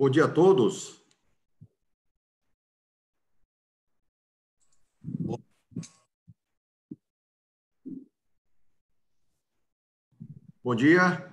[0.00, 0.98] Bom dia a todos.
[10.64, 11.30] Bom dia.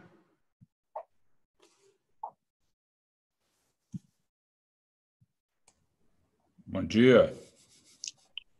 [6.65, 7.33] Bom dia.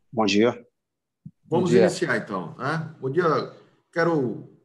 [0.10, 0.52] Bom dia.
[0.52, 0.66] Vamos
[1.50, 1.82] Bom dia.
[1.82, 2.56] iniciar então.
[2.56, 2.96] Né?
[3.02, 3.26] Bom dia.
[3.92, 4.58] Quero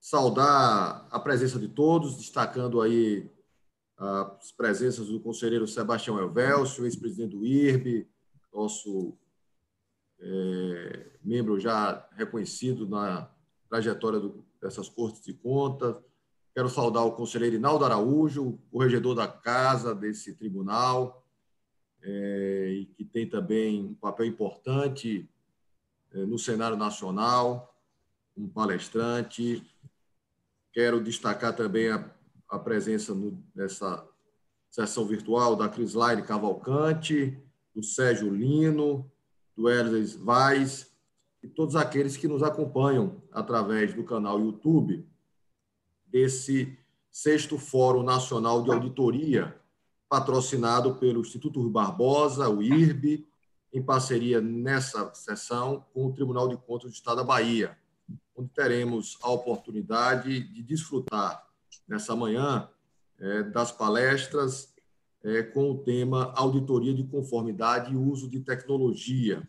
[0.00, 3.30] saudar a presença de todos, destacando aí
[4.00, 8.08] as presenças do conselheiro Sebastião Elvelcio, ex-presidente do IRB,
[8.50, 9.14] nosso
[10.18, 13.30] é, membro já reconhecido na
[13.68, 16.02] trajetória do, dessas cortes de contas.
[16.54, 21.22] Quero saudar o conselheiro Inaldo Araújo, corregedor da casa desse tribunal,
[22.02, 25.28] é, e que tem também um papel importante
[26.12, 27.78] é, no cenário nacional,
[28.34, 29.62] um palestrante.
[30.72, 32.10] Quero destacar também a,
[32.50, 34.06] a presença no, nessa
[34.68, 37.38] sessão virtual da Crislaine Cavalcante,
[37.74, 39.10] do Sérgio Lino,
[39.56, 40.90] do Erles Vaz
[41.42, 45.08] e todos aqueles que nos acompanham através do canal YouTube
[46.06, 46.76] desse
[47.10, 49.56] sexto Fórum Nacional de Auditoria
[50.08, 53.24] patrocinado pelo Instituto Rui Barbosa, o IRB,
[53.72, 57.78] em parceria nessa sessão com o Tribunal de Contas do Estado da Bahia,
[58.34, 61.49] onde teremos a oportunidade de desfrutar
[61.90, 62.68] nessa manhã
[63.18, 64.72] é, das palestras
[65.24, 69.46] é, com o tema Auditoria de Conformidade e Uso de Tecnologia.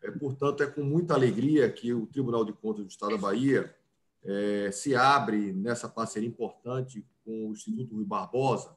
[0.00, 3.74] É, portanto, é com muita alegria que o Tribunal de Contas do Estado da Bahia
[4.22, 8.76] é, se abre nessa parceria importante com o Instituto Rui Barbosa,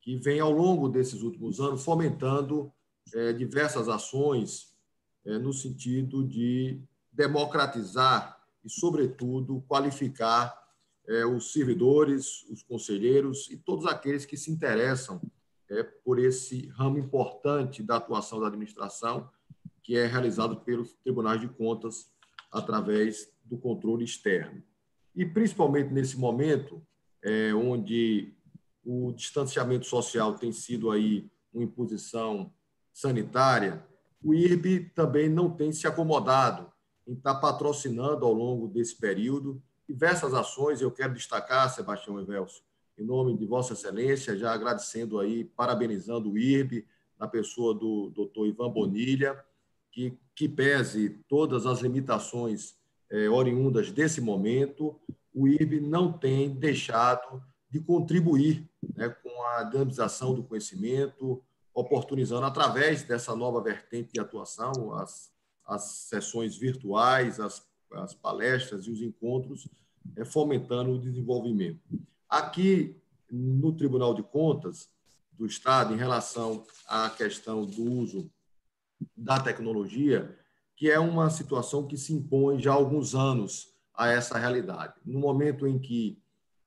[0.00, 2.72] que vem ao longo desses últimos anos fomentando
[3.14, 4.74] é, diversas ações
[5.26, 6.80] é, no sentido de
[7.12, 10.67] democratizar e, sobretudo, qualificar
[11.08, 15.20] é, os servidores, os conselheiros e todos aqueles que se interessam
[15.70, 19.28] é, por esse ramo importante da atuação da administração,
[19.82, 22.12] que é realizado pelos tribunais de contas
[22.52, 24.62] através do controle externo.
[25.14, 26.82] E, principalmente nesse momento,
[27.22, 28.34] é, onde
[28.84, 32.52] o distanciamento social tem sido aí uma imposição
[32.92, 33.84] sanitária,
[34.22, 36.70] o IRB também não tem se acomodado
[37.06, 40.80] em estar patrocinando ao longo desse período diversas ações.
[40.80, 42.62] Eu quero destacar, Sebastião Evelso,
[42.98, 46.86] em nome de Vossa Excelência, já agradecendo aí, parabenizando o IRB,
[47.18, 49.44] na pessoa do doutor Ivan Bonilha,
[49.90, 52.76] que, que pese todas as limitações
[53.10, 55.00] é, oriundas desse momento,
[55.34, 61.42] o IRB não tem deixado de contribuir né, com a dinamização do conhecimento,
[61.74, 65.30] oportunizando, através dessa nova vertente de atuação, as,
[65.64, 69.68] as sessões virtuais, as, as palestras e os encontros,
[70.16, 71.80] é, fomentando o desenvolvimento.
[72.28, 72.96] Aqui,
[73.30, 74.88] no Tribunal de Contas
[75.32, 78.30] do Estado, em relação à questão do uso
[79.16, 80.36] da tecnologia,
[80.76, 84.94] que é uma situação que se impõe já há alguns anos a essa realidade.
[85.04, 86.18] No momento em que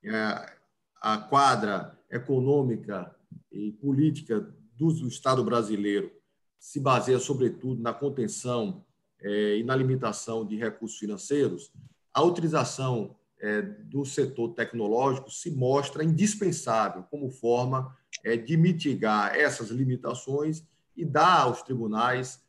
[0.04, 0.56] é,
[1.00, 3.14] a quadra econômica
[3.50, 4.40] e política
[4.76, 6.12] do Estado brasileiro
[6.58, 8.84] se baseia, sobretudo, na contenção
[9.22, 11.72] é, e na limitação de recursos financeiros,
[12.12, 19.70] a utilização é, do setor tecnológico se mostra indispensável como forma é, de mitigar essas
[19.70, 20.64] limitações
[20.96, 22.40] e dar aos tribunais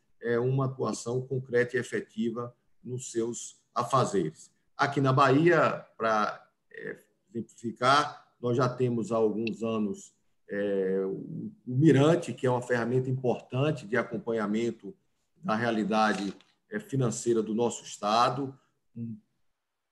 [0.42, 4.50] uma atuação concreta e efetiva nos seus afazeres.
[4.78, 6.50] Aqui na Bahia, para
[7.30, 10.14] exemplificar, nós já temos há alguns anos
[10.50, 14.94] é, o, Mirante, que é uma ferramenta importante de acompanhamento
[15.42, 16.34] da realidade é,
[16.80, 18.58] financeira do nosso Estado,
[18.96, 19.18] um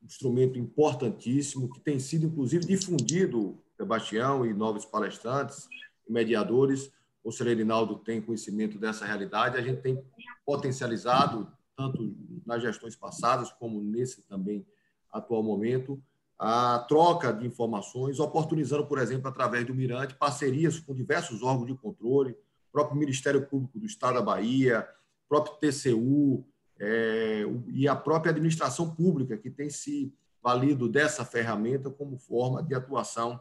[0.03, 5.67] instrumento importantíssimo que tem sido, inclusive, difundido, Sebastião e novos palestrantes
[6.07, 6.87] e mediadores.
[6.87, 9.57] O conselheiro Rinaldo tem conhecimento dessa realidade.
[9.57, 10.03] A gente tem
[10.45, 14.65] potencializado, tanto nas gestões passadas como nesse também
[15.11, 16.01] atual momento,
[16.37, 21.75] a troca de informações, oportunizando, por exemplo, através do Mirante, parcerias com diversos órgãos de
[21.75, 22.35] controle,
[22.71, 24.87] próprio Ministério Público do Estado da Bahia,
[25.27, 26.45] próprio TCU
[26.83, 30.11] é, e a própria administração pública, que tem se
[30.41, 33.39] valido dessa ferramenta como forma de atuação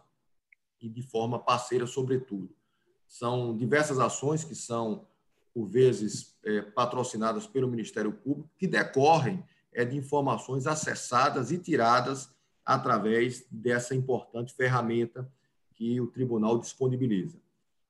[0.78, 2.54] e de forma parceira, sobretudo.
[3.08, 5.06] São diversas ações que são,
[5.54, 9.42] por vezes, é, patrocinadas pelo Ministério Público, que decorrem
[9.72, 12.30] é, de informações acessadas e tiradas
[12.62, 15.26] através dessa importante ferramenta
[15.74, 17.38] que o tribunal disponibiliza.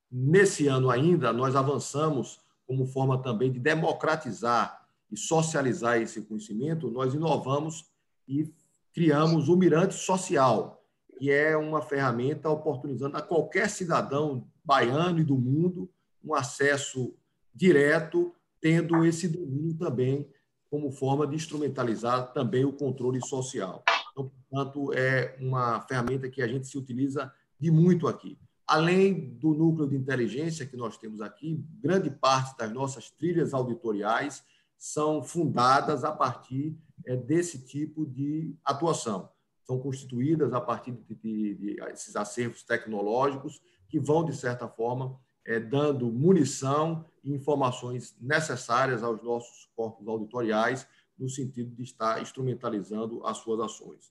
[0.08, 4.79] Nesse ano ainda, nós avançamos como forma também de democratizar
[5.10, 7.90] e socializar esse conhecimento, nós inovamos
[8.28, 8.52] e
[8.92, 10.84] criamos o Mirante Social,
[11.18, 15.90] que é uma ferramenta oportunizando a qualquer cidadão baiano e do mundo
[16.22, 17.14] um acesso
[17.54, 20.28] direto, tendo esse domínio também
[20.70, 23.82] como forma de instrumentalizar também o controle social.
[24.12, 28.38] Então, portanto, é uma ferramenta que a gente se utiliza de muito aqui.
[28.66, 34.44] Além do núcleo de inteligência que nós temos aqui, grande parte das nossas trilhas auditoriais
[34.80, 36.74] são fundadas a partir
[37.04, 39.28] é, desse tipo de atuação.
[39.62, 43.60] São constituídas a partir de, de, de esses acervos tecnológicos
[43.90, 50.88] que vão, de certa forma, é, dando munição e informações necessárias aos nossos corpos auditoriais,
[51.18, 54.10] no sentido de estar instrumentalizando as suas ações.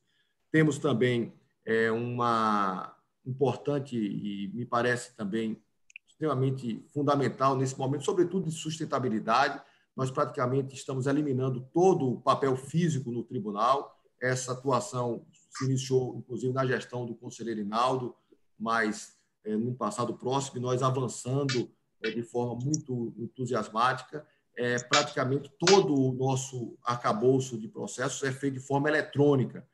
[0.52, 1.34] Temos também
[1.66, 2.96] é, uma
[3.26, 5.60] importante e me parece também
[6.08, 9.60] extremamente fundamental nesse momento, sobretudo de sustentabilidade.
[10.00, 14.00] Nós praticamente estamos eliminando todo o papel físico no tribunal.
[14.22, 18.16] Essa atuação se iniciou, inclusive, na gestão do conselheiro Inaldo,
[18.58, 21.70] mas é, no passado próximo, nós avançando
[22.02, 24.26] é, de forma muito entusiasmática.
[24.56, 29.68] É, praticamente todo o nosso arcabouço de processos é feito de forma eletrônica,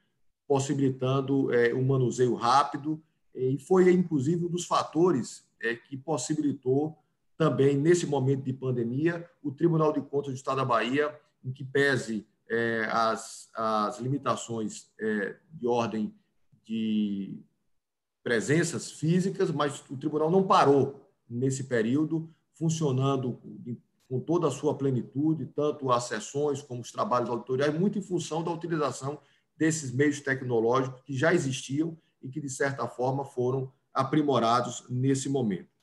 [0.47, 2.99] possibilitando é, um manuseio rápido,
[3.35, 5.45] e foi, inclusive, um dos fatores
[5.87, 6.97] que possibilitou
[7.37, 11.63] também, nesse momento de pandemia, o Tribunal de Contas do Estado da Bahia, em que
[11.63, 16.13] pese é, as, as limitações é, de ordem
[16.63, 17.39] de
[18.23, 23.39] presenças físicas, mas o tribunal não parou nesse período, funcionando
[24.07, 28.43] com toda a sua plenitude, tanto as sessões como os trabalhos auditoriais, muito em função
[28.43, 29.19] da utilização
[29.55, 35.74] desses meios tecnológicos que já existiam e que, de certa forma, foram aprimorados nesse momento.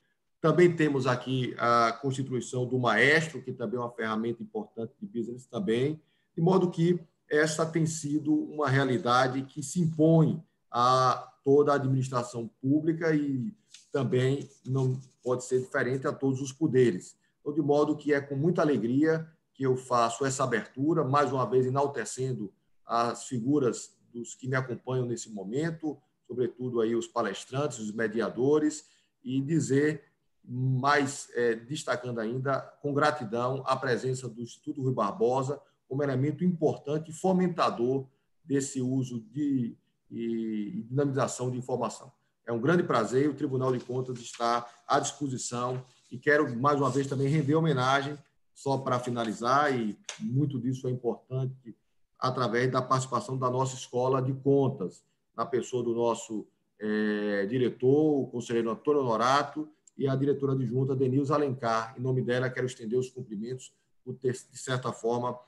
[0.42, 5.46] Também temos aqui a constituição do maestro, que também é uma ferramenta importante de business
[5.46, 6.02] também,
[6.34, 6.98] de modo que
[7.30, 13.54] essa tem sido uma realidade que se impõe a toda a administração pública e
[13.92, 17.16] também não pode ser diferente a todos os poderes.
[17.40, 19.24] Então, de modo que é com muita alegria
[19.54, 22.52] que eu faço essa abertura, mais uma vez enaltecendo
[22.84, 25.96] as figuras dos que me acompanham nesse momento,
[26.26, 28.90] sobretudo aí os palestrantes, os mediadores,
[29.22, 30.11] e dizer,
[30.44, 37.10] mais é, destacando ainda, com gratidão, a presença do Instituto Rui Barbosa como elemento importante
[37.10, 38.06] e fomentador
[38.44, 39.76] desse uso de
[40.12, 42.12] e dinamização de informação.
[42.46, 46.90] É um grande prazer, o Tribunal de Contas está à disposição e quero, mais uma
[46.90, 48.18] vez, também render homenagem,
[48.54, 51.74] só para finalizar, e muito disso é importante,
[52.18, 55.02] através da participação da nossa Escola de Contas,
[55.34, 56.46] na pessoa do nosso
[56.78, 61.94] é, diretor, o conselheiro Antônio Norato, e a diretora adjunta Denilza Alencar.
[61.96, 63.72] Em nome dela, quero estender os cumprimentos
[64.04, 65.38] por ter, de certa forma,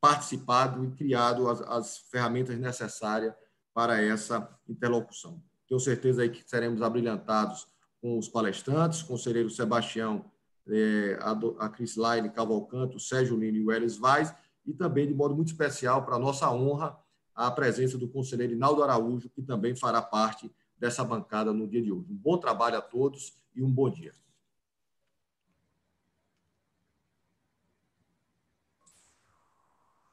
[0.00, 3.34] participado e criado as, as ferramentas necessárias
[3.72, 5.42] para essa interlocução.
[5.68, 7.66] Tenho certeza aí que seremos abrilhantados
[8.00, 10.24] com os palestrantes, conselheiro Sebastião,
[10.68, 11.18] é,
[11.58, 14.34] a Cris Laine Cavalcanto, Sérgio Lino e o Elis Vaz,
[14.66, 16.96] e também, de modo muito especial, para nossa honra,
[17.34, 21.90] a presença do conselheiro Inaldo Araújo, que também fará parte dessa bancada no dia de
[21.90, 22.12] hoje.
[22.12, 24.14] Um bom trabalho a todos e um bom dia.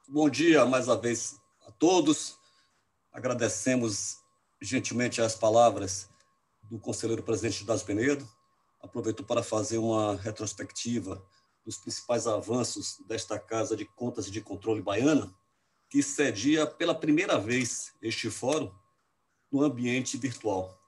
[0.08, 2.36] Bom dia mais uma vez a todos.
[3.12, 4.18] Agradecemos
[4.60, 6.08] gentilmente as palavras
[6.70, 8.28] do conselheiro presidente das Penedo.
[8.82, 11.24] Aproveito para fazer uma retrospectiva
[11.64, 15.32] dos principais avanços desta Casa de Contas e de Controle Baiana,
[15.88, 18.72] que cedia pela primeira vez este fórum
[19.50, 20.79] no ambiente virtual.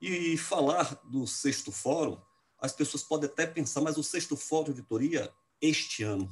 [0.00, 2.20] E falar do sexto fórum,
[2.58, 6.30] as pessoas podem até pensar, mas o sexto fórum de auditoria este ano.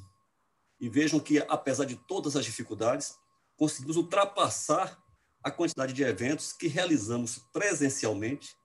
[0.81, 3.17] E vejam que, apesar de todas as dificuldades,
[3.57, 5.03] conseguimos ultrapassar
[5.43, 8.57] a quantidade de eventos que realizamos presencialmente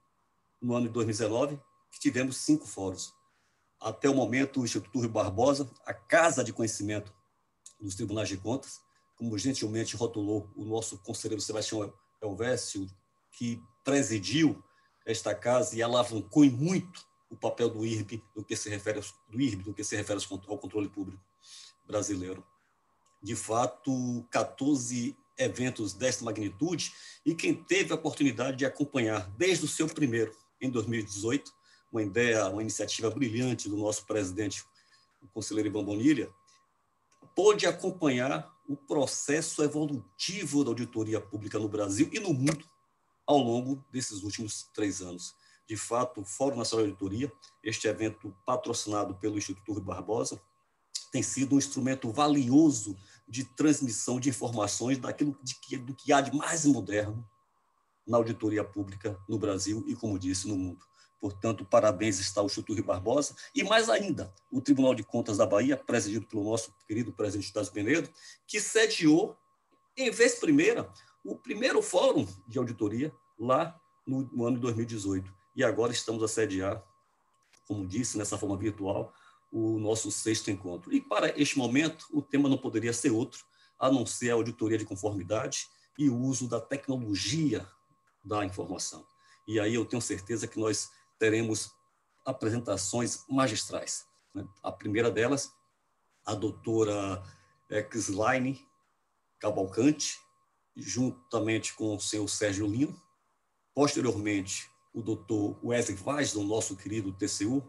[0.61, 1.59] no ano de 2019,
[1.91, 3.13] que tivemos cinco fóruns.
[3.79, 7.13] Até o momento, o Instituto Rui Barbosa, a Casa de Conhecimento
[7.79, 8.79] dos Tribunais de Contas,
[9.15, 12.87] como gentilmente rotulou o nosso conselheiro Sebastião Elvésio,
[13.31, 14.63] que presidiu
[15.05, 19.67] esta casa e alavancou muito o papel do IRB no que se refere do IRB,
[19.67, 21.21] no que se refere ao controle público
[21.85, 22.45] brasileiro.
[23.21, 26.93] De fato, 14 eventos desta magnitude
[27.25, 31.51] e quem teve a oportunidade de acompanhar desde o seu primeiro, em 2018,
[31.91, 34.63] uma ideia, uma iniciativa brilhante do nosso presidente,
[35.21, 36.29] o conselheiro Ivan Bonilha,
[37.35, 42.65] pôde acompanhar o processo evolutivo da auditoria pública no Brasil e no mundo
[43.25, 45.35] ao longo desses últimos três anos.
[45.67, 47.31] De fato, o Fórum Nacional de Auditoria,
[47.63, 50.41] este evento patrocinado pelo Instituto Rui Barbosa,
[51.11, 56.19] tem sido um instrumento valioso de transmissão de informações daquilo de que, do que há
[56.21, 57.27] de mais moderno
[58.05, 60.85] na auditoria pública no Brasil e, como disse, no mundo.
[61.19, 63.33] Portanto, parabéns está o Instituto Rio Barbosa.
[63.55, 67.69] E mais ainda, o Tribunal de Contas da Bahia, presidido pelo nosso querido presidente das
[67.69, 68.09] Penedo,
[68.45, 69.37] que sediou,
[69.95, 70.91] em vez primeira,
[71.23, 75.33] o primeiro fórum de auditoria lá no, no ano de 2018.
[75.55, 76.83] E agora estamos a sediar,
[77.67, 79.13] como disse, nessa forma virtual,
[79.51, 80.91] o nosso sexto encontro.
[80.91, 83.45] E para este momento, o tema não poderia ser outro,
[83.79, 87.67] a não ser a auditoria de conformidade e o uso da tecnologia
[88.23, 89.05] da informação.
[89.47, 90.89] E aí eu tenho certeza que nós
[91.19, 91.71] teremos
[92.25, 94.05] apresentações magistrais.
[94.33, 94.47] Né?
[94.63, 95.53] A primeira delas,
[96.25, 97.21] a doutora
[97.69, 98.65] é, Crislaine
[99.39, 100.17] Cavalcante,
[100.75, 102.95] juntamente com o senhor Sérgio Lino.
[103.73, 107.63] Posteriormente, o doutor Wesley Vaz, do nosso querido TCU,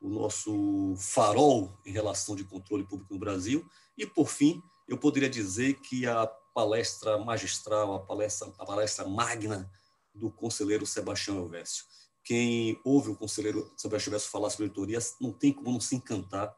[0.00, 3.68] o nosso farol em relação de controle público no Brasil.
[3.96, 9.70] E, por fim, eu poderia dizer que a palestra magistral, a palestra, a palestra magna
[10.14, 11.84] do conselheiro Sebastião Elvésio.
[12.24, 16.54] Quem ouve o conselheiro Sebastião Elvésio falar sobre auditoria não tem como não se encantar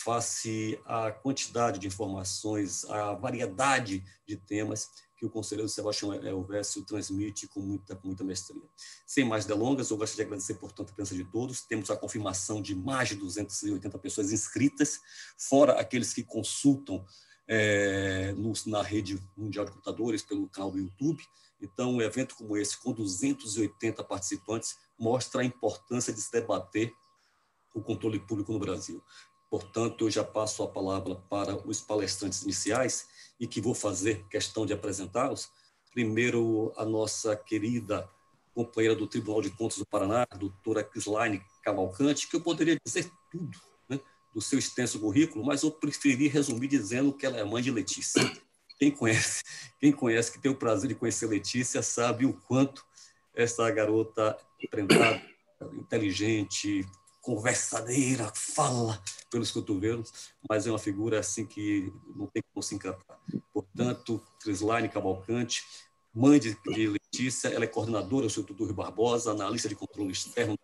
[0.00, 4.88] face à quantidade de informações, à variedade de temas
[5.18, 8.62] que o conselheiro Sebastião Elvésio transmite com muita, com muita mestria.
[9.04, 11.62] Sem mais delongas, eu gostaria de agradecer, portanto, a presença de todos.
[11.62, 15.00] Temos a confirmação de mais de 280 pessoas inscritas,
[15.36, 17.04] fora aqueles que consultam
[17.48, 21.22] é, no, na rede mundial de computadores, pelo canal do YouTube.
[21.60, 26.92] Então, um evento como esse, com 280 participantes, mostra a importância de se debater
[27.74, 29.02] o controle público no Brasil.
[29.50, 34.66] Portanto, eu já passo a palavra para os palestrantes iniciais e que vou fazer questão
[34.66, 35.50] de apresentá-los.
[35.92, 38.08] Primeiro, a nossa querida
[38.54, 43.56] companheira do Tribunal de Contas do Paraná, doutora Crislaine Cavalcante, que eu poderia dizer tudo
[43.88, 44.00] né,
[44.34, 48.20] do seu extenso currículo, mas eu preferi resumir dizendo que ela é mãe de Letícia.
[48.78, 49.42] Quem conhece,
[49.80, 52.84] quem conhece, que tem o prazer de conhecer Letícia, sabe o quanto
[53.34, 54.36] essa garota
[54.70, 55.22] prendada,
[55.74, 56.84] inteligente,
[57.28, 58.98] conversadeira, fala
[59.30, 60.10] pelos cotovelos,
[60.48, 63.20] mas é uma figura assim que não tem como se encantar.
[63.52, 65.62] Portanto, Crislaine Cavalcante,
[66.14, 70.56] mãe de, Letícia, ela é coordenadora do Instituto Rio Barbosa, analista de controle externo,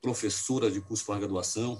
[0.00, 1.76] professora de curso de graduação,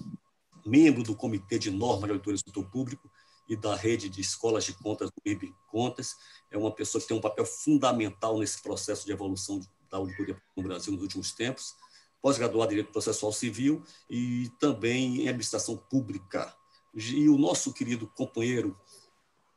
[0.67, 3.09] membro do Comitê de Norma de Auditoria do Setor Público
[3.49, 6.17] e da rede de escolas de contas do IB Contas.
[6.51, 10.65] É uma pessoa que tem um papel fundamental nesse processo de evolução da auditoria no
[10.65, 11.77] Brasil nos últimos tempos
[12.23, 16.55] pós-graduado em Direito Processual Civil e também em Administração Pública.
[16.95, 18.77] E o nosso querido companheiro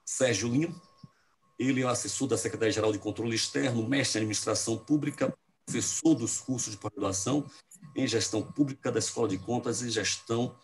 [0.06, 0.80] Sérgio Lino,
[1.58, 5.34] ele é assessor da Secretaria-Geral de Controle Externo, mestre em Administração Pública,
[5.66, 7.46] professor dos cursos de pós-graduação
[7.96, 10.56] em Gestão Pública da Escola de Contas e Gestão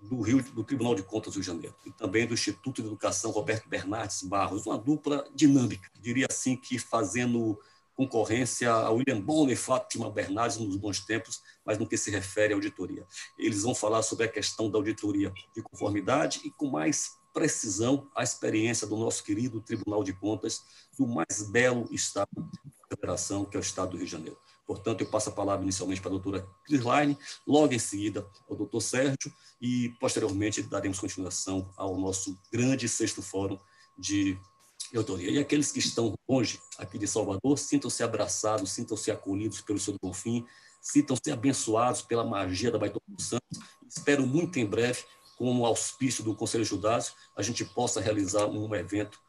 [0.00, 2.88] do Rio do Tribunal de Contas do Rio de Janeiro e também do Instituto de
[2.88, 7.58] Educação Roberto Bernardes Barros, uma dupla dinâmica, diria assim que fazendo
[7.98, 12.52] concorrência a William Bonner e Fátima Bernardes nos bons tempos, mas no que se refere
[12.52, 13.04] à auditoria.
[13.36, 18.22] Eles vão falar sobre a questão da auditoria de conformidade e com mais precisão a
[18.22, 20.62] experiência do nosso querido Tribunal de Contas
[20.96, 24.38] do mais belo estado da federação, que é o estado do Rio de Janeiro.
[24.64, 28.80] Portanto, eu passo a palavra inicialmente para a doutora Crislaine, logo em seguida ao doutor
[28.80, 33.58] Sérgio e, posteriormente, daremos continuação ao nosso grande sexto fórum
[33.98, 34.38] de
[34.96, 35.30] autoria.
[35.30, 40.46] E aqueles que estão longe aqui de Salvador, sintam-se abraçados, sintam-se acolhidos pelo seu Bonfim,
[40.80, 43.58] sintam-se abençoados pela magia da Baitola dos Santos.
[43.88, 45.04] Espero muito em breve,
[45.36, 49.20] com o auspício do Conselho Judácio, a gente possa realizar um evento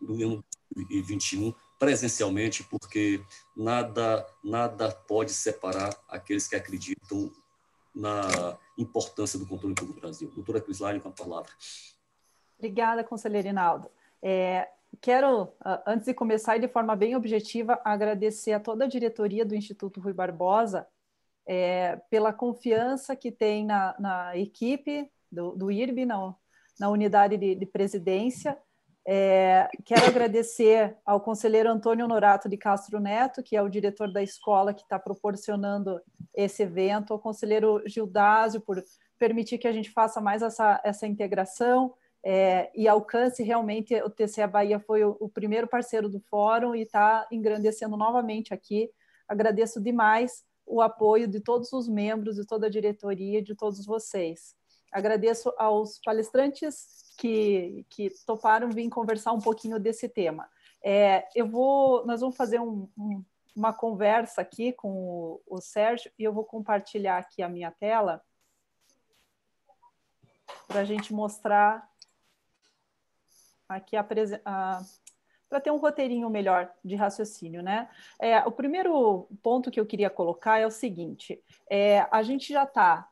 [0.00, 3.22] no ano 2021 presencialmente, porque
[3.56, 7.32] nada nada pode separar aqueles que acreditam
[7.94, 10.30] na importância do controle público do Brasil.
[10.34, 11.52] Doutora Crislaine, com a palavra.
[12.58, 13.90] Obrigada, conselheiro Inaldo.
[14.22, 14.68] É,
[15.00, 15.52] Quero,
[15.86, 20.00] antes de começar, e de forma bem objetiva, agradecer a toda a diretoria do Instituto
[20.00, 20.86] Rui Barbosa
[21.46, 26.34] é, pela confiança que tem na, na equipe do, do IRB, na,
[26.78, 28.56] na unidade de, de presidência.
[29.04, 34.22] É, quero agradecer ao conselheiro Antônio Norato de Castro Neto, que é o diretor da
[34.22, 36.00] escola que está proporcionando
[36.34, 38.82] esse evento, ao conselheiro Gildásio por
[39.18, 41.94] permitir que a gente faça mais essa, essa integração,
[42.24, 46.82] é, e alcance realmente o TCE Bahia foi o, o primeiro parceiro do fórum e
[46.82, 48.90] está engrandecendo novamente aqui.
[49.26, 54.54] Agradeço demais o apoio de todos os membros, de toda a diretoria, de todos vocês.
[54.92, 60.48] Agradeço aos palestrantes que, que toparam vir conversar um pouquinho desse tema.
[60.82, 63.24] É, eu vou, nós vamos fazer um, um,
[63.56, 68.22] uma conversa aqui com o, o Sérgio e eu vou compartilhar aqui a minha tela
[70.68, 71.91] para a gente mostrar
[73.72, 73.96] aqui
[75.48, 77.88] para ter um roteirinho melhor de raciocínio, né?
[78.20, 82.64] É, o primeiro ponto que eu queria colocar é o seguinte: é, a gente já
[82.64, 83.08] está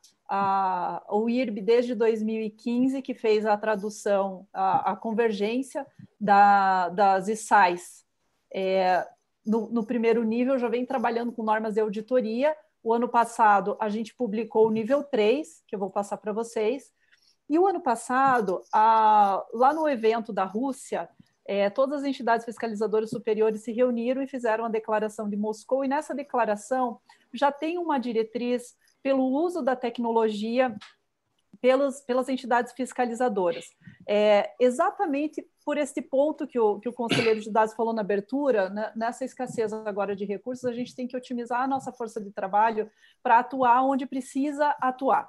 [1.08, 5.84] o IRB desde 2015 que fez a tradução, a, a convergência
[6.20, 8.04] da, das ISAIs
[8.52, 9.06] é,
[9.44, 12.54] no, no, primeiro nível, já vem trabalhando com normas de auditoria.
[12.82, 16.92] O ano passado a gente publicou o nível 3, que eu vou passar para vocês.
[17.50, 21.08] E o ano passado, a, lá no evento da Rússia,
[21.44, 25.88] é, todas as entidades fiscalizadoras superiores se reuniram e fizeram a declaração de Moscou, e
[25.88, 27.00] nessa declaração
[27.34, 30.72] já tem uma diretriz pelo uso da tecnologia
[31.60, 33.66] pelas, pelas entidades fiscalizadoras.
[34.08, 38.70] É, exatamente por esse ponto que o, que o conselheiro de dados falou na abertura,
[38.70, 42.30] né, nessa escassez agora de recursos, a gente tem que otimizar a nossa força de
[42.30, 42.88] trabalho
[43.24, 45.28] para atuar onde precisa atuar.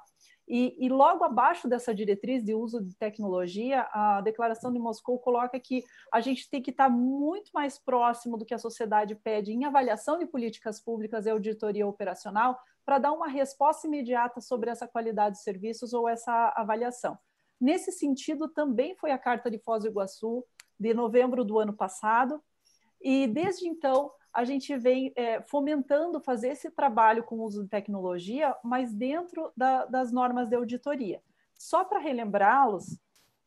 [0.54, 5.58] E, e, logo abaixo dessa diretriz de uso de tecnologia, a Declaração de Moscou coloca
[5.58, 5.82] que
[6.12, 10.18] a gente tem que estar muito mais próximo do que a sociedade pede em avaliação
[10.18, 15.42] de políticas públicas e auditoria operacional para dar uma resposta imediata sobre essa qualidade de
[15.42, 17.18] serviços ou essa avaliação.
[17.58, 20.44] Nesse sentido, também foi a Carta de Foz do Iguaçu,
[20.78, 22.42] de novembro do ano passado,
[23.00, 27.68] e desde então a gente vem é, fomentando fazer esse trabalho com o uso de
[27.68, 31.22] tecnologia, mas dentro da, das normas de auditoria.
[31.54, 32.98] Só para relembrá-los,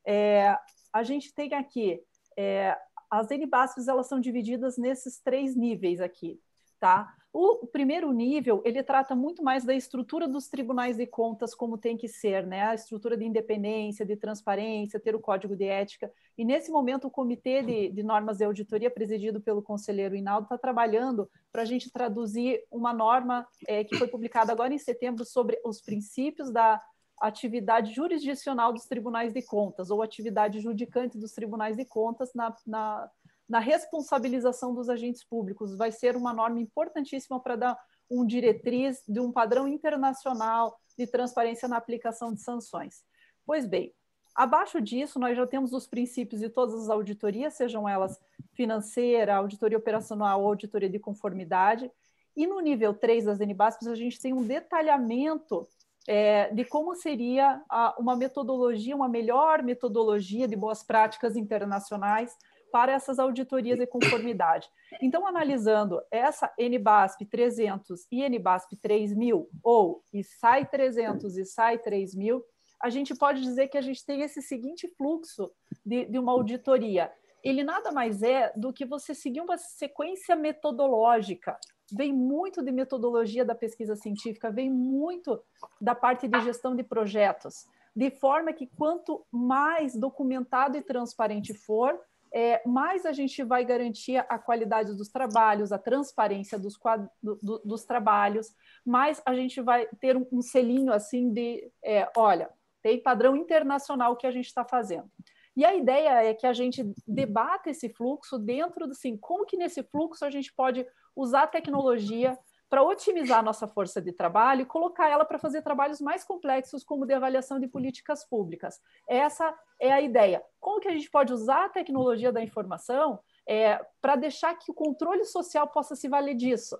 [0.05, 0.57] é,
[0.93, 2.01] a gente tem aqui
[2.37, 2.77] é,
[3.09, 6.39] as NBASPs, elas são divididas nesses três níveis aqui,
[6.79, 7.13] tá?
[7.37, 11.97] O primeiro nível, ele trata muito mais da estrutura dos tribunais de contas como tem
[11.97, 12.61] que ser, né?
[12.61, 16.09] A estrutura de independência, de transparência, ter o código de ética.
[16.37, 20.57] E nesse momento, o Comitê de, de Normas de Auditoria, presidido pelo conselheiro Inaldo, está
[20.57, 25.59] trabalhando para a gente traduzir uma norma é, que foi publicada agora em setembro sobre
[25.65, 26.81] os princípios da
[27.19, 33.11] atividade jurisdicional dos tribunais de contas, ou atividade judicante dos tribunais de contas na, na
[33.47, 35.75] na responsabilização dos agentes públicos.
[35.77, 37.79] Vai ser uma norma importantíssima para dar
[38.09, 43.03] um diretriz de um padrão internacional de transparência na aplicação de sanções.
[43.45, 43.93] Pois bem,
[44.33, 48.19] abaixo disso, nós já temos os princípios de todas as auditorias, sejam elas
[48.53, 51.91] financeira, auditoria operacional ou auditoria de conformidade.
[52.35, 55.67] E no nível 3 das NBASPs, a gente tem um detalhamento
[56.07, 62.35] é, de como seria a, uma metodologia, uma melhor metodologia de boas práticas internacionais
[62.75, 64.69] para essas auditorias de conformidade.
[65.01, 72.43] Então, analisando essa NBASP 300 e NBASP 3000, ou ISAI 300 e SAI 3000,
[72.83, 75.49] a gente pode dizer que a gente tem esse seguinte fluxo
[75.85, 77.09] de, de uma auditoria.
[77.41, 81.57] Ele nada mais é do que você seguir uma sequência metodológica.
[81.93, 85.41] Vem muito de metodologia da pesquisa científica, vem muito
[85.79, 91.97] da parte de gestão de projetos, de forma que quanto mais documentado e transparente for,
[92.35, 96.77] é, mais a gente vai garantir a qualidade dos trabalhos, a transparência dos,
[97.23, 98.53] do, do, dos trabalhos,
[98.85, 102.49] mais a gente vai ter um, um selinho assim de, é, olha,
[102.83, 105.09] tem padrão internacional que a gente está fazendo.
[105.55, 109.55] E a ideia é que a gente debata esse fluxo dentro do, assim, como que
[109.55, 112.37] nesse fluxo a gente pode usar a tecnologia
[112.75, 116.83] para otimizar a nossa força de trabalho e colocar ela para fazer trabalhos mais complexos,
[116.83, 118.81] como de avaliação de políticas públicas.
[119.07, 120.43] Essa é a ideia.
[120.59, 124.73] Como que a gente pode usar a tecnologia da informação é, para deixar que o
[124.73, 126.77] controle social possa se valer disso?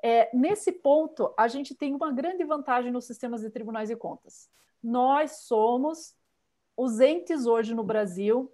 [0.00, 4.48] É, nesse ponto, a gente tem uma grande vantagem nos sistemas de tribunais de contas.
[4.80, 6.14] Nós somos
[6.76, 8.48] os entes hoje no Brasil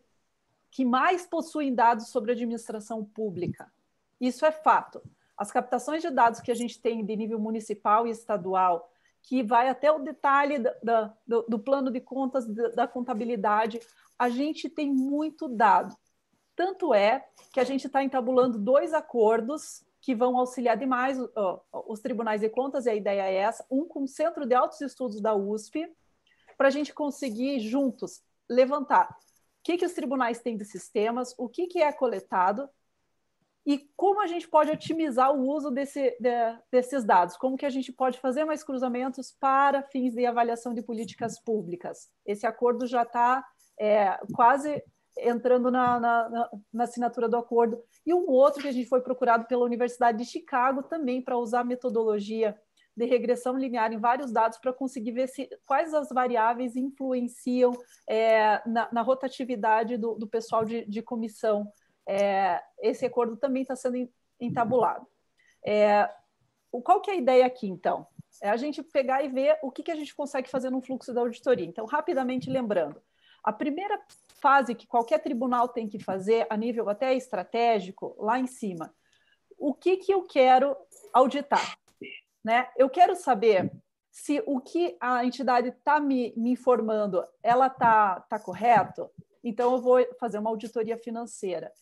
[0.71, 3.71] que mais possuem dados sobre administração pública.
[4.19, 5.03] Isso é fato.
[5.37, 8.91] As captações de dados que a gente tem de nível municipal e estadual,
[9.23, 13.81] que vai até o detalhe da, do, do, plano de contas, da, da contabilidade,
[14.19, 15.97] a gente tem muito dado.
[16.55, 21.19] Tanto é que a gente está entabulando dois acordos que vão auxiliar demais
[21.73, 24.81] os tribunais de contas, e a ideia é essa: um com o Centro de Altos
[24.81, 25.93] Estudos da USP,
[26.57, 31.49] para a gente conseguir juntos levantar o que, que os tribunais têm de sistemas, o
[31.49, 32.71] que, que é coletado,
[33.67, 36.31] e como a gente pode otimizar o uso desse, de,
[36.71, 40.83] desses dados, como que a gente pode fazer mais cruzamentos para fins de avaliação de
[40.83, 42.09] políticas públicas.
[42.25, 43.45] Esse acordo já está
[43.79, 44.81] é, quase
[45.19, 47.83] entrando na, na, na, assinatura do acordo.
[48.05, 51.65] E um outro que a gente foi procurado pela Universidade de Chicago também para usar
[51.65, 52.57] metodologia
[52.97, 57.73] de regressão linear em vários dados para conseguir ver se, quais as variáveis influenciam
[58.09, 61.71] é, na, na, rotatividade do, do pessoal de, de comissão
[62.07, 64.09] é, esse acordo também está sendo
[64.41, 65.07] entabulado.
[65.65, 66.09] É,
[66.83, 68.07] qual que é a ideia aqui, então?
[68.43, 71.13] É a gente pegar e ver o que, que a gente consegue fazer no fluxo
[71.13, 71.67] da auditoria.
[71.67, 73.01] Então, rapidamente lembrando,
[73.43, 74.01] a primeira
[74.41, 78.95] fase que qualquer tribunal tem que fazer, a nível até estratégico, lá em cima,
[79.59, 80.77] o que, que eu quero
[81.13, 81.79] auditar?
[82.45, 82.69] Né?
[82.77, 83.73] Eu quero saber
[84.11, 89.11] se o que a entidade está me, me, informando ela está tá correto,
[89.45, 91.73] então eu vou fazer uma auditoria financeira.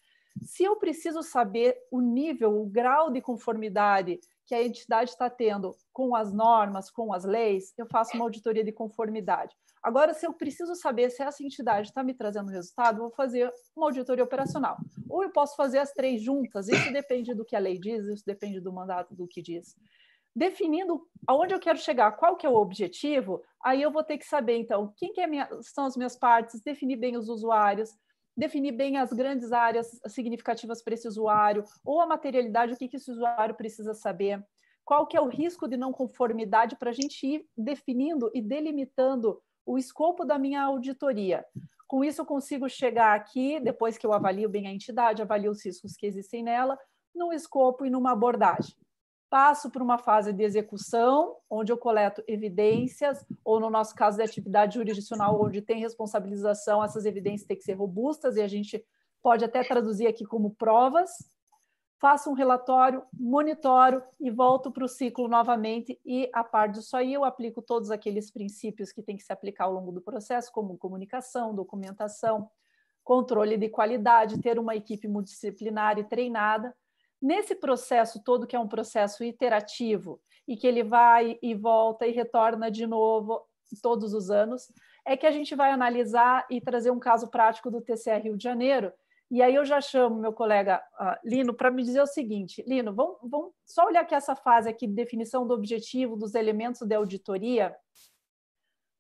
[0.42, 5.74] Se eu preciso saber o nível, o grau de conformidade que a entidade está tendo
[5.92, 9.56] com as normas, com as leis, eu faço uma auditoria de conformidade.
[9.82, 13.86] Agora, se eu preciso saber se essa entidade está me trazendo resultado, vou fazer uma
[13.86, 14.76] auditoria operacional.
[15.08, 18.24] Ou eu posso fazer as três juntas, isso depende do que a lei diz, isso
[18.26, 19.76] depende do mandato do que diz.
[20.34, 24.26] Definindo aonde eu quero chegar, qual que é o objetivo, aí eu vou ter que
[24.26, 27.90] saber, então, quem que é minha, são as minhas partes, definir bem os usuários,
[28.36, 32.96] definir bem as grandes áreas significativas para esse usuário, ou a materialidade, o que, que
[32.96, 34.44] esse usuário precisa saber,
[34.84, 39.40] qual que é o risco de não conformidade para a gente ir definindo e delimitando
[39.64, 41.44] o escopo da minha auditoria.
[41.86, 45.64] Com isso, eu consigo chegar aqui, depois que eu avalio bem a entidade, avalio os
[45.64, 46.78] riscos que existem nela,
[47.14, 48.74] num escopo e numa abordagem
[49.34, 54.22] passo por uma fase de execução, onde eu coleto evidências, ou no nosso caso de
[54.22, 58.80] atividade jurisdicional, onde tem responsabilização, essas evidências têm que ser robustas e a gente
[59.20, 61.10] pode até traduzir aqui como provas.
[62.00, 66.00] Faço um relatório, monitoro e volto para o ciclo novamente.
[66.06, 69.64] E, a par disso aí, eu aplico todos aqueles princípios que tem que se aplicar
[69.64, 72.48] ao longo do processo, como comunicação, documentação,
[73.02, 76.72] controle de qualidade, ter uma equipe multidisciplinar e treinada
[77.24, 82.12] Nesse processo todo, que é um processo iterativo, e que ele vai e volta e
[82.12, 83.40] retorna de novo
[83.80, 84.70] todos os anos,
[85.06, 88.44] é que a gente vai analisar e trazer um caso prático do TCR Rio de
[88.44, 88.92] Janeiro.
[89.30, 92.94] E aí eu já chamo meu colega uh, Lino para me dizer o seguinte, Lino,
[92.94, 96.94] vamos, vamos só olhar aqui essa fase aqui de definição do objetivo, dos elementos de
[96.94, 97.74] auditoria.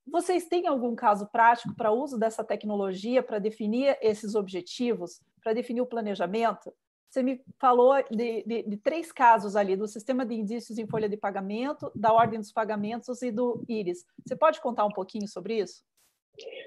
[0.06, 5.82] Vocês têm algum caso prático para uso dessa tecnologia para definir esses objetivos, para definir
[5.82, 6.72] o planejamento?
[7.14, 11.08] Você me falou de, de, de, três casos ali, do sistema de indícios em folha
[11.08, 14.04] de pagamento, da ordem dos pagamentos e do IRIS.
[14.26, 15.84] Você pode contar um pouquinho sobre isso?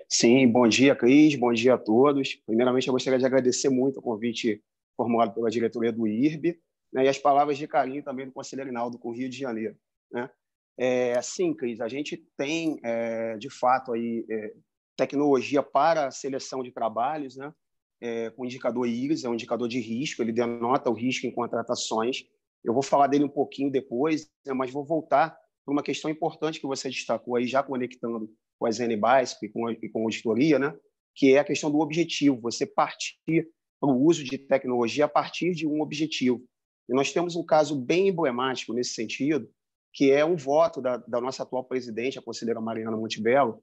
[0.07, 2.36] Sim, bom dia, Cris, bom dia a todos.
[2.45, 4.63] Primeiramente, eu gostaria de agradecer muito o convite
[4.95, 6.57] formulado pela diretoria do IRB
[6.93, 9.75] né, e as palavras de carinho também do conselheiro Rinaldo com o Rio de Janeiro.
[10.10, 10.29] Né?
[10.77, 14.53] É, sim, Cris, a gente tem, é, de fato, aí, é,
[14.95, 17.53] tecnologia para seleção de trabalhos, né?
[18.01, 21.31] É, com o indicador IRIS, é um indicador de risco, ele denota o risco em
[21.31, 22.23] contratações.
[22.63, 26.60] Eu vou falar dele um pouquinho depois, né, mas vou voltar para uma questão importante
[26.60, 28.29] que você destacou aí, já conectando
[28.60, 30.75] com a ZNBASP e com a, e com a auditoria, né,
[31.15, 33.17] que é a questão do objetivo, você partir
[33.79, 36.43] para o uso de tecnologia a partir de um objetivo.
[36.89, 39.49] E nós temos um caso bem emblemático nesse sentido,
[39.93, 43.62] que é um voto da, da nossa atual presidente, a conselheira Mariana Montebello,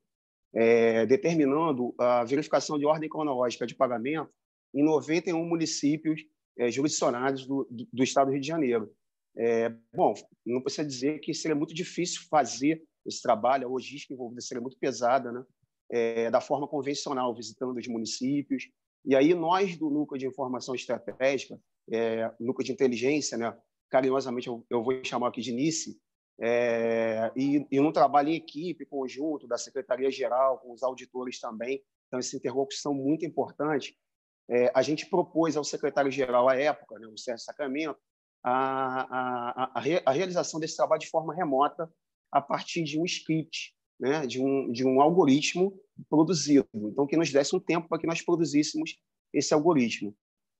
[0.54, 4.30] é, determinando a verificação de ordem cronológica de pagamento
[4.72, 6.22] em 91 municípios
[6.56, 8.92] é, jurisdicionados do, do, do, Estado do Rio de Janeiro.
[9.36, 10.14] É, bom,
[10.46, 14.78] não precisa dizer que seria muito difícil fazer esse trabalho, a logística envolvida seria muito
[14.78, 15.44] pesada, né?
[15.90, 18.70] É, da forma convencional, visitando os municípios.
[19.04, 21.60] E aí nós do Núcleo de Informação Estratégica,
[21.92, 23.54] é, Núcleo de Inteligência, né?
[23.90, 26.00] carinhosamente eu, eu vou chamar aqui de NICE,
[26.40, 31.82] é, e, e no trabalho em equipe, conjunto, da Secretaria-Geral, com os auditores também.
[32.06, 33.96] Então, essa interlocução muito importante.
[34.48, 37.98] É, a gente propôs ao secretário-geral à época, né, o Sérgio Sacramento,
[38.42, 41.90] a, a, a, a, realização desse trabalho de forma remota
[42.30, 46.68] a partir de um script, né, de, um, de um algoritmo produzido.
[46.74, 48.96] Então, que nos desse um tempo para que nós produzíssemos
[49.32, 50.14] esse algoritmo.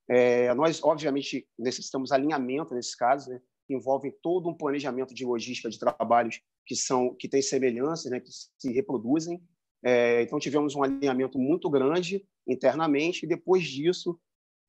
[0.08, 3.40] É, nós, obviamente, necessitamos alinhamento nesse caso, né?
[3.68, 8.30] Envolvem todo um planejamento de logística de trabalhos que são que têm semelhanças, né, que
[8.30, 9.42] se reproduzem.
[9.82, 14.18] É, então tivemos um alinhamento muito grande internamente e depois disso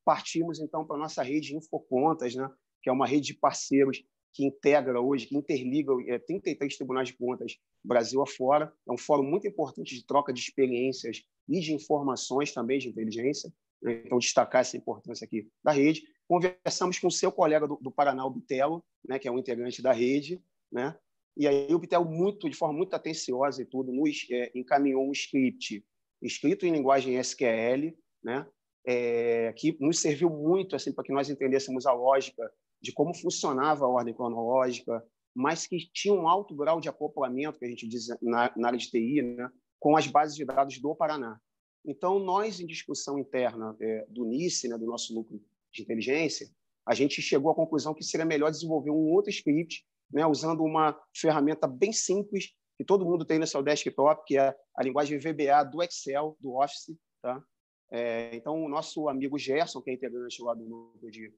[0.04, 2.50] partimos então para nossa rede de Infocontas, né,
[2.82, 7.16] que é uma rede de parceiros que integra hoje, que interliga é, 33 tribunais de
[7.16, 7.56] contas
[7.86, 8.72] Brasil afora.
[8.86, 13.52] É um fórum muito importante de troca de experiências e de informações também de inteligência.
[13.82, 16.02] Então, destacar essa importância aqui da rede.
[16.28, 19.80] Conversamos com o seu colega do, do Paraná, o Bitelo, né, que é um integrante
[19.80, 20.98] da rede, né?
[21.36, 25.12] E aí o Bitelo, muito, de forma muito atenciosa e tudo, nos é, encaminhou um
[25.12, 25.84] script
[26.22, 28.46] escrito em linguagem SQL, né?
[28.84, 33.84] É, que nos serviu muito assim para que nós entendêssemos a lógica de como funcionava
[33.84, 38.08] a ordem cronológica, mas que tinha um alto grau de acoplamento, que a gente diz
[38.22, 39.50] na, na área de TI, né?
[39.78, 41.38] com as bases de dados do Paraná.
[41.84, 45.40] Então, nós, em discussão interna é, do NICE, né, do nosso núcleo
[45.76, 46.48] de inteligência,
[46.86, 50.98] a gente chegou à conclusão que seria melhor desenvolver um outro script, né, usando uma
[51.14, 55.64] ferramenta bem simples que todo mundo tem no seu desktop, que é a linguagem VBA
[55.64, 56.96] do Excel, do Office.
[57.22, 57.42] Tá?
[57.90, 61.34] É, então, o nosso amigo Gerson, que é integrante lá do núcleo de,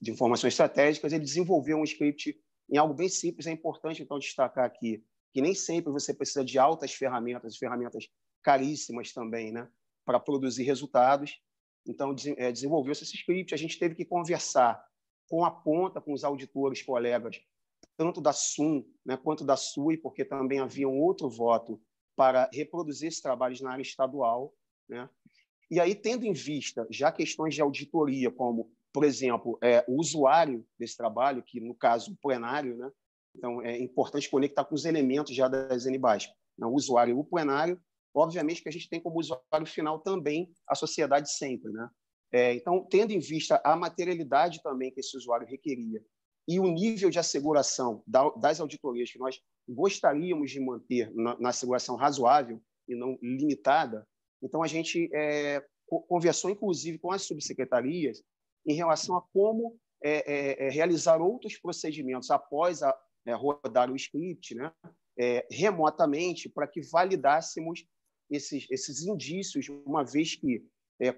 [0.00, 2.38] de informações estratégicas, ele desenvolveu um script
[2.70, 3.46] em algo bem simples.
[3.46, 5.02] É importante, então, destacar aqui
[5.32, 8.06] que nem sempre você precisa de altas ferramentas, ferramentas
[8.42, 9.66] caríssimas também, né,
[10.04, 11.40] para produzir resultados.
[11.86, 13.54] Então, é, desenvolveu-se esse script.
[13.54, 14.84] A gente teve que conversar
[15.28, 17.40] com a ponta, com os auditores, colegas,
[17.96, 21.80] tanto da SUM né, quanto da SUI, porque também havia um outro voto
[22.14, 24.54] para reproduzir esses trabalhos na área estadual.
[24.88, 25.08] Né?
[25.70, 30.66] E aí, tendo em vista já questões de auditoria, como, por exemplo, é, o usuário
[30.78, 32.92] desse trabalho, que no caso o plenário, né?
[33.34, 36.66] então é importante conectar com os elementos já das NBAS, né?
[36.66, 37.80] o usuário e o plenário,
[38.14, 41.70] obviamente que a gente tem como usuário final também a sociedade sempre.
[41.72, 41.88] Né?
[42.32, 46.02] É, então, tendo em vista a materialidade também que esse usuário requeria
[46.48, 51.94] e o nível de asseguração das auditorias que nós gostaríamos de manter na, na asseguração
[51.94, 54.06] razoável e não limitada,
[54.42, 55.64] então a gente é,
[56.08, 58.22] conversou, inclusive, com as subsecretarias
[58.66, 63.96] em relação a como é, é, é realizar outros procedimentos após a, é, rodar o
[63.96, 64.72] script, né,
[65.50, 67.84] remotamente, para que validássemos
[68.34, 70.64] esses, esses indícios, uma vez que,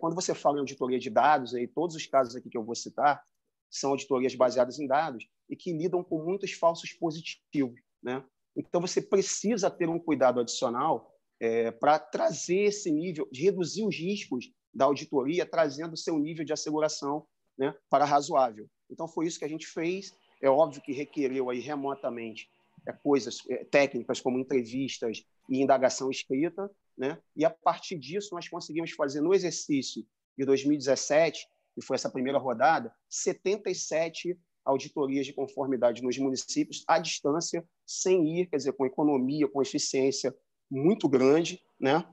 [0.00, 2.74] quando você fala em auditoria de dados, aí, todos os casos aqui que eu vou
[2.74, 3.22] citar,
[3.70, 7.80] são auditorias baseadas em dados e que lidam com muitos falsos positivos.
[8.02, 8.24] Né?
[8.56, 14.50] Então, você precisa ter um cuidado adicional é, para trazer esse nível, reduzir os riscos
[14.72, 17.26] da auditoria, trazendo o seu nível de asseguração
[17.58, 18.68] né, para razoável.
[18.90, 20.12] Então, foi isso que a gente fez.
[20.40, 22.48] É óbvio que requereu aí remotamente
[22.86, 27.18] é, coisas é, técnicas como entrevistas e indagação escrita, né?
[27.36, 32.38] e a partir disso nós conseguimos fazer no exercício de 2017 que foi essa primeira
[32.38, 39.48] rodada, 77 auditorias de conformidade nos municípios à distância, sem ir, quer dizer, com economia,
[39.48, 40.34] com eficiência
[40.70, 42.06] muito grande, né?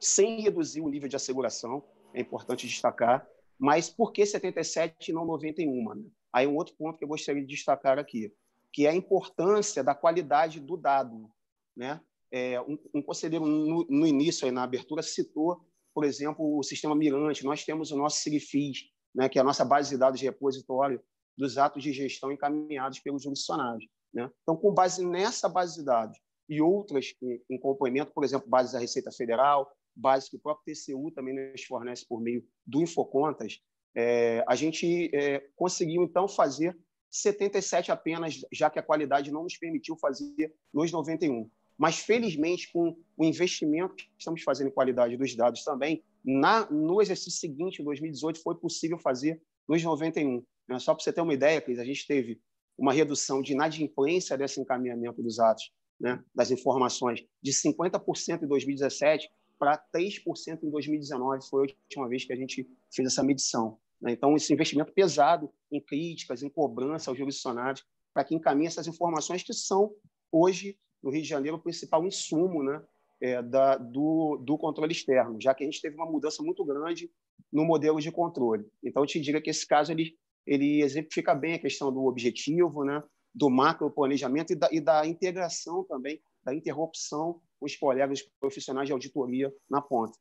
[0.00, 1.84] sem reduzir o nível de asseguração,
[2.14, 3.28] é importante destacar.
[3.58, 5.94] Mas por que 77 e não 91?
[5.94, 6.04] Né?
[6.32, 8.32] Aí um outro ponto que eu gostaria de destacar aqui,
[8.72, 11.30] que é a importância da qualidade do dado.
[11.76, 12.00] Né?
[12.32, 15.60] É, um, um conselheiro, no, no início, aí, na abertura, citou
[15.94, 19.64] por exemplo, o sistema Mirante, nós temos o nosso SIGFIS, né, que é a nossa
[19.64, 21.02] base de dados de repositório
[21.36, 23.86] dos atos de gestão encaminhados pelos jurisdicionários.
[24.12, 24.30] Né?
[24.42, 28.72] Então, com base nessa base de dados e outras em, em complemento, por exemplo, bases
[28.72, 33.58] da Receita Federal, bases que o próprio TCU também nos fornece por meio do Infocontas,
[33.96, 36.78] é, a gente é, conseguiu, então, fazer
[37.10, 41.50] 77 apenas, já que a qualidade não nos permitiu fazer nos 91.
[41.80, 47.00] Mas, felizmente, com o investimento que estamos fazendo em qualidade dos dados também, na, no
[47.00, 50.44] exercício seguinte, em 2018, foi possível fazer nos 91.
[50.68, 50.78] Né?
[50.78, 52.38] Só para você ter uma ideia, Cris, a gente teve
[52.76, 59.30] uma redução de inadimplência desse encaminhamento dos atos, né, das informações, de 50% em 2017
[59.58, 61.48] para 3% em 2019.
[61.48, 63.78] Foi a última vez que a gente fez essa medição.
[63.98, 64.12] Né?
[64.12, 69.42] Então, esse investimento pesado em críticas, em cobrança aos jurisdicionários, para que encaminhe essas informações
[69.42, 69.94] que são,
[70.30, 72.82] hoje, no Rio de Janeiro, o principal insumo né,
[73.20, 77.10] é, da, do, do controle externo, já que a gente teve uma mudança muito grande
[77.52, 78.66] no modelo de controle.
[78.82, 80.14] Então, eu te diria que esse caso ele,
[80.46, 83.02] ele exemplifica bem a questão do objetivo, né,
[83.34, 88.88] do macro planejamento e da, e da integração também, da interrupção com os colegas profissionais
[88.88, 90.18] de auditoria na ponta.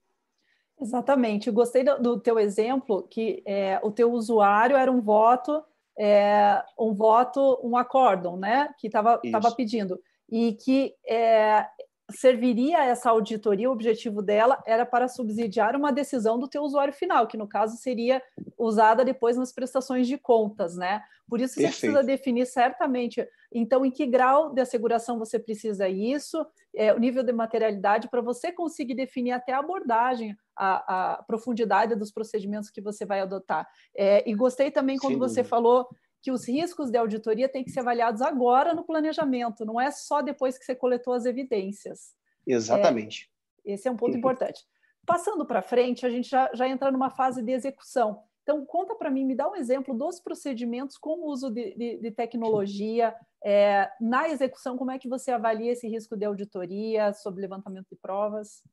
[0.80, 1.48] Exatamente.
[1.48, 5.62] Eu gostei do, do teu exemplo, que é, o teu usuário era um voto,
[5.98, 8.74] é, um voto, um acórdão, né?
[8.80, 9.20] Que estava
[9.56, 10.00] pedindo
[10.32, 11.66] e que é,
[12.12, 17.28] serviria essa auditoria, o objetivo dela era para subsidiar uma decisão do teu usuário final,
[17.28, 18.22] que no caso seria
[18.58, 21.04] usada depois nas prestações de contas, né?
[21.28, 21.76] Por isso Perfeito.
[21.76, 27.00] você precisa definir certamente, então, em que grau de asseguração você precisa isso, é, o
[27.00, 32.70] nível de materialidade, para você conseguir definir até a abordagem, a, a profundidade dos procedimentos
[32.70, 33.68] que você vai adotar.
[33.96, 35.20] É, e gostei também quando Sim.
[35.20, 35.88] você falou
[36.22, 40.22] que os riscos de auditoria têm que ser avaliados agora no planejamento, não é só
[40.22, 42.14] depois que você coletou as evidências.
[42.46, 43.32] Exatamente.
[43.66, 44.20] É, esse é um ponto uhum.
[44.20, 44.66] importante.
[45.06, 48.22] Passando para frente, a gente já, já entra numa fase de execução.
[48.44, 51.98] Então, conta para mim, me dá um exemplo dos procedimentos com o uso de, de,
[51.98, 53.16] de tecnologia.
[53.44, 57.96] É, na execução, como é que você avalia esse risco de auditoria sobre levantamento de
[57.96, 58.64] provas?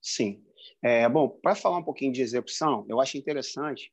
[0.00, 0.42] Sim.
[0.82, 3.92] É, bom, para falar um pouquinho de execução, eu acho interessante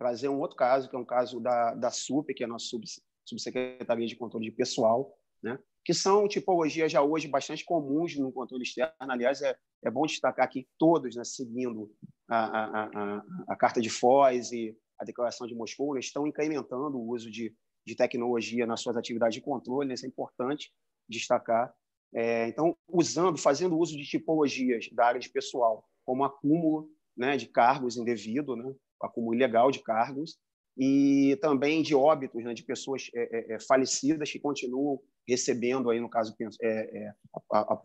[0.00, 2.64] trazer um outro caso, que é um caso da, da SUP, que é a nossa
[2.64, 2.86] sub,
[3.22, 5.58] Subsecretaria de Controle de Pessoal, né?
[5.84, 8.94] que são tipologias já hoje bastante comuns no controle externo.
[8.98, 11.94] Aliás, é, é bom destacar que todos, né, seguindo
[12.26, 16.96] a, a, a, a Carta de Foz e a Declaração de Moscou, né, estão incrementando
[16.98, 17.54] o uso de,
[17.86, 19.86] de tecnologia nas suas atividades de controle.
[19.88, 19.94] Né?
[19.94, 20.72] Isso é importante
[21.06, 21.74] destacar.
[22.14, 27.46] É, então, usando, fazendo uso de tipologias da área de pessoal, como acúmulo né, de
[27.46, 30.38] cargos indevido, né, acúmulo ilegal de cargos,
[30.76, 36.00] e também de óbitos né, de pessoas é, é, é falecidas que continuam recebendo, aí,
[36.00, 37.12] no caso, é, é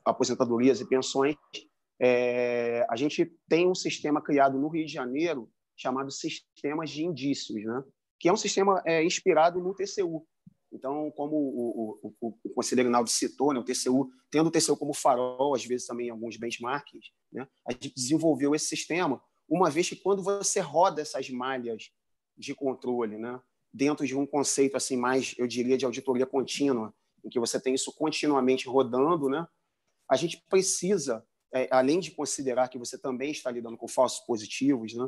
[0.05, 1.35] aposentadorias e pensões.
[2.01, 7.63] É, a gente tem um sistema criado no Rio de Janeiro chamado Sistemas de Indícios,
[7.63, 7.83] né,
[8.19, 10.25] que é um sistema inspirado no TCU,
[10.75, 14.75] então, como o, o, o, o conselheiro Naldo citou, né, o TCU, tendo o TCU
[14.75, 19.89] como farol, às vezes também alguns benchmarks, né, a gente desenvolveu esse sistema, uma vez
[19.89, 21.91] que quando você roda essas malhas
[22.37, 23.39] de controle, né,
[23.73, 27.73] dentro de um conceito assim mais, eu diria, de auditoria contínua, em que você tem
[27.73, 29.47] isso continuamente rodando, né,
[30.09, 34.93] a gente precisa, é, além de considerar que você também está lidando com falsos positivos,
[34.93, 35.07] né,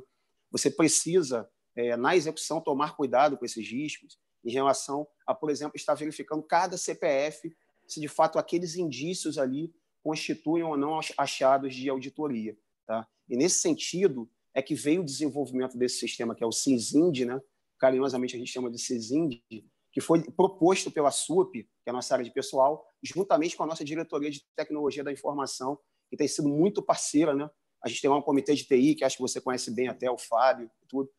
[0.52, 5.76] você precisa, é, na execução, tomar cuidado com esses riscos em relação a, por exemplo,
[5.76, 7.54] estar verificando cada CPF
[7.88, 9.74] se de fato aqueles indícios ali
[10.04, 12.58] constituem ou não achados de auditoria.
[12.88, 13.08] Tá?
[13.30, 17.40] E nesse sentido é que veio o desenvolvimento desse sistema, que é o CISIND, né?
[17.78, 19.44] carinhosamente a gente chama de CISIND,
[19.92, 23.68] que foi proposto pela SUP, que é a nossa área de pessoal, juntamente com a
[23.68, 25.78] nossa diretoria de tecnologia da informação,
[26.10, 27.36] que tem sido muito parceira.
[27.36, 27.50] Né?
[27.84, 30.10] A gente tem lá um comitê de TI, que acho que você conhece bem até,
[30.10, 31.10] o Fábio, tudo.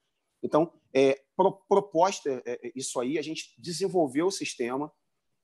[0.42, 4.92] Então, é, pro, proposta é, é, isso aí, a gente desenvolveu o sistema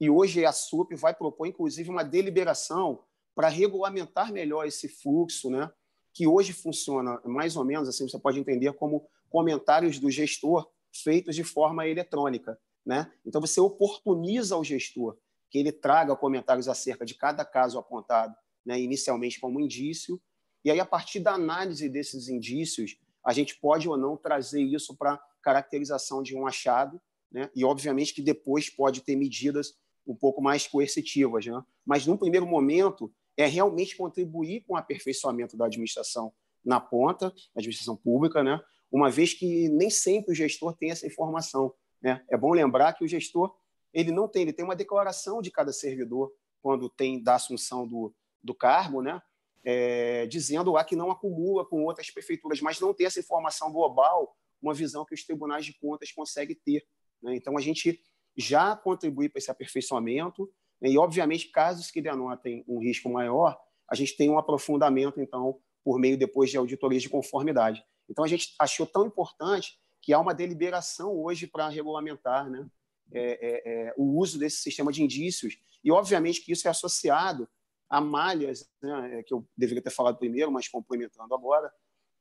[0.01, 5.71] e hoje a SUP vai propor, inclusive, uma deliberação para regulamentar melhor esse fluxo, né?
[6.15, 11.35] Que hoje funciona mais ou menos assim, você pode entender como comentários do gestor feitos
[11.35, 12.57] de forma eletrônica.
[12.87, 13.11] Né?
[13.27, 15.19] Então, você oportuniza ao gestor
[15.51, 18.81] que ele traga comentários acerca de cada caso apontado, né?
[18.81, 20.21] inicialmente como indício,
[20.65, 24.97] e aí, a partir da análise desses indícios, a gente pode ou não trazer isso
[24.97, 27.01] para caracterização de um achado,
[27.31, 27.51] né?
[27.55, 29.75] e obviamente que depois pode ter medidas
[30.07, 31.45] um pouco mais coercitivas.
[31.45, 31.63] Né?
[31.85, 36.33] Mas, num primeiro momento, é realmente contribuir com o aperfeiçoamento da administração
[36.65, 38.61] na ponta, da administração pública, né?
[38.91, 41.75] uma vez que nem sempre o gestor tem essa informação.
[42.01, 42.25] Né?
[42.31, 43.55] É bom lembrar que o gestor
[43.93, 48.15] ele não tem, ele tem uma declaração de cada servidor quando tem da assunção do,
[48.43, 49.21] do cargo, né?
[49.65, 54.37] é, dizendo lá que não acumula com outras prefeituras, mas não tem essa informação global,
[54.61, 56.87] uma visão que os tribunais de contas conseguem ter.
[57.23, 57.35] Né?
[57.37, 58.01] Então, a gente
[58.37, 60.53] já contribui para esse aperfeiçoamento?
[60.83, 63.59] E, obviamente, casos que denotem um risco maior,
[63.91, 67.85] a gente tem um aprofundamento, então, por meio depois de auditorias de conformidade.
[68.09, 72.67] Então, a gente achou tão importante que há uma deliberação hoje para regulamentar né?
[73.13, 77.49] É, é, é, o uso desse sistema de indícios, e, obviamente, que isso é associado
[77.89, 81.71] a malhas, né, é, que eu deveria ter falado primeiro, mas complementando agora,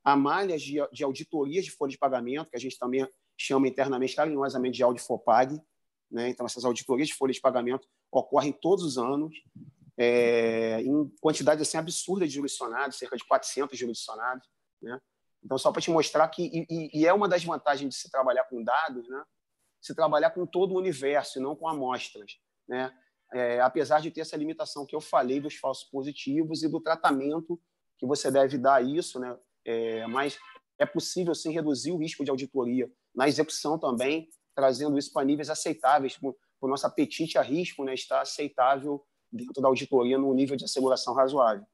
[0.03, 4.15] a malhas de, de auditorias de folha de pagamento, que a gente também chama internamente
[4.15, 5.59] carinhosamente de Audifopag.
[6.11, 6.29] Né?
[6.29, 7.87] Então, essas auditorias de folha de pagamento
[8.19, 9.35] ocorrem todos os anos,
[9.97, 14.47] é, em quantidade assim, absurda de jurisdicionados, cerca de 400 jurisdicionados.
[14.81, 14.99] Né?
[15.43, 18.45] Então, só para te mostrar que, e, e, é uma das vantagens de se trabalhar
[18.45, 19.23] com dados, né?
[19.81, 22.37] se trabalhar com todo o universo e não com amostras.
[22.67, 22.91] Né?
[23.33, 27.59] é, apesar de ter essa limitação que eu falei dos falsos positivos e do tratamento
[27.97, 29.35] que você deve dar a isso, né?
[29.65, 30.37] É, mas
[30.77, 35.49] é possível sim reduzir o risco de auditoria na execução também, trazendo isso para níveis
[35.49, 36.19] aceitáveis,
[36.67, 37.93] o nosso apetite a risco, né?
[37.93, 41.65] Está aceitável dentro da auditoria num nível de asseguração razoável,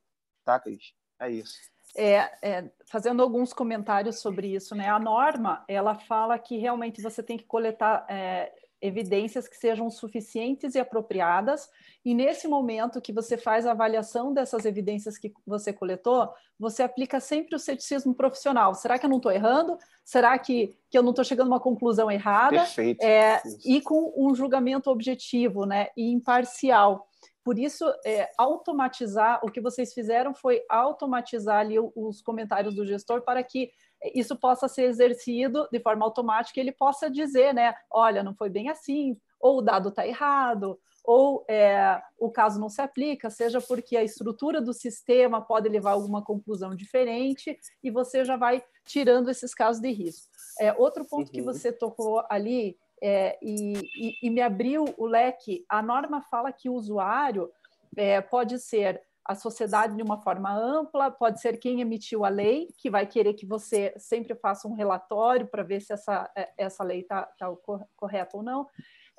[0.45, 0.93] tá, Cris?
[1.19, 1.55] É isso.
[1.95, 4.87] É, é, fazendo alguns comentários sobre isso, né?
[4.89, 10.75] A norma ela fala que realmente você tem que coletar é, evidências que sejam suficientes
[10.75, 11.69] e apropriadas,
[12.03, 17.19] e nesse momento que você faz a avaliação dessas evidências que você coletou, você aplica
[17.19, 18.73] sempre o ceticismo profissional.
[18.73, 19.77] Será que eu não estou errando?
[20.05, 22.57] Será que, que eu não estou chegando a uma conclusão errada?
[22.57, 23.03] Perfeito.
[23.03, 27.07] É, e com um julgamento objetivo né, e imparcial.
[27.43, 33.21] Por isso, é, automatizar, o que vocês fizeram foi automatizar ali os comentários do gestor
[33.21, 33.71] para que
[34.13, 38.69] isso possa ser exercido de forma automática, ele possa dizer, né, olha, não foi bem
[38.69, 43.97] assim, ou o dado está errado, ou é, o caso não se aplica, seja porque
[43.97, 49.29] a estrutura do sistema pode levar a alguma conclusão diferente, e você já vai tirando
[49.29, 50.29] esses casos de risco.
[50.59, 51.33] É, outro ponto uhum.
[51.33, 56.51] que você tocou ali, é, e, e, e, me abriu o leque, a norma fala
[56.51, 57.49] que o usuário
[57.95, 62.67] é, pode ser a sociedade de uma forma ampla, pode ser quem emitiu a lei,
[62.77, 66.83] que vai querer que você sempre faça um relatório para ver se essa, é, essa
[66.83, 67.47] lei está tá
[67.95, 68.67] correta ou não.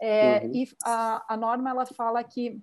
[0.01, 0.53] É, uhum.
[0.55, 2.61] E a, a norma ela fala que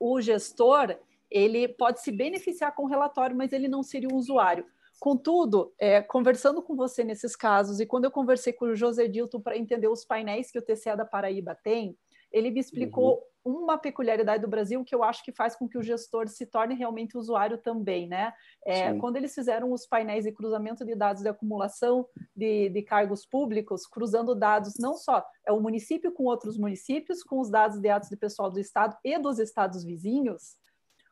[0.00, 0.96] o gestor
[1.30, 4.64] ele pode se beneficiar com o relatório, mas ele não seria um usuário.
[4.98, 9.40] Contudo, é, conversando com você nesses casos, e quando eu conversei com o José Dilton
[9.40, 11.96] para entender os painéis que o TCE da Paraíba tem,
[12.32, 13.62] ele me explicou uhum.
[13.62, 16.74] uma peculiaridade do Brasil que eu acho que faz com que o gestor se torne
[16.74, 18.32] realmente usuário também, né?
[18.64, 23.24] É, quando eles fizeram os painéis de cruzamento de dados de acumulação de, de cargos
[23.26, 27.88] públicos, cruzando dados não só é o município com outros municípios, com os dados de
[27.88, 30.56] atos de pessoal do estado e dos estados vizinhos,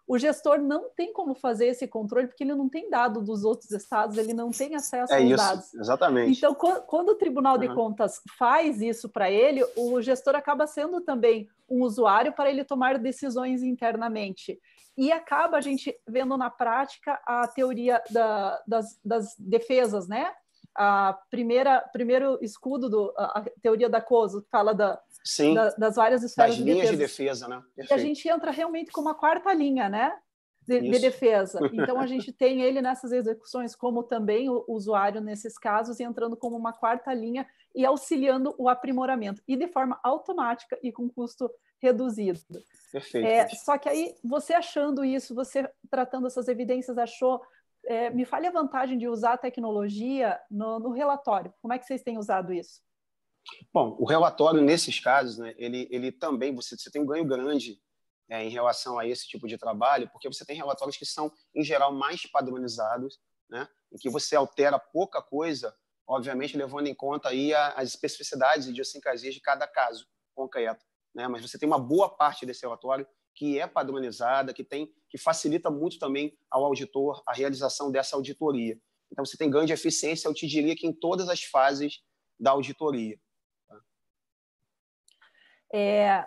[0.07, 3.71] o gestor não tem como fazer esse controle porque ele não tem dado dos outros
[3.71, 5.75] estados, ele não tem acesso é aos isso, dados.
[5.75, 6.39] Exatamente.
[6.39, 7.61] Então, quando o Tribunal uhum.
[7.61, 12.65] de Contas faz isso para ele, o gestor acaba sendo também um usuário para ele
[12.65, 14.61] tomar decisões internamente.
[14.97, 20.33] E acaba a gente vendo na prática a teoria da, das, das defesas, né?
[20.77, 26.23] A primeira primeiro escudo do a teoria da COSO fala da Sim, da, das várias
[26.23, 26.93] esferas das de linhas defesa.
[26.93, 27.63] de defesa, né?
[27.75, 27.91] Perfeito.
[27.91, 30.15] E a gente entra realmente com uma quarta linha, né?
[30.67, 31.59] De, de, defesa.
[31.73, 36.57] Então a gente tem ele nessas execuções como também o usuário nesses casos entrando como
[36.57, 42.41] uma quarta linha e auxiliando o aprimoramento e de forma automática e com custo reduzido.
[42.93, 43.27] Perfeito.
[43.27, 47.43] É, só que aí você achando isso, você tratando essas evidências, achou
[47.87, 51.53] é, me fale a vantagem de usar a tecnologia no, no relatório.
[51.61, 52.81] Como é que vocês têm usado isso?
[53.73, 57.81] Bom, o relatório, nesses casos, né, ele, ele também, você, você tem um ganho grande
[58.29, 61.63] é, em relação a esse tipo de trabalho, porque você tem relatórios que são, em
[61.63, 63.19] geral, mais padronizados,
[63.49, 65.75] né, em que você altera pouca coisa,
[66.07, 70.85] obviamente levando em conta aí as especificidades e idiosincrasias de cada caso concreto.
[71.15, 75.19] Né, mas você tem uma boa parte desse relatório que é padronizada, que tem que
[75.19, 78.79] facilita muito também ao auditor a realização dessa auditoria.
[79.13, 82.01] Então, você tem ganho de eficiência, eu te diria que em todas as fases
[82.39, 83.17] da auditoria.
[85.77, 86.25] É,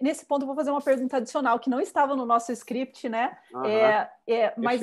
[0.00, 3.36] nesse ponto, eu vou fazer uma pergunta adicional que não estava no nosso script, né?
[3.52, 3.64] Uhum.
[3.64, 4.80] É, é, mas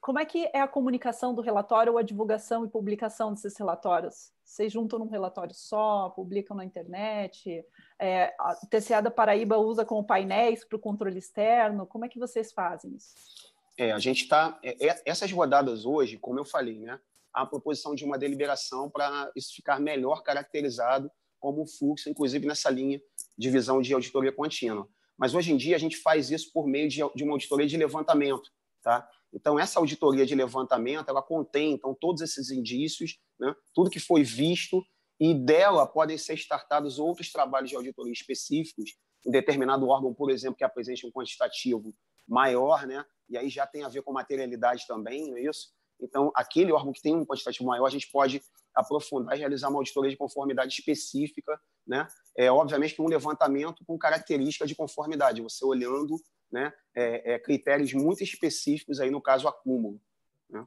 [0.00, 4.32] como é que é a comunicação do relatório ou a divulgação e publicação desses relatórios?
[4.44, 7.64] Vocês juntam num relatório só, publicam na internet?
[8.00, 11.86] É, a TCA da Paraíba usa como painéis para o controle externo?
[11.86, 13.14] Como é que vocês fazem isso?
[13.78, 14.58] É, a gente está.
[14.60, 16.98] É, é, essas rodadas hoje, como eu falei, né?
[17.32, 21.10] A proposição de uma deliberação para isso ficar melhor caracterizado
[21.44, 22.98] como fluxo, inclusive nessa linha
[23.36, 24.88] de visão de auditoria contínua.
[25.14, 27.76] Mas hoje em dia a gente faz isso por meio de, de uma auditoria de
[27.76, 28.50] levantamento,
[28.82, 29.06] tá?
[29.30, 33.54] Então essa auditoria de levantamento ela contém então todos esses indícios, né?
[33.74, 34.82] Tudo que foi visto
[35.20, 40.56] e dela podem ser startados outros trabalhos de auditoria específicos em determinado órgão, por exemplo,
[40.56, 41.94] que apresente um quantitativo
[42.26, 43.04] maior, né?
[43.28, 45.74] E aí já tem a ver com materialidade também, não é isso?
[46.00, 48.42] Então, aquele órgão que tem um quantitativo maior, a gente pode
[48.74, 52.06] aprofundar e realizar uma auditoria de conformidade específica, né?
[52.36, 56.20] É, obviamente que um levantamento com característica de conformidade, você olhando
[56.50, 60.00] né, é, é, critérios muito específicos aí no caso acúmulo,
[60.48, 60.66] né?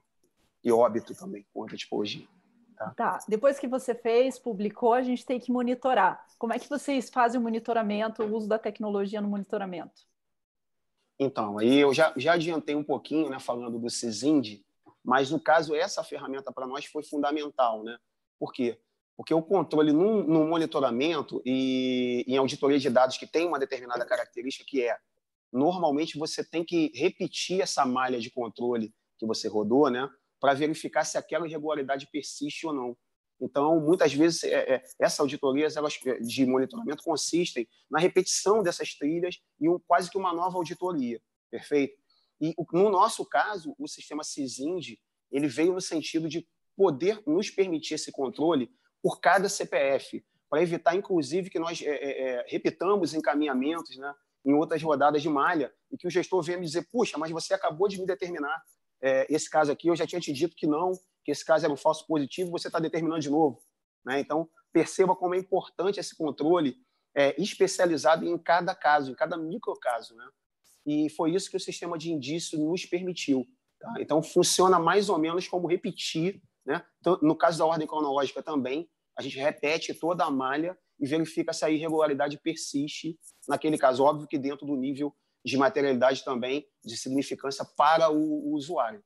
[0.63, 2.27] E óbito também, com outra tipologia.
[2.77, 2.91] Tá.
[2.91, 3.19] tá.
[3.27, 6.25] Depois que você fez, publicou, a gente tem que monitorar.
[6.37, 10.05] Como é que vocês fazem o monitoramento, o uso da tecnologia no monitoramento?
[11.19, 14.63] Então, aí eu já, já adiantei um pouquinho, né, falando do CISIND,
[15.07, 17.81] mas, no caso, essa ferramenta para nós foi fundamental.
[17.81, 17.97] Né?
[18.37, 18.77] Por quê?
[19.15, 24.05] Porque o controle no, no monitoramento e em auditoria de dados que tem uma determinada
[24.05, 24.97] característica, que é,
[25.49, 30.09] normalmente você tem que repetir essa malha de controle que você rodou, né,
[30.41, 32.97] para verificar se aquela irregularidade persiste ou não.
[33.39, 39.39] Então, muitas vezes, é, é, essas auditorias elas, de monitoramento consistem na repetição dessas trilhas
[39.57, 41.97] e um, quase que uma nova auditoria, perfeito?
[42.39, 44.99] E no nosso caso, o sistema CISIND
[45.31, 48.71] ele veio no sentido de poder nos permitir esse controle
[49.01, 54.13] por cada CPF, para evitar, inclusive, que nós é, é, é, repitamos encaminhamentos né,
[54.45, 57.53] em outras rodadas de malha e que o gestor venha me dizer, puxa, mas você
[57.53, 58.61] acabou de me determinar
[59.01, 61.73] é, esse caso aqui, eu já tinha te dito que não, que esse caso era
[61.73, 63.61] um falso positivo, você está determinando de novo.
[64.05, 64.19] Né?
[64.19, 66.77] Então, perceba como é importante esse controle
[67.13, 70.15] é, especializado em cada caso, em cada microcaso.
[70.15, 70.27] Né?
[70.87, 73.45] E foi isso que o sistema de indício nos permitiu.
[73.77, 73.93] Tá?
[73.99, 76.41] Então, funciona mais ou menos como repetir.
[76.65, 76.81] Né?
[77.01, 81.51] Então, no caso da ordem cronológica também, a gente repete toda a malha e verifica
[81.51, 85.13] se a irregularidade persiste, naquele caso, óbvio que dentro do nível
[85.43, 89.03] de materialidade também, de significância para o, o usuário.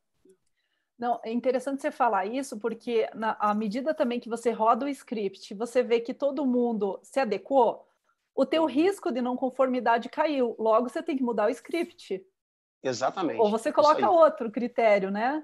[0.97, 4.89] Não, é interessante você falar isso, porque na, à medida também que você roda o
[4.89, 7.87] script, você vê que todo mundo se adequou,
[8.35, 10.55] o teu risco de não conformidade caiu.
[10.57, 12.25] Logo, você tem que mudar o script.
[12.83, 13.39] Exatamente.
[13.39, 15.43] Ou você coloca outro critério, né?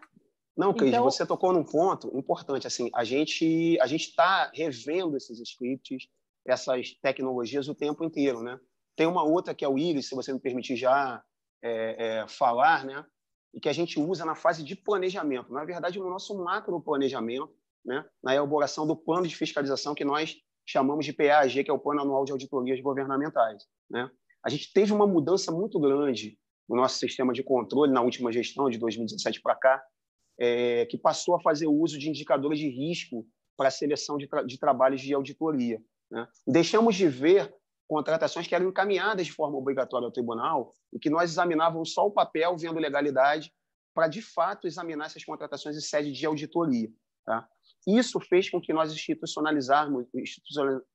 [0.57, 1.03] Não, Cris, então...
[1.03, 2.65] você tocou num ponto importante.
[2.65, 6.07] Assim, a gente a gente está revendo esses scripts,
[6.45, 8.59] essas tecnologias o tempo inteiro, né?
[8.95, 11.23] Tem uma outra que é o Iris, se você me permitir já
[11.61, 13.05] é, é, falar, né?
[13.53, 15.53] E que a gente usa na fase de planejamento.
[15.53, 17.53] Na verdade, no nosso macro planejamento,
[17.85, 18.03] né?
[18.23, 22.01] Na elaboração do plano de fiscalização que nós chamamos de PAG, que é o Plano
[22.01, 23.63] Anual de Auditorias Governamentais.
[23.89, 24.11] Né?
[24.43, 26.37] A gente teve uma mudança muito grande
[26.67, 29.83] no nosso sistema de controle na última gestão, de 2017 para cá,
[30.37, 34.43] é, que passou a fazer uso de indicadores de risco para a seleção de, tra
[34.43, 35.81] de trabalhos de auditoria.
[36.11, 36.27] Né?
[36.45, 37.55] Deixamos de ver
[37.87, 42.11] contratações que eram encaminhadas de forma obrigatória ao tribunal e que nós examinávamos só o
[42.11, 43.51] papel, vendo legalidade,
[43.93, 46.89] para de fato examinar essas contratações em sede de auditoria.
[47.25, 47.47] Tá?
[47.87, 50.05] Isso fez com que nós institucionalizarmos,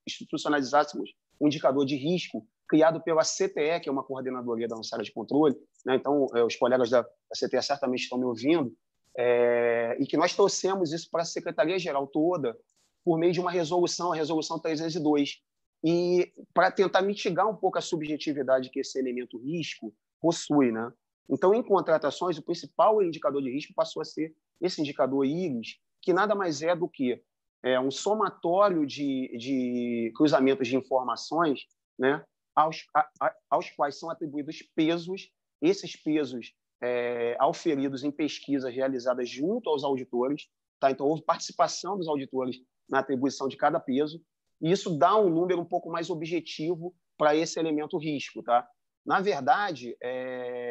[0.07, 5.05] institucionalizássemos um indicador de risco criado pela CTE, que é uma coordenadoria da nossa área
[5.05, 5.57] de controle.
[5.87, 5.97] Né?
[5.97, 7.03] Então, é, os colegas da,
[7.35, 8.73] CTE certamente estão me ouvindo.
[9.17, 12.57] É, e que nós trouxemos isso para a Secretaria-Geral toda
[13.05, 15.43] por meio de uma resolução, a Resolução 302,
[15.85, 20.71] e para tentar mitigar um pouco a subjetividade que esse elemento risco possui.
[20.71, 20.93] Né?
[21.29, 26.13] Então, em contratações, o principal indicador de risco passou a ser esse indicador IRIS, que
[26.13, 27.23] nada mais é do que
[27.63, 31.61] é, um somatório de, de cruzamentos de informações
[31.99, 32.25] né,
[32.55, 35.31] aos, a, a, aos quais são atribuídos pesos,
[35.61, 40.49] esses pesos é, auferidos em pesquisas realizadas junto aos auditores.
[40.81, 40.91] Tá?
[40.91, 42.57] Então, houve participação dos auditores
[42.91, 44.21] na atribuição de cada peso,
[44.61, 48.43] e isso dá um número um pouco mais objetivo para esse elemento risco.
[48.43, 48.69] Tá?
[49.07, 50.71] Na verdade, é...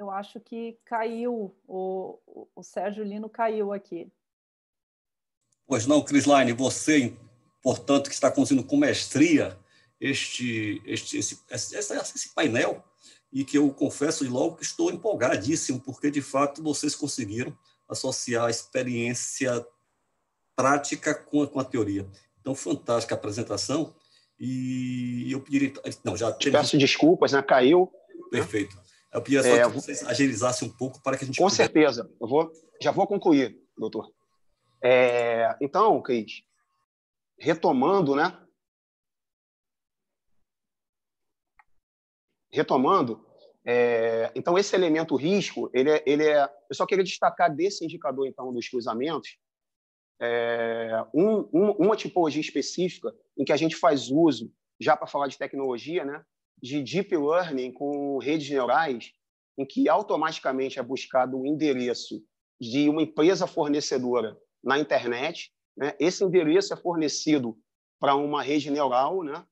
[0.00, 2.18] eu acho que caiu, o,
[2.56, 4.10] o Sérgio Lino caiu aqui.
[5.66, 7.14] Pois não, Crisline, você,
[7.62, 9.58] portanto, que está conduzindo com mestria
[10.00, 12.82] este, este esse, esse, esse painel,
[13.30, 18.50] e que eu confesso logo que estou empolgadíssimo, porque de fato vocês conseguiram associar a
[18.50, 19.64] experiência
[20.56, 22.08] prática com a, com a teoria.
[22.40, 23.94] Então, fantástica a apresentação.
[24.38, 25.74] E eu pediria.
[26.02, 26.52] Não, já teve...
[26.52, 27.42] Peço desculpas, né?
[27.42, 27.92] Caiu.
[28.30, 28.74] Perfeito.
[29.12, 31.36] Eu pediria só é, que vocês agilizassem um pouco para que a gente.
[31.36, 31.56] Com puder...
[31.56, 32.10] certeza.
[32.20, 34.12] Eu vou, já vou concluir, doutor.
[34.82, 36.42] É, então, Cris,
[37.38, 38.36] retomando, né?
[42.52, 43.24] Retomando,
[43.64, 48.26] é, então, esse elemento risco, ele é, ele é, eu só queria destacar desse indicador,
[48.26, 49.36] então, dos cruzamentos,
[50.20, 55.28] é, um, um, uma tipologia específica em que a gente faz uso, já para falar
[55.28, 56.24] de tecnologia, né,
[56.62, 59.12] de deep learning com redes neurais,
[59.58, 62.22] em que automaticamente é buscado o um endereço
[62.60, 65.50] de uma empresa fornecedora na internet.
[65.76, 67.56] Né, esse endereço é fornecido
[67.98, 69.44] para uma rede neural, né,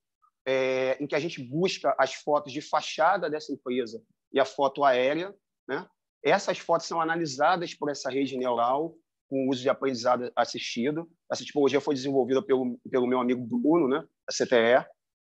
[0.46, 4.02] é, em que a gente busca as fotos de fachada dessa empresa
[4.32, 5.34] e a foto aérea.
[5.68, 5.86] Né?
[6.22, 8.94] Essas fotos são analisadas por essa rede neural
[9.28, 11.08] com o uso de aprendizado assistido.
[11.30, 14.88] Essa tipologia foi desenvolvida pelo, pelo meu amigo Bruno, né, da CTE,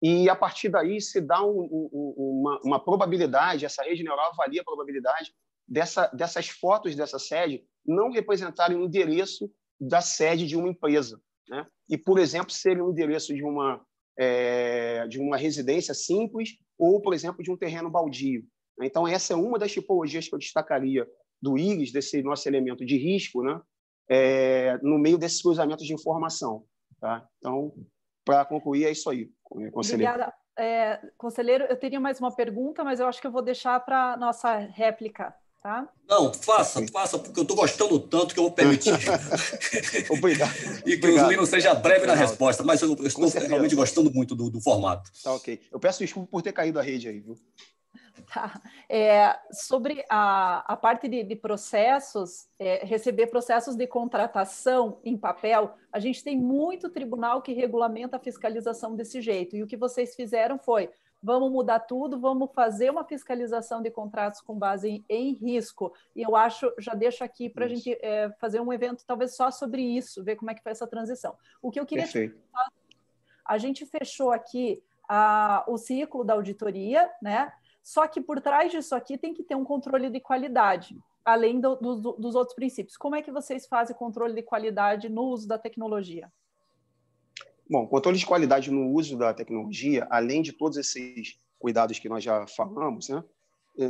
[0.03, 4.63] e a partir daí se dá um, um, uma, uma, probabilidade, essa rede neural avalia
[4.63, 5.33] a probabilidade
[5.69, 11.21] dessa, dessas fotos dessa sede não representarem o endereço da sede de uma empresa.
[11.49, 11.67] Né?
[11.89, 13.85] E, por exemplo, serem o endereço de uma,
[14.19, 18.45] é, de uma residência simples ou, por exemplo, de um terreno baldio.
[18.83, 21.07] Então, essa é uma das tipologias que eu destacaria
[21.43, 23.61] do íris, desse nosso elemento de risco, né?
[24.09, 26.65] É, no meio desses cruzamentos de informação.
[27.01, 27.27] Tá?
[27.39, 27.73] Então,
[28.31, 29.29] para concluir, é isso aí,
[29.73, 30.13] conselheiro.
[30.13, 30.33] Obrigada.
[30.57, 34.17] É, conselheiro, eu teria mais uma pergunta, mas eu acho que eu vou deixar para
[34.17, 35.35] nossa réplica.
[35.63, 35.87] Tá?
[36.09, 38.95] Não, faça, faça, porque eu estou gostando tanto que eu vou permitir.
[40.09, 40.55] Obrigado.
[40.87, 41.27] e que Obrigado.
[41.27, 44.61] o Lino seja breve na resposta, mas eu, eu estou realmente gostando muito do, do,
[44.61, 45.11] formato.
[45.23, 45.61] Tá ok.
[45.71, 47.37] Eu peço desculpa por ter caído a rede aí, viu?
[48.35, 48.61] Tá.
[48.89, 55.75] É, sobre a, a parte de, de processos, é, receber processos de contratação em papel,
[55.93, 59.57] a gente tem muito tribunal que regulamenta a fiscalização desse jeito.
[59.57, 60.91] E o que vocês fizeram foi
[61.23, 65.93] vamos mudar tudo, vamos fazer uma fiscalização de contratos com base em, em risco.
[66.17, 69.51] E eu acho, já deixo aqui para a gente é, fazer um evento talvez só
[69.51, 71.37] sobre isso, ver como é que foi essa transição.
[71.61, 72.73] O que eu queria falar,
[73.45, 77.53] a gente fechou aqui a, o ciclo da auditoria, né?
[77.91, 81.75] Só que por trás disso aqui tem que ter um controle de qualidade, além do,
[81.75, 82.97] do, dos outros princípios.
[82.97, 86.33] Como é que vocês fazem controle de qualidade no uso da tecnologia?
[87.69, 92.23] Bom, controle de qualidade no uso da tecnologia, além de todos esses cuidados que nós
[92.23, 93.25] já falamos, né,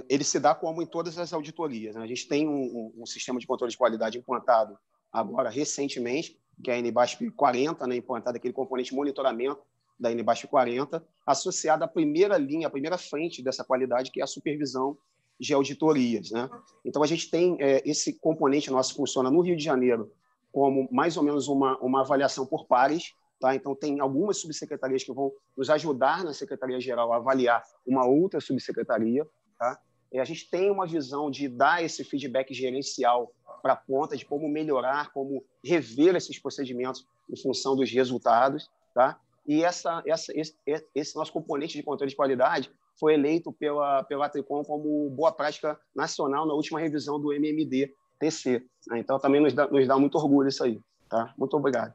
[0.08, 1.94] ele se dá como em todas as auditorias.
[1.94, 2.02] Né?
[2.02, 4.78] A gente tem um, um, sistema de controle de qualidade implantado
[5.12, 9.60] agora recentemente, que é a NBASP 40, né, implantado aquele componente monitoramento
[10.00, 14.26] da NBASP 40, associado à primeira linha, à primeira frente dessa qualidade, que é a
[14.26, 14.96] supervisão
[15.38, 16.30] de auditorias.
[16.30, 16.48] Né?
[16.84, 20.10] Então, a gente tem é, esse componente nosso funciona no Rio de Janeiro
[20.50, 23.54] como mais ou menos uma, uma avaliação por pares, Tá?
[23.54, 29.26] Então, tem algumas subsecretarias que vão nos ajudar na Secretaria-Geral a avaliar uma outra subsecretaria.
[29.58, 29.80] Tá?
[30.12, 33.32] a gente tem uma visão de dar esse feedback gerencial
[33.62, 38.68] para a ponta, de como melhorar, como rever esses procedimentos em função dos resultados.
[38.92, 39.18] Tá?
[39.46, 40.54] E essa, essa, esse,
[40.94, 45.78] esse nosso componente de controle de qualidade foi eleito pela, pela Tricom como boa prática
[45.94, 48.62] nacional na última revisão do MMD TC.
[48.88, 48.98] Né?
[48.98, 50.80] Então, também nos dá, nos dá muito orgulho isso aí.
[51.08, 51.34] Tá?
[51.36, 51.94] Muito obrigado.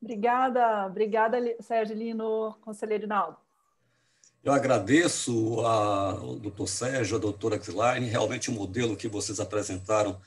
[0.00, 3.36] Obrigada, obrigada, Sérgio Lino, conselheiro Naldo.
[4.42, 10.18] Eu agradeço ao doutor Sérgio, a doutora Xilaine, realmente o modelo que vocês apresentaram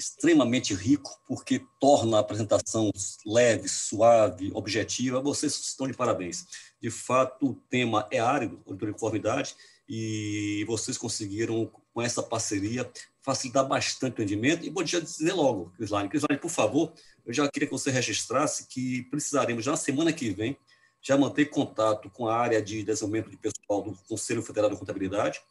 [0.00, 2.90] extremamente rico, porque torna a apresentação
[3.26, 5.20] leve, suave, objetiva.
[5.20, 6.46] Vocês estão de parabéns.
[6.80, 9.54] De fato, o tema é árido, uniformidade,
[9.86, 12.90] e vocês conseguiram, com essa parceria,
[13.20, 14.64] facilitar bastante o entendimento.
[14.64, 16.94] E podia dizer logo, Crislaine, Crislaine, por favor,
[17.26, 20.56] eu já queria que você registrasse que precisaremos, já na semana que vem,
[21.02, 25.42] já manter contato com a área de desenvolvimento de pessoal do Conselho Federal de Contabilidade,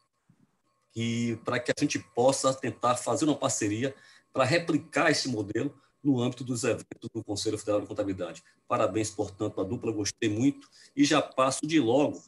[0.96, 3.94] e para que a gente possa tentar fazer uma parceria
[4.40, 8.42] para replicar esse modelo no âmbito dos eventos do Conselho Federal de Contabilidade.
[8.70, 10.66] Parabéns, portanto, à dupla, gostei muito,
[10.96, 12.24] e já passo de logo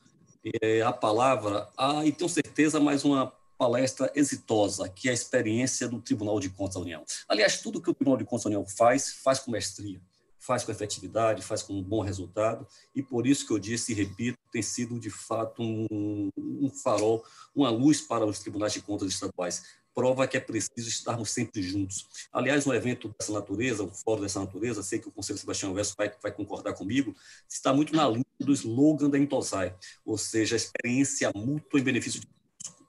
[0.61, 5.87] é, a palavra, a, e tenho certeza, mais uma palestra exitosa, que é a experiência
[5.87, 7.05] do Tribunal de Contas da União.
[7.29, 10.01] Aliás, tudo que o Tribunal de Contas da União faz, faz com mestria
[10.41, 13.95] faz com efetividade, faz com um bom resultado, e por isso que eu disse e
[13.95, 17.23] repito, tem sido de fato um, um farol,
[17.55, 19.63] uma luz para os tribunais de contas estaduais.
[19.93, 22.07] Prova que é preciso estarmos sempre juntos.
[22.31, 25.95] Aliás, um evento dessa natureza, um fórum dessa natureza, sei que o Conselho Sebastião Verso
[25.97, 27.13] vai, vai concordar comigo,
[27.49, 29.75] está muito na linha do slogan da Intosai,
[30.05, 32.27] ou seja, a experiência mútua em benefício de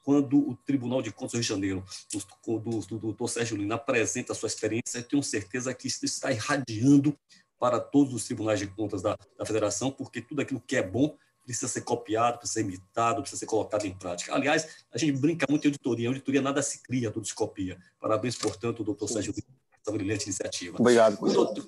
[0.05, 3.76] quando o Tribunal de Contas do Rio de Janeiro, do, do, do doutor Sérgio Lina,
[3.76, 7.16] apresenta a sua experiência, eu tenho certeza que isso está irradiando
[7.59, 11.16] para todos os tribunais de contas da, da federação, porque tudo aquilo que é bom
[11.45, 14.34] precisa ser copiado, precisa ser imitado, precisa ser colocado em prática.
[14.34, 16.09] Aliás, a gente brinca muito em auditoria.
[16.09, 17.78] Auditoria nada se cria, tudo se copia.
[18.01, 19.34] Parabéns, portanto, ao doutor Sérgio
[19.82, 20.76] essa brilhante iniciativa.
[20.78, 21.18] Obrigado.
[21.20, 21.66] O doutor,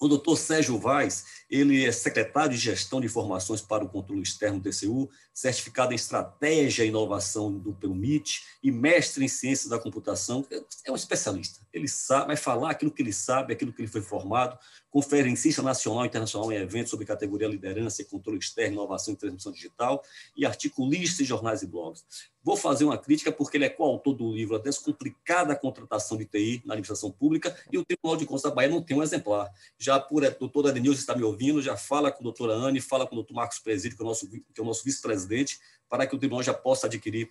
[0.00, 4.58] o doutor Sérgio Vaz, ele é secretário de Gestão de Informações para o Controle Externo
[4.58, 9.78] do TCU, certificado em Estratégia e Inovação do, pelo MIT e mestre em Ciências da
[9.78, 10.46] Computação.
[10.86, 11.60] É um especialista.
[11.70, 14.58] Ele sabe, vai falar aquilo que ele sabe, aquilo que ele foi formado,
[14.90, 19.52] conferencista nacional e internacional em eventos sobre categoria liderança e controle externo, inovação e transmissão
[19.52, 20.02] digital,
[20.36, 22.04] e articulista em jornais e blogs.
[22.42, 26.62] Vou fazer uma crítica porque ele é coautor do livro A Descomplicada Contratação de TI
[26.64, 29.48] na Administração Pública e o Tribunal de Contas da Bahia não tem um exemplar.
[29.78, 33.06] Já por o doutor Adenilson está me ouvindo, já fala com a doutora Anne, fala
[33.06, 34.28] com o doutor Marcos Presídio, que é o nosso,
[34.58, 37.30] é nosso vice-presidente, para que o tribunal já possa adquirir,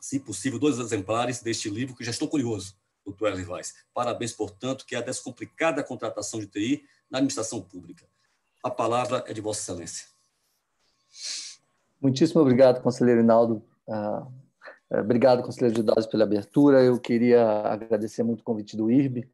[0.00, 3.74] se possível, dois exemplares deste livro, que já estou curioso doutor Eli Vaz.
[3.92, 8.06] Parabéns, portanto, que é a descomplicada contratação de TI na administração pública.
[8.62, 10.06] A palavra é de Vossa Excelência.
[12.00, 13.62] Muitíssimo obrigado, conselheiro Inaldo.
[13.86, 16.82] Uh, obrigado, conselheiro de dados, pela abertura.
[16.82, 19.28] Eu queria agradecer muito o convite do IRB.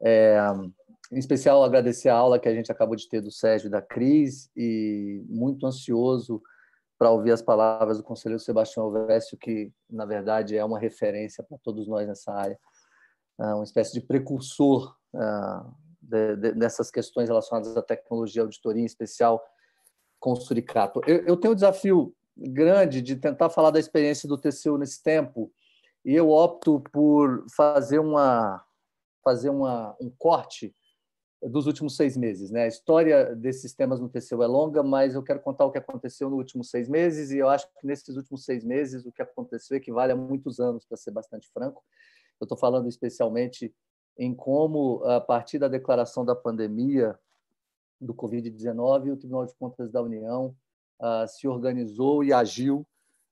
[0.00, 0.38] É,
[1.12, 3.80] em especial, agradecer a aula que a gente acabou de ter do Sérgio e da
[3.80, 6.42] Cris e muito ansioso
[6.98, 11.58] para ouvir as palavras do conselheiro Sebastião Alvécio, que, na verdade, é uma referência para
[11.58, 12.58] todos nós nessa área.
[13.38, 15.66] Ah, uma espécie de precursor ah,
[16.00, 19.42] dessas questões relacionadas à tecnologia auditoria, em especial
[20.20, 21.00] com o Suricato.
[21.06, 25.52] Eu, tenho um desafio grande de tentar falar da experiência do TCU nesse tempo
[26.04, 28.64] e eu opto por fazer uma
[29.22, 30.74] fazer uma, um corte
[31.42, 32.50] dos últimos seis meses.
[32.50, 32.64] Né?
[32.64, 36.28] A história desses sistemas no TCU é longa, mas eu quero contar o que aconteceu
[36.28, 39.76] nos últimos seis meses, e eu acho que nesses últimos seis meses o que aconteceu
[39.76, 41.82] equivale a muitos anos, para ser bastante franco.
[42.40, 43.74] Eu estou falando especialmente
[44.16, 47.18] em como, a partir da declaração da pandemia
[48.00, 50.54] do Covid-19, o Tribunal de Contas da União
[51.00, 52.86] uh, se organizou e agiu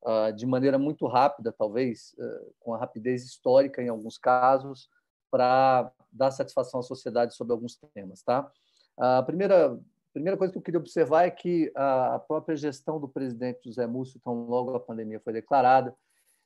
[0.04, 4.88] uh, de maneira muito rápida, talvez uh, com a rapidez histórica em alguns casos,
[5.30, 8.22] para dar satisfação à sociedade sobre alguns temas.
[8.22, 8.50] Tá?
[8.98, 9.78] A primeira,
[10.12, 14.20] primeira coisa que eu queria observar é que a própria gestão do presidente José Múcio,
[14.22, 15.96] tão logo a pandemia foi declarada,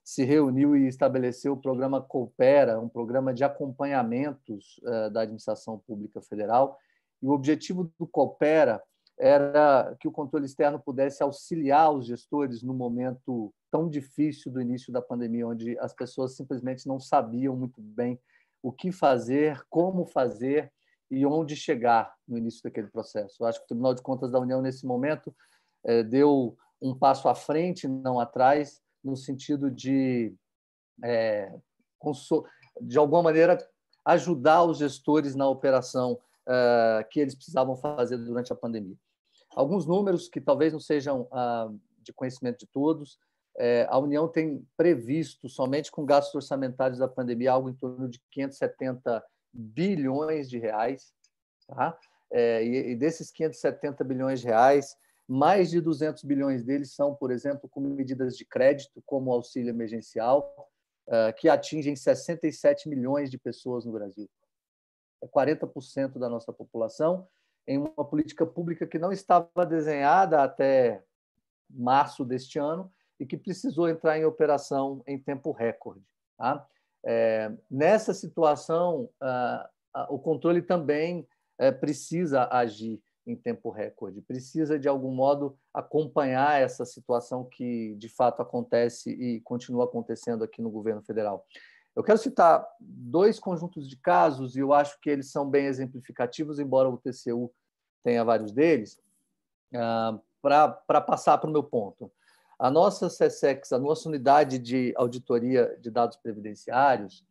[0.07, 6.23] se reuniu e estabeleceu o programa Coopera, um programa de acompanhamentos uh, da administração pública
[6.23, 6.79] federal.
[7.21, 8.81] E o objetivo do Coopera
[9.19, 14.93] era que o controle externo pudesse auxiliar os gestores no momento tão difícil do início
[14.93, 18.17] da pandemia, onde as pessoas simplesmente não sabiam muito bem
[18.63, 20.73] o que fazer, como fazer
[21.11, 23.43] e onde chegar no início daquele processo.
[23.43, 25.35] Eu acho que o Tribunal de Contas da União, nesse momento,
[25.85, 30.35] eh, deu um passo à frente, não atrás, no sentido de,
[31.05, 31.55] é,
[32.81, 33.57] de alguma maneira,
[34.05, 38.97] ajudar os gestores na operação uh, que eles precisavam fazer durante a pandemia.
[39.55, 43.19] Alguns números que talvez não sejam uh, de conhecimento de todos.
[43.59, 48.21] é, a União tem previsto, somente com gastos orçamentários da pandemia, algo em torno de
[48.31, 51.13] 570 bilhões de reais.
[51.67, 51.97] Tá?
[52.31, 54.97] É, e, e desses 570 bilhões de reais,
[55.29, 59.70] mais de 200 bilhões deles são, por exemplo, com medidas de crédito, como o auxílio
[59.70, 60.70] emergencial,
[61.09, 64.29] uh, que atingem 67 milhões de pessoas no Brasil.
[65.22, 67.27] É 40% da nossa população
[67.66, 71.03] em uma política pública que não estava desenhada até
[71.68, 76.05] março deste ano e que precisou entrar em operação em tempo recorde.
[76.37, 76.66] Tá?
[77.05, 79.68] É, nessa situação, uh,
[80.09, 81.27] o controle também
[81.61, 88.09] uh, precisa agir em tempo recorde, precisa, de algum modo, acompanhar essa situação que, de
[88.09, 91.45] fato, acontece e continua acontecendo aqui no governo federal.
[91.95, 96.61] Eu quero citar dois conjuntos de casos, e eu acho que eles são bem exemplificativos,
[96.61, 97.53] embora o TCU
[98.05, 99.01] tenha vários deles,
[99.74, 102.12] ah, para passar para o meu ponto.
[102.59, 107.24] A nossa SESEX, a nossa unidade de auditoria de dados previdenciários,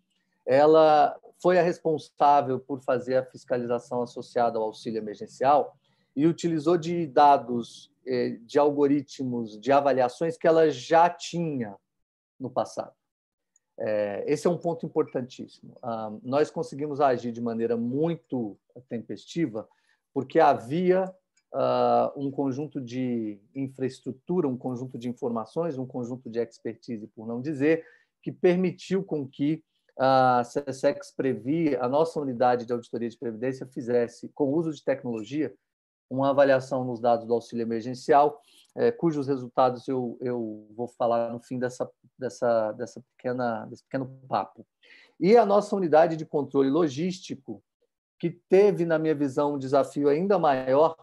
[0.46, 5.76] ela foi a responsável por fazer a fiscalização associada ao auxílio emergencial
[6.16, 11.76] e utilizou de dados eh, de algoritmos de avaliações que ela já tinha
[12.40, 12.94] no passado.
[13.78, 15.78] É, esse é um ponto importantíssimo.
[15.82, 18.58] Ah, nós conseguimos agir de maneira muito
[18.88, 19.68] tempestiva
[20.14, 21.14] porque havia
[21.54, 27.42] ah, um conjunto de infraestrutura, um conjunto de informações, um conjunto de expertise, por não
[27.42, 27.86] dizer,
[28.22, 29.62] que permitiu com que
[29.98, 34.84] a SESEX Previ, a nossa unidade de auditoria de previdência, fizesse, com o uso de
[34.84, 35.54] tecnologia,
[36.10, 38.42] uma avaliação nos dados do auxílio emergencial,
[38.76, 44.06] é, cujos resultados eu, eu vou falar no fim dessa, dessa, dessa pequena, desse pequeno
[44.28, 44.66] papo.
[45.20, 47.64] E a nossa unidade de controle logístico,
[48.20, 50.96] que teve, na minha visão, um desafio ainda maior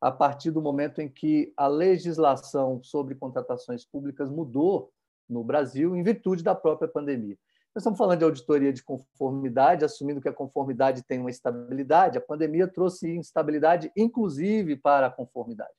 [0.00, 4.92] a partir do momento em que a legislação sobre contratações públicas mudou
[5.28, 7.38] no Brasil em virtude da própria pandemia.
[7.74, 12.18] Nós estamos falando de auditoria de conformidade, assumindo que a conformidade tem uma estabilidade.
[12.18, 15.72] A pandemia trouxe instabilidade, inclusive para a conformidade.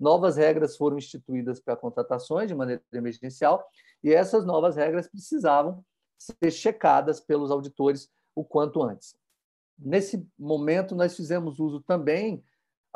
[0.00, 3.62] Novas regras foram instituídas para contratações de maneira emergencial
[4.02, 5.84] e essas novas regras precisavam
[6.18, 9.14] ser checadas pelos auditores o quanto antes.
[9.78, 12.42] Nesse momento, nós fizemos uso também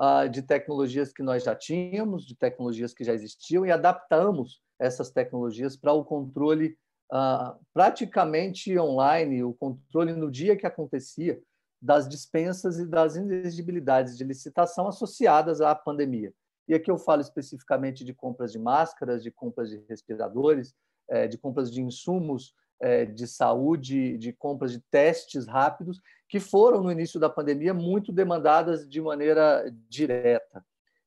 [0.00, 5.10] uh, de tecnologias que nós já tínhamos, de tecnologias que já existiam, e adaptamos essas
[5.10, 6.78] tecnologias para o controle
[7.12, 11.40] uh, praticamente online, o controle no dia que acontecia
[11.80, 16.32] das dispensas e das inexigibilidades de licitação associadas à pandemia.
[16.66, 20.74] E aqui eu falo especificamente de compras de máscaras, de compras de respiradores,
[21.08, 26.82] eh, de compras de insumos eh, de saúde, de compras de testes rápidos, que foram,
[26.82, 30.64] no início da pandemia, muito demandadas de maneira direta.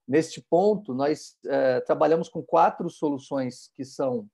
[0.08, 4.28] Neste ponto, nós eh, trabalhamos com quatro soluções que são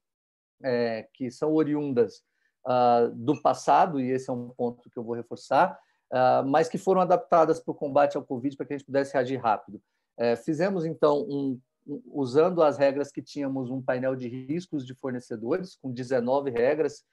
[0.64, 2.22] é, que são oriundas
[2.66, 5.78] uh, do passado, e esse é um ponto que eu vou reforçar,
[6.12, 9.14] uh, mas que foram adaptadas para o combate ao Covid para que a gente pudesse
[9.14, 9.82] reagir rápido.
[10.18, 11.60] É, fizemos, então, um,
[12.12, 17.04] usando as regras que tínhamos, um painel de riscos de fornecedores, com 19 regras,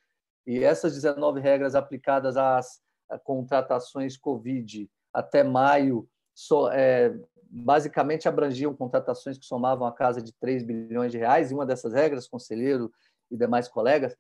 [0.47, 2.80] e essas 19 regras aplicadas às
[3.22, 6.09] contratações Covid até maio,
[6.72, 7.14] é,
[7.49, 11.92] basicamente abrangiam contratações que somavam a casa de 3 bilhões de reais, e uma dessas
[11.92, 12.90] regras, conselheiro
[13.35, 14.16] e demais colegas,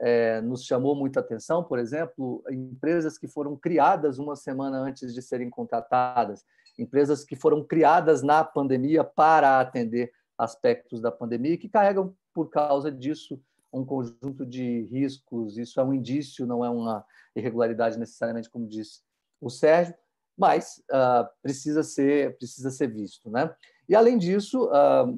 [0.00, 5.20] é, nos chamou muita atenção, por exemplo, empresas que foram criadas uma semana antes de
[5.20, 6.44] serem contratadas,
[6.78, 12.48] empresas que foram criadas na pandemia para atender aspectos da pandemia e que carregam, por
[12.48, 13.40] causa disso,
[13.72, 15.58] um conjunto de riscos.
[15.58, 17.04] Isso é um indício, não é uma
[17.34, 19.00] irregularidade necessariamente, como disse
[19.40, 19.94] o Sérgio,
[20.38, 23.52] mas uh, precisa ser precisa ser visto, né?
[23.88, 24.68] E, além disso,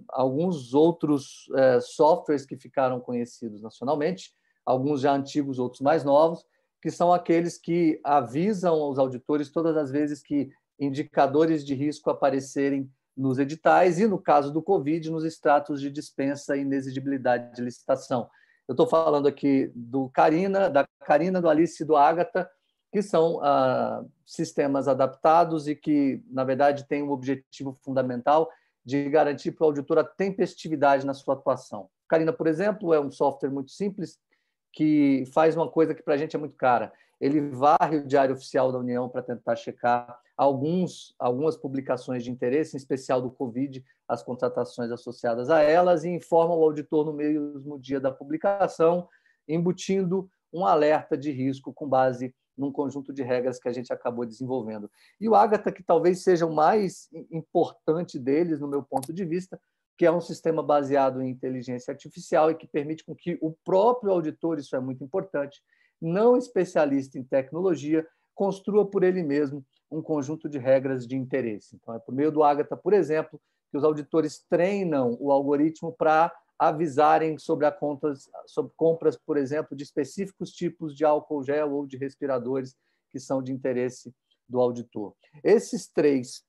[0.08, 4.32] alguns outros é, softwares que ficaram conhecidos nacionalmente,
[4.64, 6.44] alguns já antigos, outros mais novos,
[6.80, 12.88] que são aqueles que avisam os auditores todas as vezes que indicadores de risco aparecerem
[13.16, 18.30] nos editais e, no caso do Covid, nos extratos de dispensa e inexigibilidade de licitação.
[18.68, 22.48] Eu estou falando aqui do Carina, da Carina, do Alice e do Ágata,
[22.92, 28.50] que são ah, sistemas adaptados e que, na verdade, têm um objetivo fundamental
[28.84, 31.88] de garantir para o auditor a tempestividade na sua atuação.
[32.08, 34.18] Carina, por exemplo, é um software muito simples
[34.72, 36.92] que faz uma coisa que para a gente é muito cara.
[37.20, 42.74] Ele varre o Diário Oficial da União para tentar checar alguns, algumas publicações de interesse,
[42.74, 47.78] em especial do Covid, as contratações associadas a elas, e informa o auditor no mesmo
[47.78, 49.06] dia da publicação,
[49.46, 54.26] embutindo um alerta de risco com base num conjunto de regras que a gente acabou
[54.26, 54.90] desenvolvendo.
[55.18, 59.58] E o Agatha, que talvez seja o mais importante deles, no meu ponto de vista,
[59.96, 64.12] que é um sistema baseado em inteligência artificial e que permite com que o próprio
[64.12, 65.62] auditor, isso é muito importante,
[66.00, 71.76] não especialista em tecnologia, construa por ele mesmo um conjunto de regras de interesse.
[71.76, 73.40] Então, é por meio do Agatha, por exemplo,
[73.70, 79.74] que os auditores treinam o algoritmo para avisarem sobre, a contas, sobre compras, por exemplo,
[79.74, 82.76] de específicos tipos de álcool gel ou de respiradores
[83.08, 84.14] que são de interesse
[84.46, 85.14] do auditor.
[85.42, 86.44] Esses três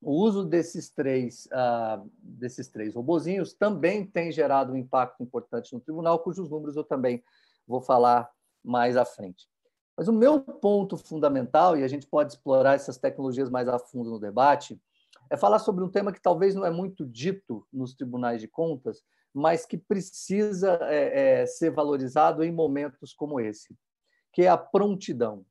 [0.00, 5.80] o uso desses três, uh, desses três robozinhos também tem gerado um impacto importante no
[5.80, 7.20] tribunal, cujos números eu também
[7.66, 8.30] vou falar
[8.64, 9.48] mais à frente.
[9.96, 14.08] Mas o meu ponto fundamental, e a gente pode explorar essas tecnologias mais a fundo
[14.08, 14.80] no debate,
[15.28, 19.02] é falar sobre um tema que talvez não é muito dito nos tribunais de contas,
[19.38, 23.76] mas que precisa é, é, ser valorizado em momentos como esse,
[24.32, 25.46] que é a prontidão.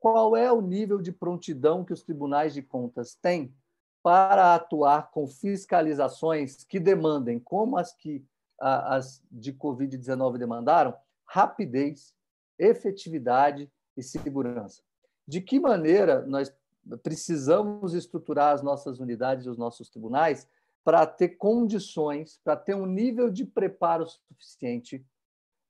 [0.00, 3.54] Qual é o nível de prontidão que os tribunais de contas têm
[4.02, 8.26] para atuar com fiscalizações que demandem, como as que
[8.60, 10.94] as de Covid-19 demandaram,
[11.24, 12.14] rapidez,
[12.58, 14.82] efetividade e segurança.
[15.26, 16.54] De que maneira nós
[17.02, 20.46] precisamos estruturar as nossas unidades e os nossos tribunais
[20.84, 25.04] para ter condições, para ter um nível de preparo suficiente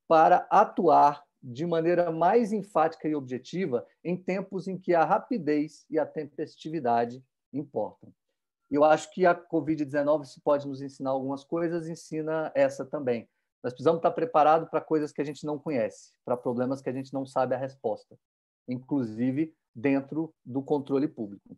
[0.09, 5.99] para atuar de maneira mais enfática e objetiva em tempos em que a rapidez e
[5.99, 8.13] a tempestividade importam.
[8.71, 13.29] Eu acho que a Covid-19, se pode nos ensinar algumas coisas, ensina essa também.
[13.63, 16.93] Nós precisamos estar preparados para coisas que a gente não conhece, para problemas que a
[16.93, 18.19] gente não sabe a resposta,
[18.67, 21.57] inclusive dentro do controle público.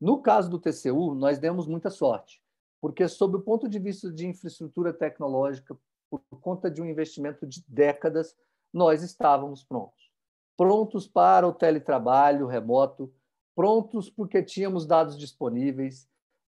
[0.00, 2.40] No caso do TCU, nós demos muita sorte,
[2.80, 5.76] porque, sob o ponto de vista de infraestrutura tecnológica,
[6.08, 8.36] por conta de um investimento de décadas,
[8.72, 10.10] nós estávamos prontos.
[10.56, 13.12] Prontos para o teletrabalho remoto,
[13.54, 16.08] prontos porque tínhamos dados disponíveis,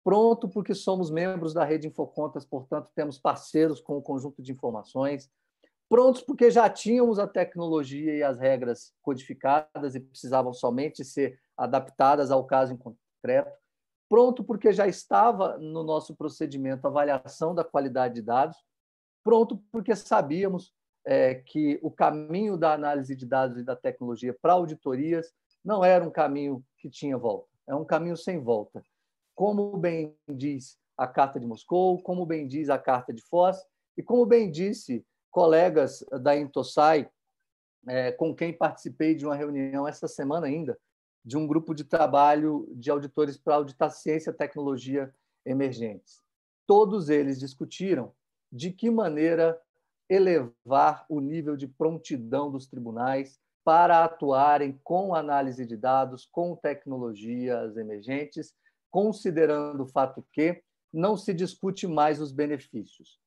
[0.04, 5.30] pronto porque somos membros da rede Infocontas, portanto, temos parceiros com o conjunto de informações,
[5.90, 12.32] prontos porque já tínhamos a tecnologia e as regras codificadas e precisavam somente ser adaptadas
[12.32, 13.52] ao caso em concreto,
[14.10, 18.58] pronto porque já estava no nosso procedimento avaliação da qualidade de dados,
[19.24, 20.74] pronto porque sabíamos
[21.06, 25.32] é, que o caminho da análise de dados e da tecnologia para auditorias
[25.64, 28.84] não era um caminho que tinha volta, é um caminho sem volta.
[29.36, 33.58] Como bem diz a Carta de Moscou, como bem diz a Carta de Foz,
[33.96, 37.10] e como bem disse colegas da Intosai,
[37.88, 40.78] é, com quem participei de uma reunião essa semana ainda,
[41.30, 45.14] de um grupo de trabalho de auditores para auditar ciência e tecnologia
[45.46, 46.24] emergentes.
[46.66, 48.12] Todos eles discutiram
[48.52, 49.56] de que maneira
[50.10, 57.78] elevar o nível de prontidão dos tribunais para atuarem com análise de dados, com tecnologias
[57.78, 58.56] emergentes
[58.90, 63.20] considerando o fato que não se discute mais os benefícios.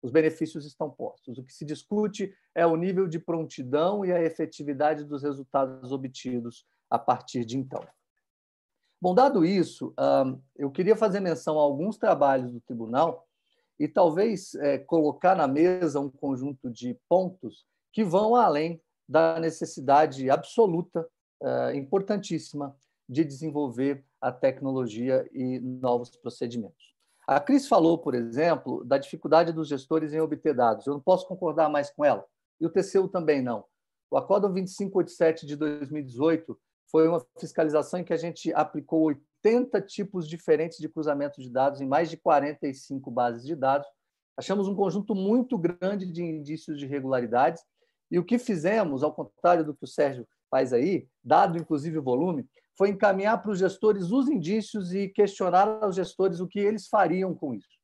[0.00, 1.36] Os benefícios estão postos.
[1.36, 6.64] O que se discute é o nível de prontidão e a efetividade dos resultados obtidos
[6.90, 7.86] a partir de então.
[9.00, 9.94] Bom, dado isso,
[10.56, 13.26] eu queria fazer menção a alguns trabalhos do tribunal
[13.78, 20.28] e talvez é, colocar na mesa um conjunto de pontos que vão além da necessidade
[20.30, 21.06] absoluta,
[21.42, 22.74] é, importantíssima,
[23.08, 26.94] de desenvolver a tecnologia e novos procedimentos.
[27.26, 30.86] A Cris falou, por exemplo, da dificuldade dos gestores em obter dados.
[30.86, 32.24] Eu não posso concordar mais com ela.
[32.60, 33.64] E o TCU também não.
[34.10, 36.58] O Acórdão 2587 de 2018
[36.90, 41.80] foi uma fiscalização em que a gente aplicou 80 tipos diferentes de cruzamento de dados
[41.80, 43.86] em mais de 45 bases de dados.
[44.36, 47.62] Achamos um conjunto muito grande de indícios de irregularidades.
[48.10, 52.02] E o que fizemos, ao contrário do que o Sérgio faz aí, dado inclusive o
[52.02, 56.86] volume, foi encaminhar para os gestores os indícios e questionar aos gestores o que eles
[56.86, 57.76] fariam com isso.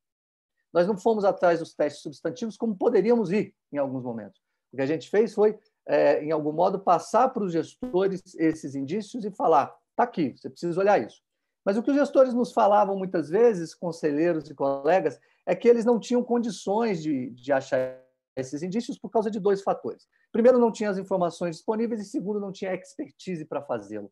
[0.73, 4.41] Nós não fomos atrás dos testes substantivos como poderíamos ir em alguns momentos.
[4.73, 8.75] O que a gente fez foi, é, em algum modo, passar para os gestores esses
[8.75, 11.23] indícios e falar: está aqui, você precisa olhar isso.
[11.65, 15.85] Mas o que os gestores nos falavam muitas vezes, conselheiros e colegas, é que eles
[15.85, 18.01] não tinham condições de, de achar
[18.37, 20.09] esses indícios por causa de dois fatores.
[20.33, 24.11] Primeiro, não tinha as informações disponíveis e, segundo, não tinha expertise para fazê-lo.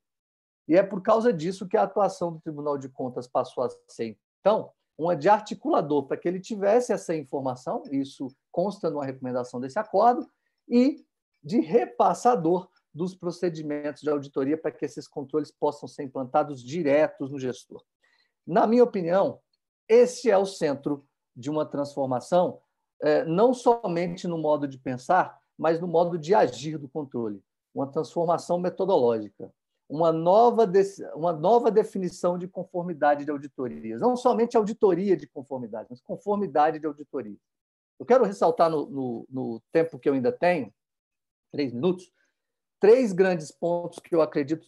[0.69, 4.17] E é por causa disso que a atuação do Tribunal de Contas passou a ser,
[4.41, 9.79] então, uma de articulador para que ele tivesse essa informação, isso consta numa recomendação desse
[9.79, 10.29] acordo,
[10.69, 11.05] e
[11.43, 17.39] de repassador dos procedimentos de auditoria para que esses controles possam ser implantados diretos no
[17.39, 17.83] gestor.
[18.47, 19.41] Na minha opinião,
[19.89, 22.61] esse é o centro de uma transformação,
[23.03, 27.43] eh, não somente no modo de pensar, mas no modo de agir do controle,
[27.75, 29.53] uma transformação metodológica
[29.91, 30.71] uma nova,
[31.17, 34.01] uma nova definição de conformidade de auditorias.
[34.01, 37.37] Não somente auditoria de conformidade, mas conformidade de auditoria.
[37.99, 40.73] Eu quero ressaltar no, no, no tempo que eu ainda tenho,
[41.51, 42.11] três minutos,
[42.79, 44.67] três grandes pontos que eu acredito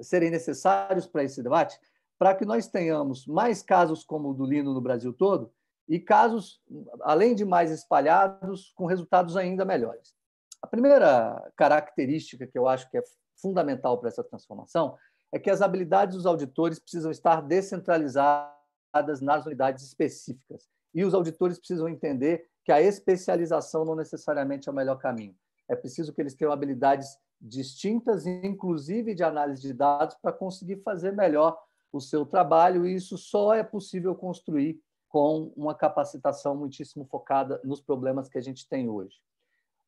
[0.00, 1.78] serem necessários para esse debate,
[2.18, 5.52] para que nós tenhamos mais casos como o do Lino no Brasil todo
[5.88, 6.60] e casos,
[7.02, 10.14] além de mais espalhados, com resultados ainda melhores.
[10.62, 13.02] A primeira característica que eu acho que é
[13.36, 14.96] fundamental para essa transformação
[15.30, 20.68] é que as habilidades dos auditores precisam estar descentralizadas nas unidades específicas.
[20.94, 25.36] E os auditores precisam entender que a especialização não necessariamente é o melhor caminho.
[25.68, 31.12] É preciso que eles tenham habilidades distintas, inclusive de análise de dados, para conseguir fazer
[31.12, 31.58] melhor
[31.92, 37.80] o seu trabalho, e isso só é possível construir com uma capacitação muitíssimo focada nos
[37.80, 39.16] problemas que a gente tem hoje.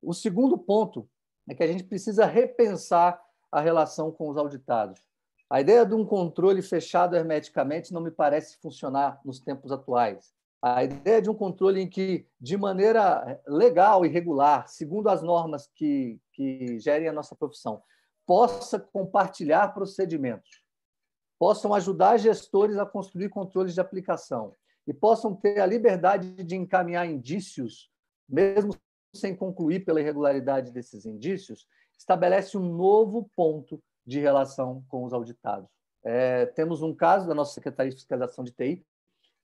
[0.03, 1.09] O segundo ponto
[1.49, 3.21] é que a gente precisa repensar
[3.51, 5.01] a relação com os auditados.
[5.51, 10.35] A ideia de um controle fechado hermeticamente não me parece funcionar nos tempos atuais.
[10.61, 15.69] A ideia de um controle em que, de maneira legal e regular, segundo as normas
[15.75, 17.83] que, que gerem a nossa profissão,
[18.27, 20.65] possa compartilhar procedimentos,
[21.39, 24.55] possam ajudar gestores a construir controles de aplicação
[24.87, 27.91] e possam ter a liberdade de encaminhar indícios,
[28.29, 28.75] mesmo
[29.15, 35.69] sem concluir pela irregularidade desses indícios, estabelece um novo ponto de relação com os auditados.
[36.05, 38.85] É, temos um caso da nossa Secretaria de Fiscalização de TI,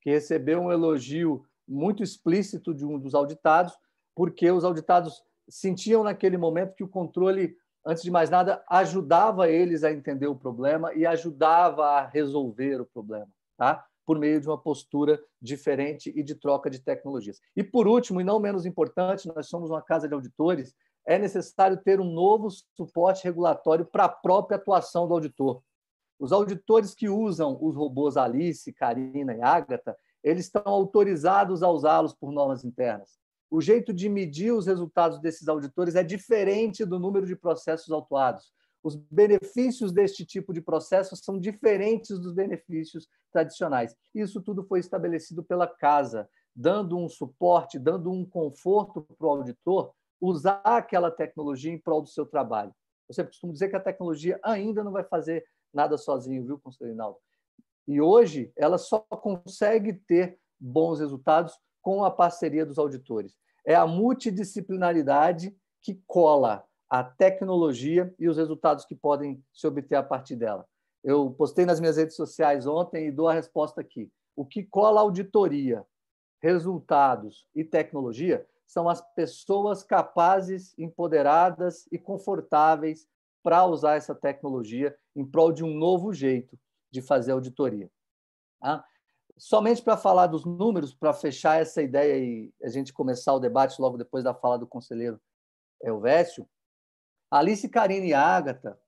[0.04, 3.76] que recebeu um elogio muito explícito de um dos auditados,
[4.14, 9.82] porque os auditados sentiam naquele momento que o controle, antes de mais nada, ajudava eles
[9.82, 13.84] a entender o problema e ajudava a resolver o problema, tá?
[14.06, 17.40] por meio de uma postura diferente e de troca de tecnologias.
[17.56, 20.74] E, por último, e não menos importante, nós somos uma casa de auditores
[21.06, 25.62] é necessário ter um novo suporte regulatório para a própria atuação do auditor.
[26.18, 32.14] Os auditores que usam os robôs Alice, Karina e Agatha, eles estão autorizados a usá-los
[32.14, 33.18] por normas internas.
[33.50, 38.52] O jeito de medir os resultados desses auditores é diferente do número de processos autuados.
[38.82, 43.96] Os benefícios deste tipo de processo são diferentes dos benefícios tradicionais.
[44.14, 49.92] Isso tudo foi estabelecido pela casa, dando um suporte, dando um conforto para o auditor
[50.20, 52.74] usar aquela tecnologia em prol do seu trabalho.
[53.08, 55.44] Eu sempre costumo dizer que a tecnologia ainda não vai fazer
[55.74, 57.18] nada sozinho, viu, conselheiro Rinaldo?
[57.86, 63.36] E hoje ela só consegue ter bons resultados com a parceria dos auditores.
[63.66, 70.02] É a multidisciplinaridade que cola a tecnologia e os resultados que podem se obter a
[70.02, 70.66] partir dela.
[71.02, 74.10] Eu postei nas minhas redes sociais ontem e dou a resposta aqui.
[74.34, 75.84] O que cola auditoria,
[76.40, 83.06] resultados e tecnologia são as pessoas capazes, empoderadas e confortáveis
[83.44, 86.58] para usar essa tecnologia em prol de um novo jeito
[86.90, 87.88] de fazer auditoria.
[88.60, 88.84] Tá?
[89.36, 93.80] Somente para falar dos números, para fechar essa ideia e a gente começar o debate
[93.80, 95.20] logo depois da fala do conselheiro
[95.82, 96.48] Elvésio,
[97.30, 98.80] Alice, Karine e Ágata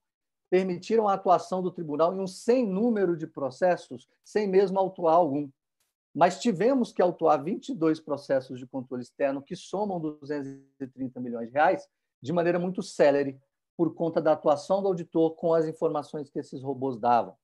[0.48, 5.50] permitiram a atuação do tribunal em um sem número de processos, sem mesmo autuar algum
[6.16, 11.86] mas tivemos que autuar 22 processos de controle externo que somam 230 milhões de reais
[12.22, 13.38] de maneira muito célere
[13.76, 17.34] por conta da atuação do auditor com as informações que esses robôs davam.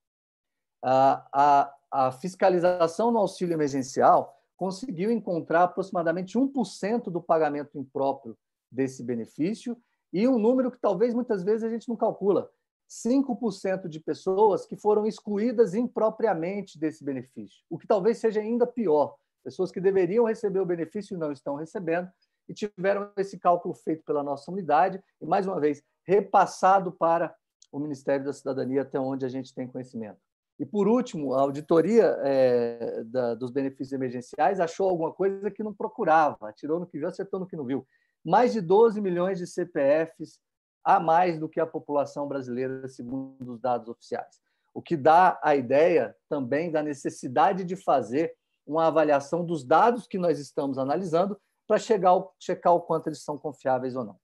[0.82, 1.74] A, a,
[2.06, 8.36] a fiscalização no auxílio emergencial conseguiu encontrar aproximadamente 1% do pagamento impróprio
[8.70, 9.76] desse benefício
[10.12, 12.50] e um número que talvez muitas vezes a gente não calcula,
[12.88, 19.16] 5% de pessoas que foram excluídas impropriamente desse benefício, o que talvez seja ainda pior.
[19.42, 22.08] Pessoas que deveriam receber o benefício e não estão recebendo,
[22.48, 27.34] e tiveram esse cálculo feito pela nossa unidade e, mais uma vez, repassado para
[27.70, 30.18] o Ministério da Cidadania, até onde a gente tem conhecimento.
[30.58, 35.72] E, por último, a auditoria é, da, dos benefícios emergenciais achou alguma coisa que não
[35.72, 37.86] procurava, atirou no que viu, acertou no que não viu.
[38.24, 40.38] Mais de 12 milhões de CPFs
[40.84, 44.40] a mais do que a população brasileira, segundo os dados oficiais.
[44.74, 48.34] O que dá a ideia também da necessidade de fazer
[48.66, 53.96] uma avaliação dos dados que nós estamos analisando para checar o quanto eles são confiáveis
[53.96, 54.16] ou não.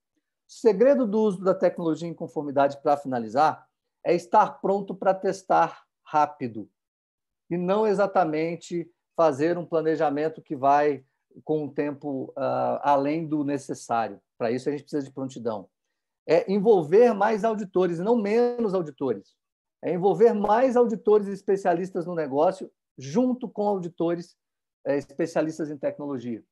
[0.49, 3.69] O segredo do uso da tecnologia em conformidade, para finalizar,
[4.05, 6.69] é estar pronto para testar rápido
[7.51, 11.05] e não exatamente fazer um planejamento que vai
[11.45, 14.21] com um tempo uh, além do necessário.
[14.39, 15.69] Para isso, a gente precisa de prontidão
[16.29, 19.35] é envolver mais auditores, não menos auditores.
[19.83, 24.37] É envolver mais auditores especialistas no negócio, junto com auditores
[24.85, 26.45] é, especialistas em tecnologia.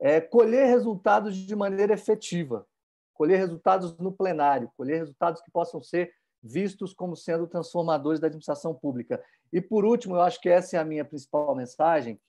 [0.00, 2.66] É colher resultados de maneira efetiva,
[3.14, 8.74] colher resultados no plenário, colher resultados que possam ser vistos como sendo transformadores da administração
[8.74, 9.22] pública.
[9.52, 12.20] E, por último, eu acho que essa é a minha principal mensagem,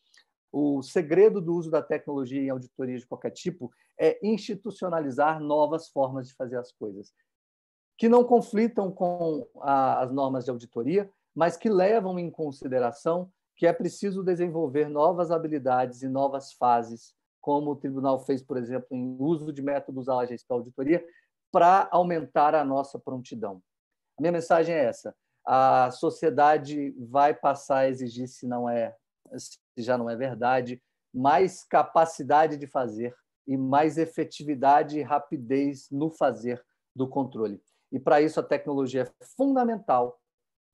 [0.52, 6.28] o segredo do uso da tecnologia em auditoria de qualquer tipo é institucionalizar novas formas
[6.28, 7.12] de fazer as coisas,
[7.98, 13.74] que não conflitam com as normas de auditoria, mas que levam em consideração que é
[13.74, 19.52] preciso desenvolver novas habilidades e novas fases, como o tribunal fez, por exemplo, em uso
[19.52, 21.06] de métodos ágeis para auditoria,
[21.52, 23.62] para aumentar a nossa prontidão.
[24.18, 25.14] A minha mensagem é essa:
[25.46, 28.96] a sociedade vai passar a exigir, se não é
[29.38, 30.82] se já não é verdade,
[31.14, 33.14] mais capacidade de fazer
[33.46, 36.64] e mais efetividade e rapidez no fazer
[36.96, 37.62] do controle.
[37.92, 40.18] E para isso a tecnologia é fundamental,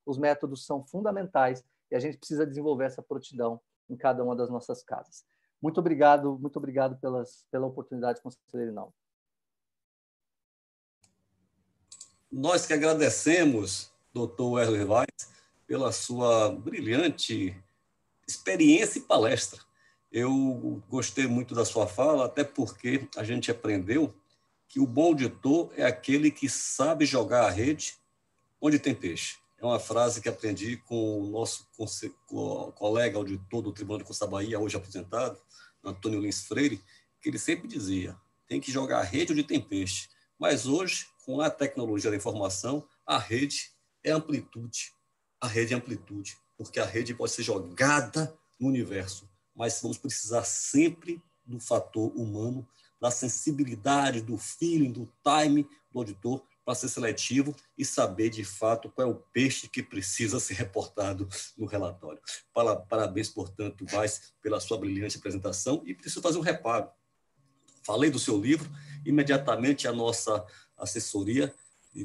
[0.06, 4.48] os métodos são fundamentais e a gente precisa desenvolver essa prontidão em cada uma das
[4.50, 5.24] nossas casas.
[5.60, 8.94] Muito obrigado, muito obrigado pelas, pela oportunidade, conselheiro Inaldo.
[12.32, 15.30] Nós que agradecemos, doutor Wesley Weiss,
[15.66, 17.56] pela sua brilhante
[18.26, 19.60] experiência e palestra.
[20.10, 24.14] Eu gostei muito da sua fala, até porque a gente aprendeu
[24.68, 27.98] que o bom auditor é aquele que sabe jogar a rede
[28.60, 29.38] onde tem peixe.
[29.60, 31.68] É uma frase que aprendi com o nosso
[32.74, 35.38] colega auditor do Tribunal de Conta da Bahia, hoje aposentado,
[35.84, 36.82] Antônio Lins Freire,
[37.20, 38.16] que ele sempre dizia:
[38.48, 40.08] tem que jogar a rede onde tem peixe.
[40.38, 43.70] Mas hoje, com a tecnologia da informação, a rede
[44.02, 44.92] é amplitude.
[45.38, 50.44] A rede é amplitude porque a rede pode ser jogada no universo, mas vamos precisar
[50.44, 52.68] sempre do fator humano,
[53.00, 58.88] da sensibilidade, do feeling, do time do auditor para ser seletivo e saber de fato
[58.90, 62.20] qual é o peixe que precisa ser reportado no relatório.
[62.88, 66.88] Parabéns, portanto, Vaz, pela sua brilhante apresentação e preciso fazer um reparo.
[67.82, 68.70] Falei do seu livro,
[69.04, 70.46] imediatamente a nossa
[70.76, 71.52] assessoria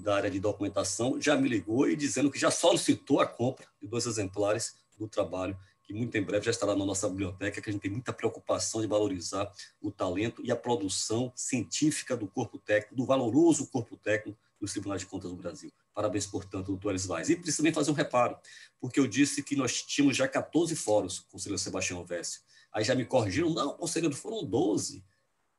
[0.01, 3.88] da área de documentação já me ligou e dizendo que já solicitou a compra de
[3.88, 7.72] dois exemplares do trabalho, que muito em breve já estará na nossa biblioteca, que a
[7.72, 9.47] gente tem muita preocupação de valorizar
[9.80, 15.01] o talento e a produção científica do corpo técnico, do valoroso corpo técnico dos Tribunais
[15.01, 15.72] de Contas do Brasil.
[15.93, 17.30] Parabéns, portanto, doutor Elis Vaz.
[17.30, 18.38] E preciso também fazer um reparo,
[18.80, 22.41] porque eu disse que nós tínhamos já 14 fóruns, conselheiro Sebastião Vécio.
[22.72, 25.03] Aí já me corrigiram, não, conselheiro, foram 12.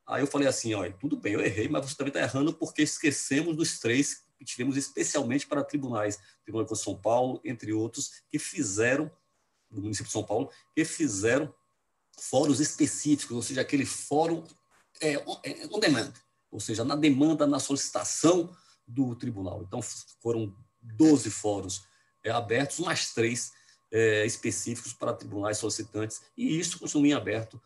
[0.06, 2.82] Aí eu falei assim, olha, tudo bem, eu errei, mas você também está errando porque
[2.82, 8.38] esquecemos dos três que tivemos especialmente para tribunais, Tribunal de São Paulo, entre outros, que
[8.38, 9.10] fizeram,
[9.70, 11.52] do município de São Paulo, que fizeram
[12.18, 14.44] fóruns específicos, ou seja, aquele fórum
[15.00, 16.12] é, on é, demand,
[16.50, 18.54] ou seja, na demanda, na solicitação
[18.86, 19.62] do tribunal.
[19.62, 19.80] Então,
[20.22, 21.84] foram 12 fóruns
[22.22, 23.52] é, abertos, mais três
[23.90, 27.60] é, específicos para tribunais solicitantes, e isso continua em aberto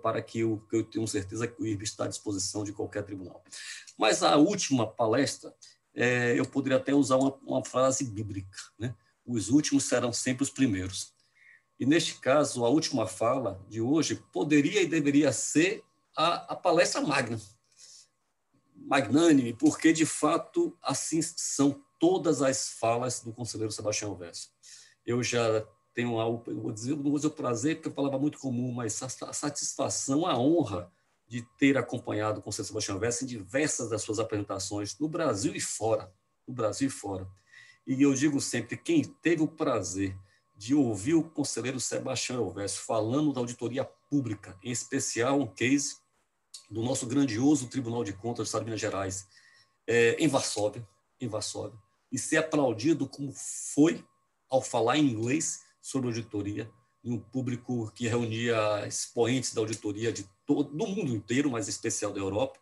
[0.00, 3.02] para que eu, que eu tenho certeza que o IRB está à disposição de qualquer
[3.02, 3.42] tribunal.
[3.98, 5.52] Mas a última palestra,
[5.94, 8.94] é, eu poderia até usar uma, uma frase bíblica, né?
[9.26, 11.12] Os últimos serão sempre os primeiros.
[11.78, 15.82] E neste caso, a última fala de hoje poderia e deveria ser
[16.16, 17.40] a, a palestra magna,
[18.92, 24.50] magnânime, porque de fato assim são todas as falas do conselheiro Sebastião Verso.
[25.06, 28.38] Eu já tenho algo, vou dizer, não vou dizer o prazer, porque é uma muito
[28.38, 30.92] comum, mas a satisfação, a honra
[31.26, 35.60] de ter acompanhado o Conselho Sebastião Vessa em diversas das suas apresentações, no Brasil e
[35.60, 36.12] fora.
[36.46, 37.26] No Brasil e fora.
[37.86, 40.14] E eu digo sempre, quem teve o prazer
[40.54, 46.01] de ouvir o conselheiro Sebastião Elvésio falando da auditoria pública, em especial um case
[46.72, 49.28] do nosso grandioso Tribunal de Contas do Estado de Minas Gerais,
[49.86, 50.86] é, em Varsóvia,
[51.20, 51.78] em Varsóvia,
[52.10, 54.02] e ser aplaudido como foi
[54.48, 56.70] ao falar em inglês sobre auditoria,
[57.04, 61.70] em um público que reunia expoentes da auditoria de todo do mundo inteiro, mas em
[61.70, 62.58] especial da Europa,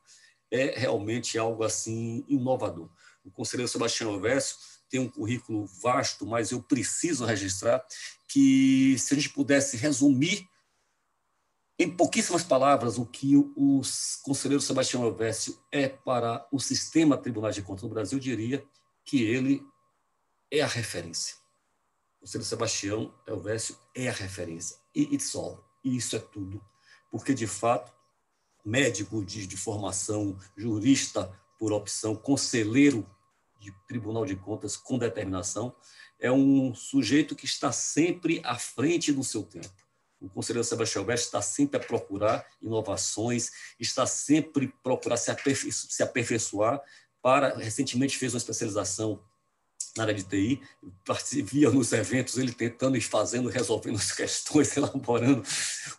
[0.50, 2.88] é realmente algo assim inovador.
[3.24, 4.58] O conselheiro Sebastião Alverso
[4.88, 7.84] tem um currículo vasto, mas eu preciso registrar
[8.26, 10.48] que se a gente pudesse resumir
[11.80, 13.80] em pouquíssimas palavras o que o
[14.22, 18.62] conselheiro Sebastião Alverso é para o sistema Tribunal de Contas no Brasil, eu diria
[19.02, 19.66] que ele
[20.50, 21.36] é a referência.
[22.18, 24.76] O conselheiro Sebastião Elvésio é a referência.
[24.94, 25.64] E it's all.
[25.82, 26.62] E isso é tudo.
[27.10, 27.90] Porque, de fato,
[28.62, 33.08] médico de, de formação, jurista por opção, conselheiro
[33.58, 35.74] de Tribunal de Contas com determinação,
[36.18, 39.89] é um sujeito que está sempre à frente do seu tempo.
[40.20, 45.30] O conselheiro Sebastião Elvésio está sempre a procurar inovações, está sempre a procurar se,
[46.02, 46.82] aperfeiçoar
[47.22, 49.20] para, recentemente fez uma especialização
[49.96, 50.60] na área de TI,
[51.42, 55.42] via nos eventos ele tentando e fazendo, resolvendo as questões, elaborando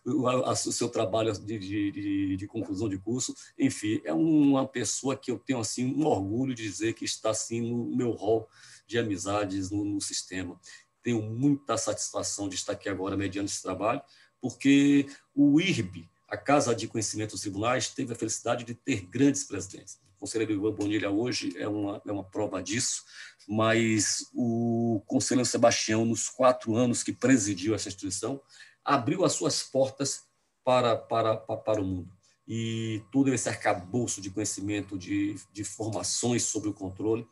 [0.05, 3.35] o, a, o seu trabalho de, de, de, de, conclusão de curso.
[3.59, 7.61] Enfim, é uma pessoa que eu tenho assim um orgulho de dizer que está assim
[7.61, 8.47] no meu rol
[8.87, 10.59] de amizades no, no sistema.
[11.03, 14.01] Tenho muita satisfação de estar aqui agora mediante esse trabalho,
[14.39, 19.43] porque o IRB, a Casa de Conhecimento dos Tribunais, teve a felicidade de ter grandes
[19.43, 19.99] presidentes.
[20.15, 23.03] O conselheiro Ivan Bonilha hoje é uma, é uma prova disso
[23.47, 28.41] mas o conselheiro Sebastião, nos quatro anos que presidiu essa instituição,
[28.83, 30.23] abriu as suas portas
[30.63, 32.11] para, para, para, para o mundo.
[32.47, 37.27] E todo esse arcabouço de conhecimento, de, de formações sobre o controle,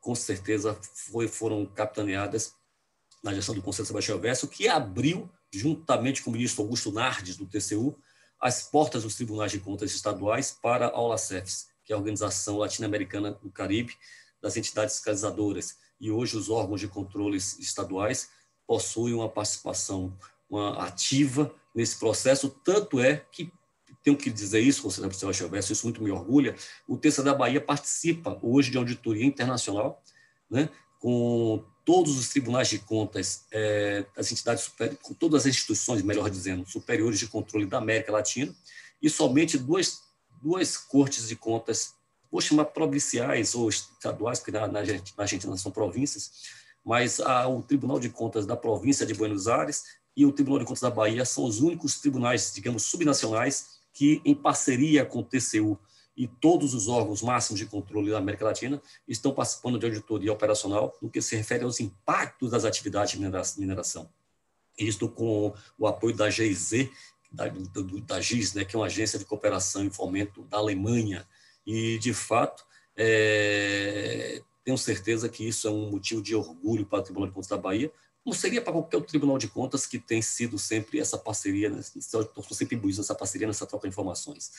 [0.00, 0.78] com certeza
[1.10, 2.54] foi, foram capitaneadas
[3.26, 7.44] na gestão do Conselho Sebastião Verso, que abriu, juntamente com o ministro Augusto Nardes, do
[7.44, 7.98] TCU,
[8.40, 13.32] as portas dos tribunais de contas estaduais para a OLACEFs, que é a Organização Latino-Americana
[13.32, 13.94] do Caribe,
[14.40, 15.76] das entidades fiscalizadoras.
[16.00, 18.28] E hoje os órgãos de controles estaduais
[18.66, 20.16] possuem uma participação
[20.48, 23.52] uma ativa nesse processo, tanto é que
[24.02, 26.54] tenho que dizer isso, conselheiro Sebastião Verso, isso muito me orgulha,
[26.86, 30.00] o TCA da Bahia participa hoje de auditoria internacional,
[30.48, 30.68] né,
[31.00, 36.68] com todos os tribunais de contas, é, as entidades, com todas as instituições, melhor dizendo,
[36.68, 38.54] superiores de controle da América Latina,
[39.00, 40.00] e somente duas,
[40.42, 41.94] duas cortes de contas
[42.30, 44.80] vou chamar provinciais ou estaduais, porque na, na
[45.16, 46.30] Argentina são províncias,
[46.84, 49.84] mas a, o Tribunal de Contas da província de Buenos Aires
[50.16, 54.34] e o Tribunal de Contas da Bahia são os únicos tribunais, digamos, subnacionais que, em
[54.34, 55.78] parceria com o TCU
[56.16, 60.96] e todos os órgãos máximos de controle da América Latina, estão participando de auditoria operacional
[61.02, 64.08] no que se refere aos impactos das atividades de mineração.
[64.78, 66.88] Isto com o apoio da GIZ,
[67.30, 67.44] da,
[68.06, 71.26] da GIS, né, que é uma agência de cooperação e fomento da Alemanha,
[71.66, 72.64] e, de fato,
[72.96, 77.48] é, tenho certeza que isso é um motivo de orgulho para o Tribunal de Contas
[77.48, 77.92] da Bahia,
[78.26, 82.74] como seria para qualquer Tribunal de Contas que tem sido sempre essa parceria, né, sempre
[82.74, 84.50] imbuído nessa parceria, nessa troca de informações.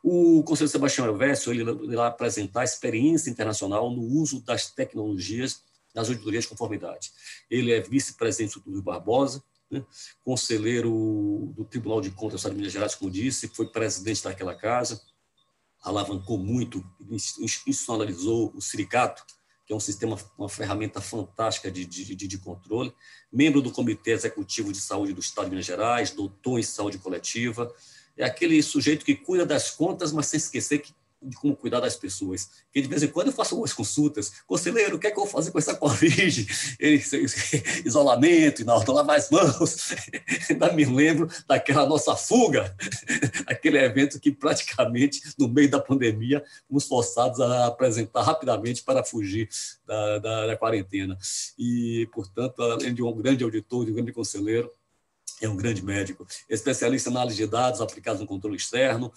[0.00, 5.60] O Conselho Sebastião Elvésio, ele irá apresentar experiência internacional no uso das tecnologias
[5.92, 7.10] nas auditorias de conformidade.
[7.50, 9.84] Ele é vice-presidente do Rio Barbosa, né,
[10.24, 14.54] conselheiro do Tribunal de Contas do Estado de Minas Gerais, como disse, foi presidente daquela
[14.54, 15.02] casa,
[15.82, 16.80] alavancou muito,
[17.40, 19.24] institucionalizou o Siricato,
[19.66, 22.94] que é um sistema, uma ferramenta fantástica de, de, de, controle,
[23.32, 27.74] membro do Comitê Executivo de Saúde do Estado de Minas Gerais, doutor em saúde coletiva,
[28.16, 31.96] é aquele sujeito que cuida das contas, mas sem esquecer que de como cuidar das
[31.96, 32.50] pessoas.
[32.72, 34.32] Que de vez em quando eu faço algumas consultas.
[34.46, 36.46] Conselheiro, o que é que eu vou fazer com essa Covid?
[36.78, 37.02] Ele,
[37.84, 39.94] isolamento, hora lavar as mãos.
[40.48, 42.74] Ainda me lembro daquela nossa fuga,
[43.46, 49.48] aquele evento que praticamente, no meio da pandemia, fomos forçados a apresentar rapidamente para fugir
[49.86, 51.16] da, da, da quarentena.
[51.58, 54.70] E, portanto, além de um grande auditor, de um grande conselheiro,
[55.40, 59.12] é um grande médico, especialista em análise de dados aplicados no controle externo,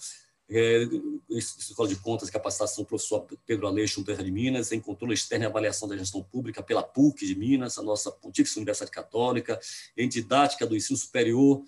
[0.50, 0.88] é,
[1.30, 5.46] Escola de Contas e Capacitação, professor Pedro Aleixo, Terra de Minas, em controle externo e
[5.46, 9.58] avaliação da gestão pública pela PUC de Minas, a nossa Pontífice Universidade Católica,
[9.96, 11.62] em didática do ensino superior,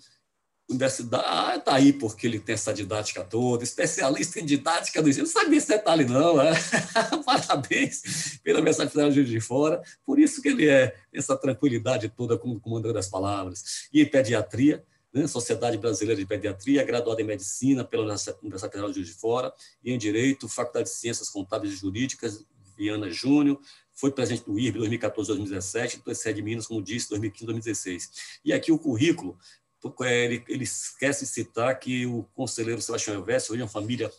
[0.69, 5.25] universidade, ah, tá aí porque ele tem essa didática toda, especialista em didática do ensino,
[5.25, 6.53] não sabia esse detalhe não, é?
[7.25, 12.59] parabéns pela Federal de de Fora, por isso que ele é essa tranquilidade toda como
[12.59, 14.83] comandante das palavras, e em pediatria,
[15.13, 19.53] né, Sociedade Brasileira de Pediatria, graduada em Medicina pela Universidade Federal de Juiz de Fora,
[19.83, 22.43] e em Direito, Faculdade de Ciências Contábeis e Jurídicas,
[22.75, 23.59] Viana Júnior,
[23.91, 28.11] foi presidente do IRB 2014 2017, depois sede de Minas, como disse, 2015 2016.
[28.43, 29.37] E aqui o currículo,
[30.01, 34.11] é, ele, ele esquece de citar que o conselheiro Sebastião Elvésio hoje é uma família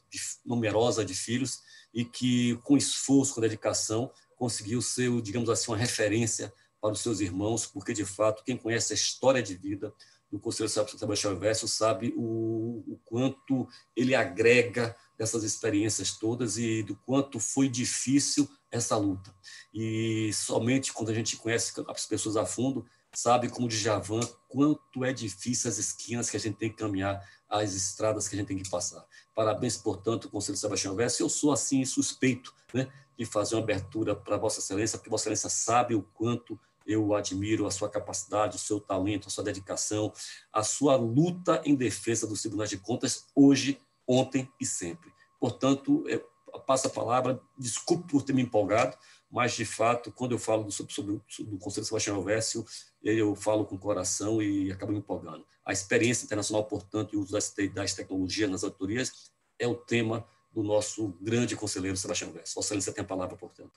[0.44, 1.60] numerosa de filhos
[1.92, 7.20] e que, com esforço, com dedicação, conseguiu ser, digamos assim, uma referência para os seus
[7.20, 9.92] irmãos, porque, de fato, quem conhece a história de vida,
[10.34, 16.96] do Conselho Sebastião Verso sabe o, o quanto ele agrega dessas experiências todas e do
[16.96, 19.32] quanto foi difícil essa luta.
[19.72, 22.84] E somente quando a gente conhece as pessoas a fundo,
[23.14, 27.24] sabe como de Javan, quanto é difícil as esquinas que a gente tem que caminhar,
[27.48, 29.06] as estradas que a gente tem que passar.
[29.36, 31.22] Parabéns, portanto, Conselho Sebastião Verso.
[31.22, 35.48] Eu sou, assim, suspeito né, de fazer uma abertura para Vossa Excelência, porque Vossa Excelência
[35.48, 40.12] sabe o quanto eu admiro a sua capacidade, o seu talento, a sua dedicação,
[40.52, 45.12] a sua luta em defesa dos tribunais de contas, hoje, ontem e sempre.
[45.40, 46.24] Portanto, eu
[46.66, 48.96] passo a palavra, desculpe por ter me empolgado,
[49.30, 52.64] mas, de fato, quando eu falo sobre, sobre, sobre o Conselho Sebastião Alvécio,
[53.02, 55.44] eu falo com o coração e acabo me empolgando.
[55.64, 57.52] A experiência internacional, portanto, e o uso das,
[57.94, 62.54] tecnologias nas auditorias é o tema do nosso grande conselheiro Sebastião Alvécio.
[62.54, 63.72] Vossa Excelência tem a palavra, portanto.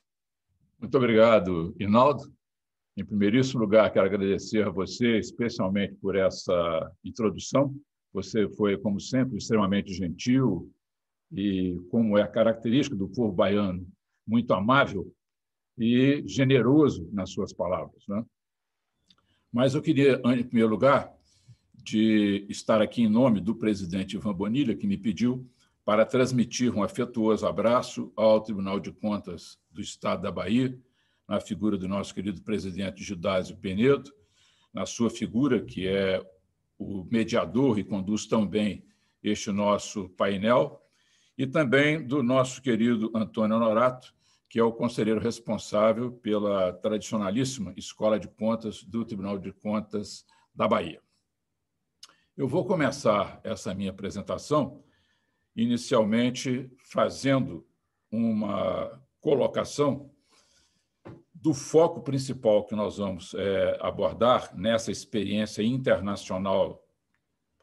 [0.79, 2.31] Muito obrigado, Inaldo.
[2.97, 7.71] Em primeiríssimo lugar, quero agradecer a você, especialmente por essa introdução.
[8.11, 10.73] Você foi, como sempre, extremamente gentil
[11.31, 13.87] e, como é a característica do povo baiano,
[14.25, 15.13] muito amável
[15.77, 18.03] e generoso nas suas palavras.
[18.07, 18.25] Né?
[19.53, 21.15] Mas eu queria, em primeiro lugar,
[21.75, 25.47] de estar aqui em nome do presidente Ivan Bonilha, que me pediu
[25.85, 30.75] para transmitir um afetuoso abraço ao Tribunal de Contas do Estado da Bahia,
[31.27, 34.11] na figura do nosso querido presidente Gidásio Penedo,
[34.73, 36.23] na sua figura, que é
[36.77, 38.85] o mediador e conduz tão bem
[39.21, 40.81] este nosso painel,
[41.37, 44.15] e também do nosso querido Antônio Honorato,
[44.49, 50.25] que é o conselheiro responsável pela tradicionalíssima Escola de Contas do Tribunal de Contas
[50.55, 51.01] da Bahia.
[52.35, 54.83] Eu vou começar essa minha apresentação
[55.55, 57.67] inicialmente fazendo
[58.11, 60.11] uma colocação
[61.47, 66.85] do foco principal que nós vamos é, abordar nessa experiência internacional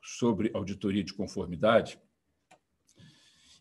[0.03, 2.01] sobre auditoria de conformidade.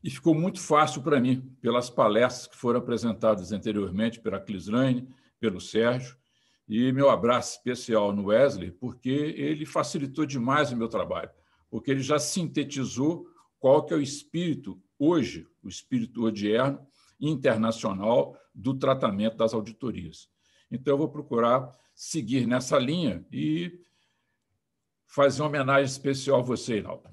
[0.02, 5.10] E ficou muito fácil para mim, pelas palestras que foram apresentadas anteriormente pela Clislane,
[5.42, 6.16] pelo Sérgio,
[6.70, 11.32] e meu abraço especial no Wesley, porque ele facilitou demais o meu trabalho,
[11.70, 13.28] porque ele já sintetizou
[13.60, 16.80] qual que é o espírito hoje, o espírito odierno,
[17.28, 20.30] internacional do tratamento das auditorias.
[20.70, 23.80] Então, eu vou procurar seguir nessa linha e
[25.06, 27.10] fazer uma homenagem especial a você, Inaldo.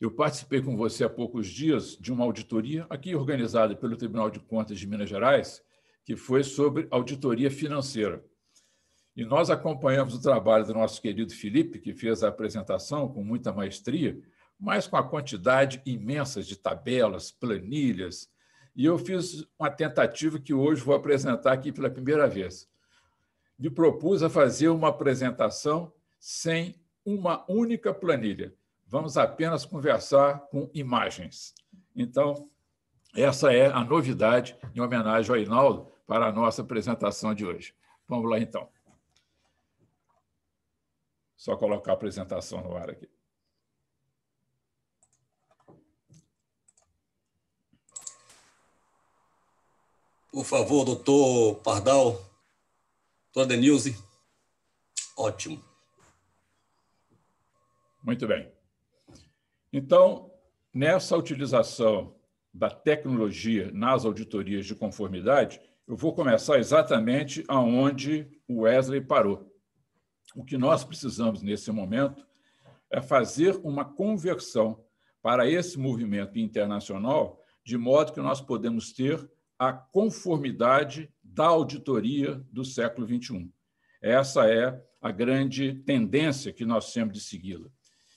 [0.00, 4.40] Eu participei com você há poucos dias de uma auditoria aqui organizada pelo Tribunal de
[4.40, 5.62] Contas de Minas Gerais,
[6.04, 8.24] que foi sobre auditoria financeira.
[9.16, 13.52] E nós acompanhamos o trabalho do nosso querido Felipe, que fez a apresentação com muita
[13.52, 14.20] maestria,
[14.58, 18.28] mas com a quantidade imensa de tabelas, planilhas.
[18.74, 22.68] E eu fiz uma tentativa que hoje vou apresentar aqui pela primeira vez.
[23.58, 26.74] Me propus a fazer uma apresentação sem
[27.04, 28.54] uma única planilha.
[28.86, 31.54] Vamos apenas conversar com imagens.
[31.94, 32.48] Então,
[33.16, 37.74] essa é a novidade em homenagem ao Inaldo para a nossa apresentação de hoje.
[38.08, 38.68] Vamos lá, então.
[41.36, 43.08] Só colocar a apresentação no ar aqui.
[50.34, 52.20] Por favor, doutor Pardal,
[53.32, 53.96] doutor Denilze.
[55.16, 55.62] Ótimo.
[58.02, 58.50] Muito bem.
[59.72, 60.32] Então,
[60.74, 62.16] nessa utilização
[62.52, 69.48] da tecnologia nas auditorias de conformidade, eu vou começar exatamente aonde o Wesley parou.
[70.34, 72.26] O que nós precisamos nesse momento
[72.90, 74.84] é fazer uma conversão
[75.22, 82.64] para esse movimento internacional, de modo que nós podemos ter a conformidade da auditoria do
[82.64, 83.52] século XXI.
[84.00, 87.68] Essa é a grande tendência que nós temos de segui-la.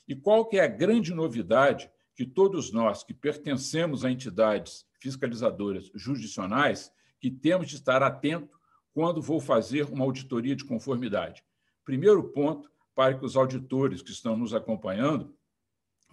[0.08, 5.92] E qual que é a grande novidade que todos nós que pertencemos a entidades fiscalizadoras
[5.94, 8.60] jurisdicionais que temos de estar atento
[8.94, 11.44] quando vou fazer uma auditoria de conformidade?
[11.84, 15.36] Primeiro ponto, para que os auditores que estão nos acompanhando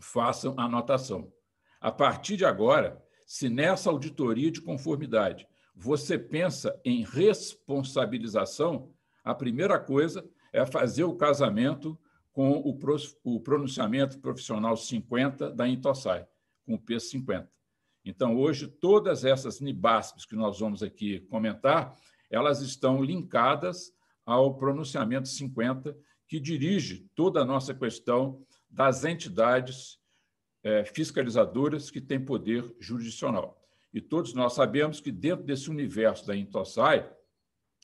[0.00, 1.32] façam anotação.
[1.80, 8.90] A partir de agora, se nessa auditoria de conformidade você pensa em responsabilização,
[9.24, 11.98] a primeira coisa é fazer o casamento
[12.32, 12.52] com
[13.24, 16.26] o pronunciamento profissional 50 da Intosai,
[16.64, 17.48] com o P50.
[18.04, 21.96] Então, hoje, todas essas NIBASPs que nós vamos aqui comentar,
[22.30, 23.92] elas estão linkadas
[24.26, 25.96] ao pronunciamento 50,
[26.26, 29.98] que dirige toda a nossa questão das entidades
[30.92, 33.60] fiscalizadoras que têm poder jurisdicional.
[33.92, 37.08] E todos nós sabemos que, dentro desse universo da Intosai,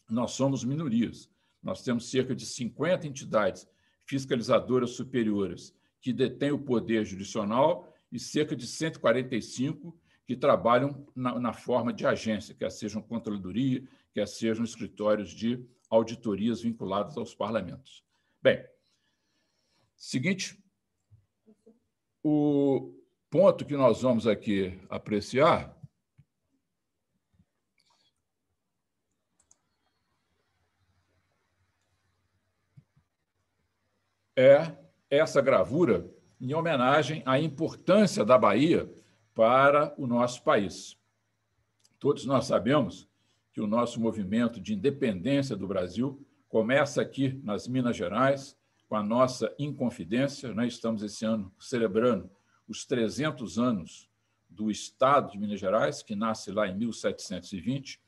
[0.09, 1.31] nós somos minorias.
[1.63, 3.69] Nós temos cerca de 50 entidades
[4.05, 9.97] fiscalizadoras superiores que detêm o poder jurisdicional e cerca de 145
[10.27, 16.63] que trabalham na, na forma de agência, quer sejam controladoria, quer sejam escritórios de auditorias
[16.63, 18.05] vinculados aos parlamentos.
[18.43, 18.65] Bem,
[19.97, 20.60] seguinte,
[22.23, 22.93] o
[23.31, 25.77] ponto que nós vamos aqui apreciar
[34.37, 34.75] é
[35.11, 36.09] essa gravura
[36.41, 38.91] em homenagem à importância da Bahia
[39.35, 40.97] para o nosso país.
[41.99, 43.09] Todos nós sabemos
[43.53, 48.57] que o nosso movimento de independência do Brasil começa aqui nas Minas Gerais,
[48.91, 50.53] com a nossa Inconfidência.
[50.53, 50.67] Né?
[50.67, 52.29] estamos esse ano celebrando
[52.69, 54.11] os 300 anos
[54.49, 58.01] do Estado de Minas Gerais, que nasce lá em 1720.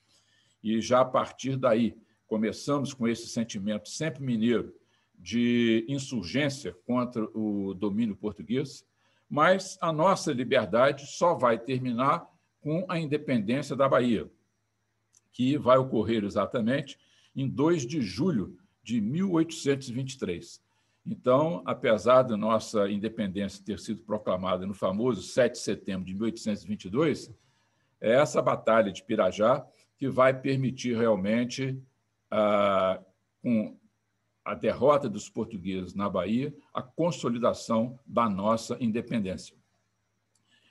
[0.60, 1.96] E já a partir daí,
[2.26, 4.74] começamos com esse sentimento sempre mineiro
[5.16, 8.84] de insurgência contra o domínio português,
[9.30, 12.28] mas a nossa liberdade só vai terminar
[12.60, 14.28] com a independência da Bahia,
[15.30, 16.98] que vai ocorrer exatamente
[17.36, 20.60] em 2 de julho de 1823.
[21.04, 27.34] Então, apesar da nossa independência ter sido proclamada no famoso 7 de setembro de 1822,
[28.00, 29.66] é essa batalha de Pirajá
[29.98, 31.80] que vai permitir realmente,
[32.30, 33.00] ah,
[33.42, 33.76] com
[34.44, 39.56] a derrota dos portugueses na Bahia, a consolidação da nossa independência.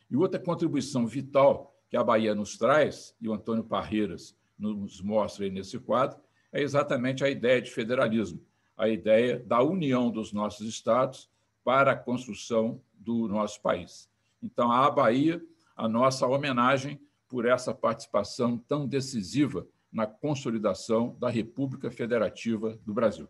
[0.10, 5.46] E outra contribuição vital que a Bahia nos traz, e o Antônio Parreiras nos mostra
[5.46, 6.20] aí nesse quadro,
[6.52, 8.42] é exatamente a ideia de federalismo,
[8.82, 11.30] a ideia da união dos nossos estados
[11.64, 14.10] para a construção do nosso país.
[14.42, 15.40] Então, a Bahia,
[15.78, 23.28] a nossa homenagem por essa participação tão decisiva na consolidação da República Federativa do Brasil.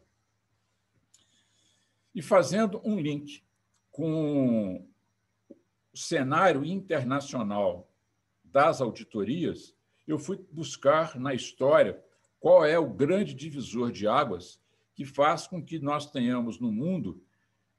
[2.16, 3.44] E fazendo um link
[3.92, 4.88] com
[5.50, 7.90] o cenário internacional
[8.42, 9.76] das auditorias,
[10.08, 12.02] eu fui buscar na história
[12.40, 14.61] qual é o grande divisor de águas
[15.02, 17.24] que faz com que nós tenhamos no mundo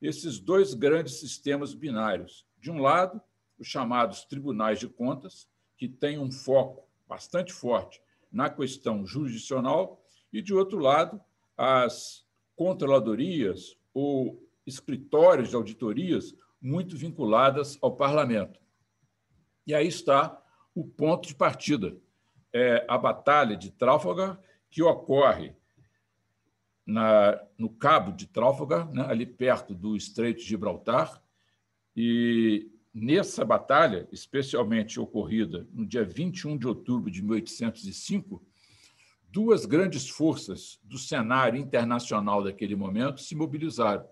[0.01, 2.45] esses dois grandes sistemas binários.
[2.59, 3.23] De um lado,
[3.57, 10.43] os chamados tribunais de contas, que têm um foco bastante forte na questão jurisdicional, e,
[10.43, 11.21] de outro lado,
[11.57, 12.27] as
[12.57, 18.59] controladorias ou escritórios de auditorias muito vinculadas ao parlamento.
[19.65, 20.43] E aí está
[20.75, 21.97] o ponto de partida.
[22.53, 25.55] É a Batalha de Trafalgar que ocorre
[26.87, 31.23] na, no Cabo de Trafalgar, né, ali perto do Estreito de Gibraltar,
[31.97, 38.43] e nessa batalha, especialmente ocorrida no dia 21 de outubro de 1805,
[39.31, 44.07] duas grandes forças do cenário internacional daquele momento se mobilizaram.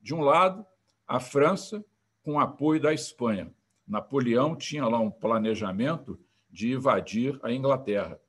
[0.00, 0.64] De um lado,
[1.06, 1.84] a França,
[2.22, 3.52] com apoio da Espanha.
[3.86, 6.18] Napoleão tinha lá um planejamento
[6.48, 8.20] de invadir a Inglaterra.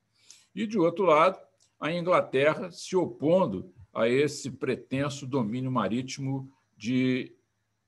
[0.55, 1.39] E, de outro lado,
[1.83, 7.35] a Inglaterra se opondo a esse pretenso domínio marítimo de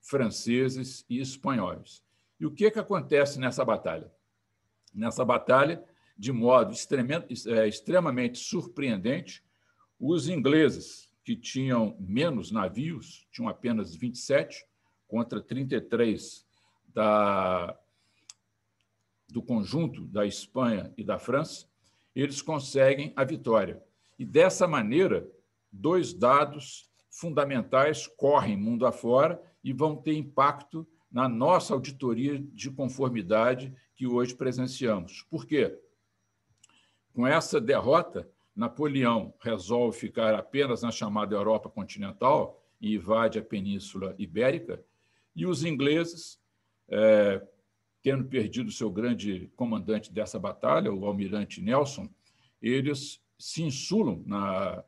[0.02, 2.04] franceses e espanhóis.
[2.38, 4.12] E o que, que acontece nessa batalha?
[4.94, 5.82] Nessa batalha,
[6.18, 6.76] de modo
[7.48, 9.42] é, extremamente surpreendente,
[9.98, 14.66] os ingleses, que tinham menos navios, tinham apenas 27
[15.08, 16.46] contra 33
[16.94, 17.80] da,
[19.30, 21.66] do conjunto da Espanha e da França,
[22.16, 23.85] eles conseguem a vitória.
[24.18, 25.30] E dessa maneira,
[25.72, 33.74] dois dados fundamentais correm mundo afora e vão ter impacto na nossa auditoria de conformidade
[33.96, 35.24] que hoje presenciamos.
[35.30, 35.78] Por quê?
[37.14, 44.16] Com essa derrota, Napoleão resolve ficar apenas na chamada Europa continental e invade a Península
[44.18, 44.84] Ibérica,
[45.36, 46.40] e os ingleses,
[46.88, 47.42] é,
[48.02, 52.10] tendo perdido seu grande comandante dessa batalha, o almirante Nelson,
[52.62, 54.84] eles se insulam na,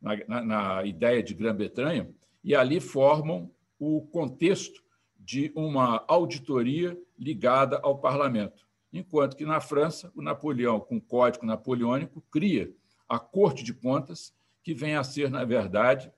[0.00, 2.08] na, na ideia de Grã-Bretanha
[2.42, 4.82] e ali formam o contexto
[5.18, 8.66] de uma auditoria ligada ao parlamento.
[8.90, 12.72] Enquanto que na França, o Napoleão, com o Código Napoleônico, cria
[13.06, 16.10] a Corte de Contas, que vem a ser, na verdade,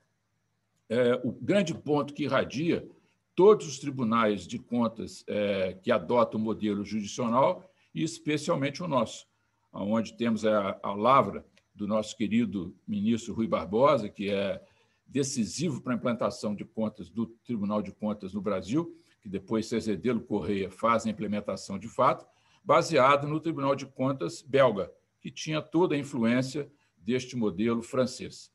[0.87, 2.87] é, o grande ponto que irradia
[3.35, 9.27] todos os tribunais de contas é, que adotam o modelo judicional, e especialmente o nosso,
[9.73, 14.61] onde temos a, a lavra do nosso querido ministro Rui Barbosa, que é
[15.05, 20.21] decisivo para a implantação de contas do Tribunal de Contas no Brasil, que depois Cezedelo
[20.21, 22.25] Correia faz a implementação de fato,
[22.63, 28.51] baseado no Tribunal de Contas belga, que tinha toda a influência deste modelo francês.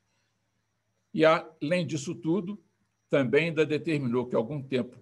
[1.13, 2.61] E, além disso tudo,
[3.09, 4.97] também ainda determinou que, algum tempo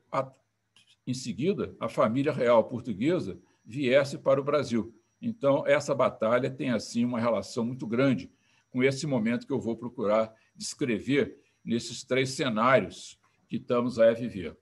[1.07, 4.93] em seguida, a família real portuguesa viesse para o Brasil.
[5.21, 8.31] Então, essa batalha tem, assim, uma relação muito grande
[8.69, 14.57] com esse momento que eu vou procurar descrever nesses três cenários que estamos a viver.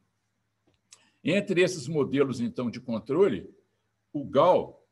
[1.23, 3.49] Entre esses modelos, então, de controle,
[4.11, 4.85] o GAL,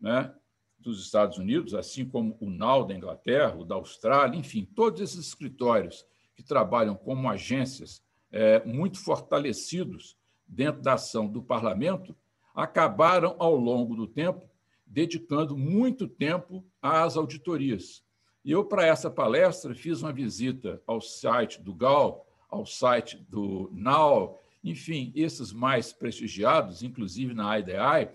[0.00, 0.34] né,
[0.78, 5.26] dos Estados Unidos, assim como o NAL da Inglaterra, o da Austrália, enfim, todos esses
[5.26, 10.16] escritórios que trabalham como agências é, muito fortalecidos
[10.46, 12.16] dentro da ação do parlamento,
[12.54, 14.48] acabaram, ao longo do tempo,
[14.86, 18.02] dedicando muito tempo às auditorias.
[18.44, 23.68] E eu, para essa palestra, fiz uma visita ao site do GAL, ao site do
[23.72, 28.08] NAL, enfim, esses mais prestigiados, inclusive na IDI,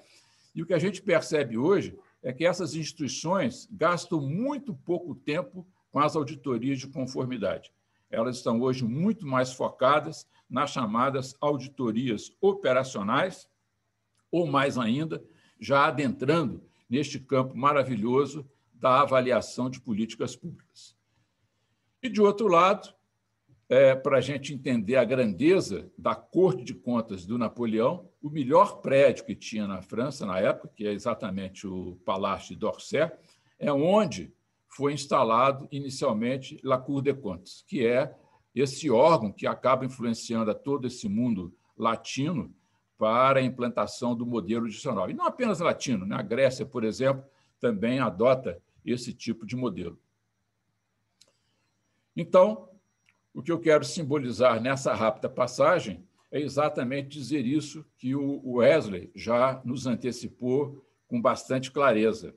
[0.54, 5.66] e o que a gente percebe hoje é que essas instituições gastam muito pouco tempo
[5.92, 7.72] com as auditorias de conformidade.
[8.10, 13.48] Elas estão hoje muito mais focadas nas chamadas auditorias operacionais,
[14.30, 15.24] ou mais ainda,
[15.62, 20.98] já adentrando neste campo maravilhoso da avaliação de políticas públicas.
[22.02, 22.92] E, de outro lado,
[23.70, 28.82] é, para a gente entender a grandeza da Corte de Contas do Napoleão, o melhor
[28.82, 33.12] prédio que tinha na França na época, que é exatamente o Palácio d'Orsay,
[33.60, 34.34] é onde
[34.68, 38.14] foi instalado inicialmente La Cour des Comptes, que é
[38.54, 42.54] esse órgão que acaba influenciando a todo esse mundo latino
[43.02, 45.10] para a implantação do modelo adicional.
[45.10, 46.16] E não apenas latino, né?
[46.16, 47.26] a Grécia, por exemplo,
[47.60, 50.00] também adota esse tipo de modelo.
[52.16, 52.70] Então,
[53.34, 59.10] o que eu quero simbolizar nessa rápida passagem é exatamente dizer isso que o Wesley
[59.16, 62.36] já nos antecipou com bastante clareza.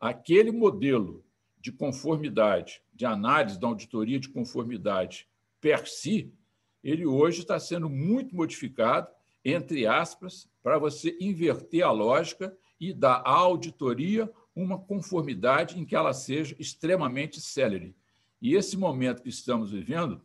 [0.00, 1.24] Aquele modelo
[1.60, 5.28] de conformidade, de análise da auditoria de conformidade
[5.60, 6.34] per si,
[6.82, 9.06] ele hoje está sendo muito modificado,
[9.44, 15.96] entre aspas, para você inverter a lógica e dar à auditoria uma conformidade em que
[15.96, 17.94] ela seja extremamente célere.
[18.40, 20.20] E esse momento que estamos vivendo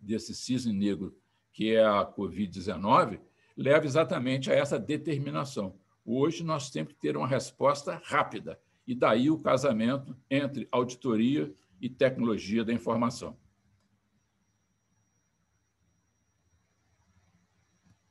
[0.00, 1.16] desse cisne negro,
[1.52, 3.20] que é a Covid-19,
[3.56, 5.74] leva exatamente a essa determinação.
[6.04, 11.88] Hoje nós temos que ter uma resposta rápida, e daí o casamento entre auditoria e
[11.88, 13.36] tecnologia da informação.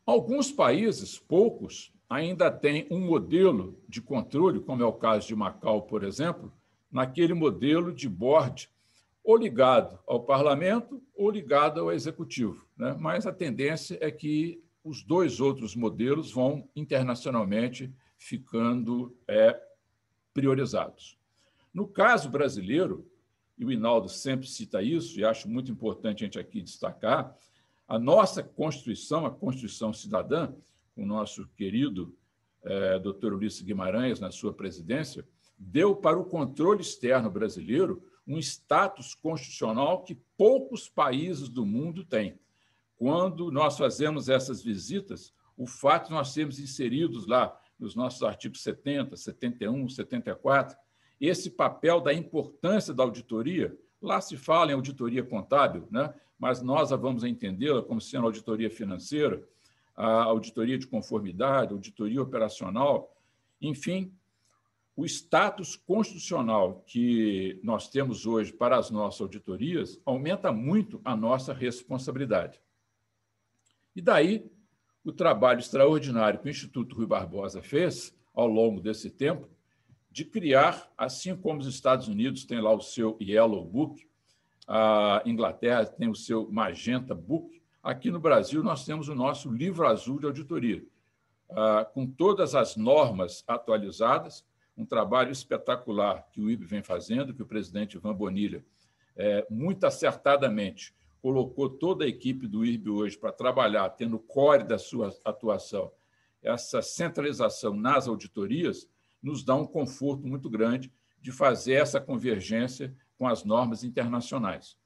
[0.09, 5.83] Alguns países, poucos, ainda têm um modelo de controle, como é o caso de Macau,
[5.83, 6.51] por exemplo,
[6.91, 8.67] naquele modelo de board
[9.23, 12.65] ou ligado ao parlamento ou ligado ao executivo.
[12.75, 12.97] Né?
[12.99, 19.61] Mas a tendência é que os dois outros modelos vão internacionalmente ficando é,
[20.33, 21.19] priorizados.
[21.71, 23.07] No caso brasileiro,
[23.59, 27.37] e o Inaldo sempre cita isso, e acho muito importante a gente aqui destacar,
[27.89, 30.53] a nossa Constituição, a Constituição Cidadã,
[30.95, 32.15] o nosso querido
[32.63, 39.15] é, doutor Ulisses Guimarães na sua presidência, deu para o controle externo brasileiro um status
[39.15, 42.39] constitucional que poucos países do mundo têm.
[42.95, 48.61] Quando nós fazemos essas visitas, o fato de nós sermos inseridos lá nos nossos artigos
[48.61, 50.77] 70, 71, 74,
[51.19, 56.13] esse papel da importância da auditoria, lá se fala em auditoria contábil, né?
[56.37, 59.43] mas nós a vamos entendê-la como sendo auditoria financeira,
[59.95, 63.13] a auditoria de conformidade, auditoria operacional,
[63.61, 64.13] enfim,
[64.95, 71.53] o status constitucional que nós temos hoje para as nossas auditorias aumenta muito a nossa
[71.53, 72.61] responsabilidade.
[73.95, 74.49] E daí,
[75.03, 79.47] o trabalho extraordinário que o Instituto Rui Barbosa fez ao longo desse tempo,
[80.19, 84.05] de criar, assim como os Estados Unidos têm lá o seu Yellow Book,
[84.67, 89.87] a Inglaterra tem o seu Magenta Book, aqui no Brasil nós temos o nosso livro
[89.87, 90.83] azul de auditoria,
[91.93, 97.45] com todas as normas atualizadas um trabalho espetacular que o IB vem fazendo, que o
[97.45, 98.63] presidente Ivan Bonilha,
[99.15, 104.77] é, muito acertadamente, colocou toda a equipe do IRB hoje para trabalhar, tendo core da
[104.77, 105.91] sua atuação,
[106.41, 108.87] essa centralização nas auditorias,
[109.21, 110.91] nos dá um conforto muito grande
[111.21, 114.77] de fazer essa convergência com as normas internacionais.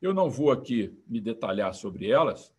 [0.00, 2.54] Eu não vou aqui me detalhar sobre elas,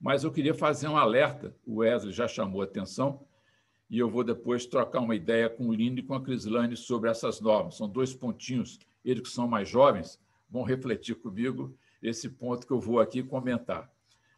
[0.00, 3.26] mas eu queria fazer um alerta, o Wesley já chamou a atenção,
[3.88, 7.08] e eu vou depois trocar uma ideia com o Lino e com a Crislane sobre
[7.08, 7.76] essas normas.
[7.76, 10.20] São dois pontinhos, eles que são mais jovens
[10.50, 13.90] vão refletir comigo esse ponto que eu vou aqui comentar.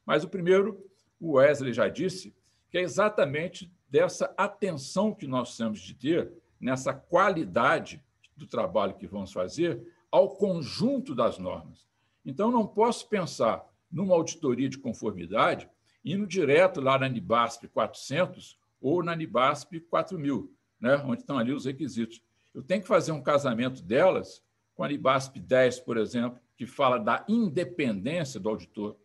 [0.04, 0.86] Mas o primeiro,
[1.20, 2.34] o Wesley já disse,
[2.70, 8.02] que é exatamente dessa atenção que nós temos de ter nessa qualidade
[8.36, 11.86] do trabalho que vamos fazer ao conjunto das normas.
[12.24, 15.68] Então, não posso pensar numa auditoria de conformidade
[16.04, 21.64] indo direto lá na NIBASP 400 ou na Nibasp 4000, né, onde estão ali os
[21.64, 22.22] requisitos.
[22.54, 24.42] Eu tenho que fazer um casamento delas
[24.74, 28.96] com a Nibasp 10, por exemplo, que fala da independência do auditor.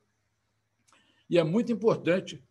[1.29, 2.43] E é muito importante,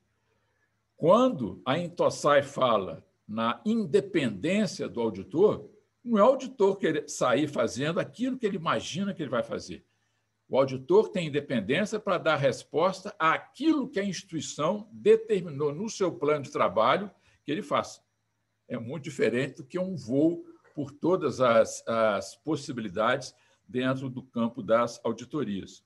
[1.02, 5.68] quando a Intossai fala na independência do auditor,
[6.04, 9.84] não é o auditor querer sair fazendo aquilo que ele imagina que ele vai fazer.
[10.48, 16.44] O auditor tem independência para dar resposta àquilo que a instituição determinou no seu plano
[16.44, 17.10] de trabalho
[17.44, 18.00] que ele faça.
[18.68, 23.34] É muito diferente do que um voo por todas as, as possibilidades
[23.66, 25.82] dentro do campo das auditorias.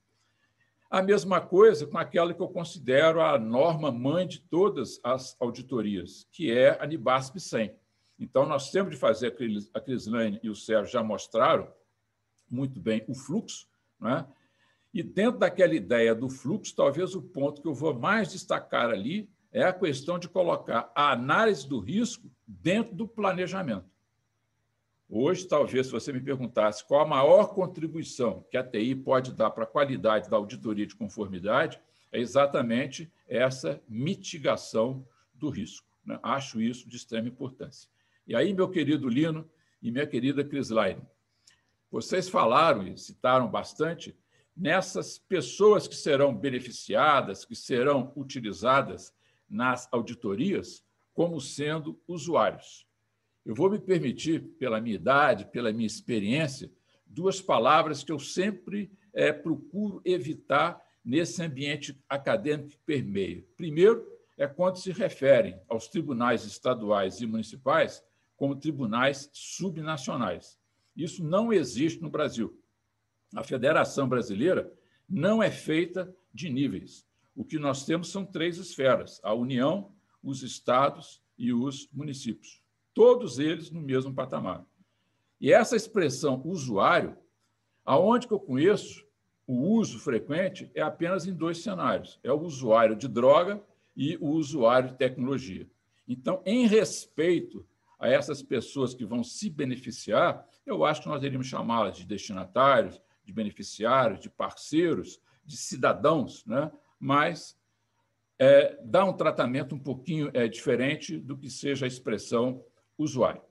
[0.89, 6.29] A mesma coisa com aquela que eu considero a norma mãe de todas as auditorias,
[6.31, 7.77] que é a NIBASP 100.
[8.19, 9.37] Então, nós temos de fazer,
[9.75, 11.71] a Crislane e o Sérgio já mostraram
[12.49, 13.69] muito bem o fluxo,
[13.99, 14.27] não é?
[14.95, 19.29] E dentro daquela ideia do fluxo, talvez o ponto que eu vou mais destacar ali
[19.53, 23.96] é a questão de colocar a análise do risco dentro do planejamento.
[25.09, 29.51] Hoje, talvez, se você me perguntasse qual a maior contribuição que a TI pode dar
[29.51, 31.81] para a qualidade da auditoria de conformidade,
[32.11, 35.87] é exatamente essa mitigação do risco.
[36.05, 36.19] Né?
[36.23, 37.89] Acho isso de extrema importância.
[38.27, 39.49] E aí, meu querido Lino
[39.81, 41.03] e minha querida Crislaine,
[41.91, 44.17] vocês falaram e citaram bastante
[44.57, 49.15] nessas pessoas que serão beneficiadas, que serão utilizadas
[49.49, 50.85] nas auditorias
[51.15, 52.86] como sendo usuários.
[53.47, 56.69] Eu vou me permitir, pela minha idade, pela minha experiência,
[57.07, 63.45] duas palavras que eu sempre é, procuro evitar nesse ambiente acadêmico que permeia.
[63.57, 64.05] Primeiro,
[64.37, 68.03] é quando se referem aos tribunais estaduais e municipais
[68.37, 70.59] como tribunais subnacionais.
[70.97, 72.61] Isso não existe no Brasil.
[73.33, 74.73] A Federação Brasileira
[75.09, 77.07] não é feita de níveis.
[77.37, 82.66] O que nós temos são três esferas: a União, os estados e os municípios.
[82.97, 84.65] Todos eles no mesmo patamar.
[85.39, 87.15] E essa expressão usuário,
[87.85, 89.05] aonde que eu conheço
[89.47, 93.63] o uso frequente é apenas em dois cenários: é o usuário de droga
[93.95, 95.69] e o usuário de tecnologia.
[96.09, 97.67] Então, em respeito
[97.99, 102.99] a essas pessoas que vão se beneficiar, eu acho que nós deveríamos chamá-las de destinatários,
[103.23, 106.73] de beneficiários, de parceiros, de cidadãos, né?
[106.99, 107.59] mas
[108.39, 112.65] é, dá um tratamento um pouquinho é, diferente do que seja a expressão
[112.99, 113.43] usuário.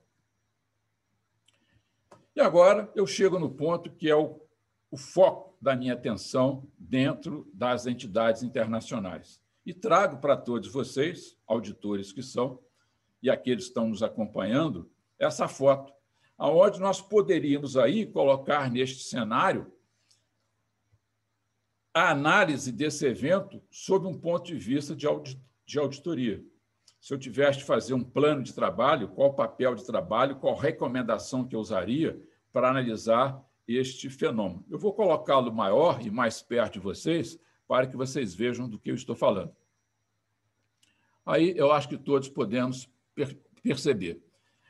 [2.36, 4.42] E agora eu chego no ponto que é o,
[4.92, 9.40] o foco da minha atenção dentro das entidades internacionais.
[9.66, 12.60] E trago para todos vocês, auditores que são,
[13.22, 15.94] e aqueles que estão nos acompanhando, essa foto,
[16.38, 19.72] aonde nós poderíamos aí colocar neste cenário
[21.94, 25.08] a análise desse evento sob um ponto de vista de,
[25.80, 26.44] auditoria.
[27.06, 31.48] Se eu tivesse de fazer um plano de trabalho, qual papel de trabalho, qual recomendação
[31.48, 32.20] que eu usaria
[32.52, 34.66] para analisar este fenômeno.
[34.72, 38.90] Eu vou colocá-lo maior e mais perto de vocês para que vocês vejam do que
[38.90, 39.56] eu estou falando.
[41.24, 44.20] Aí eu acho que todos podemos per perceber.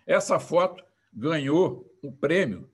[0.05, 0.83] Essa foto
[1.13, 2.69] ganhou o um prêmio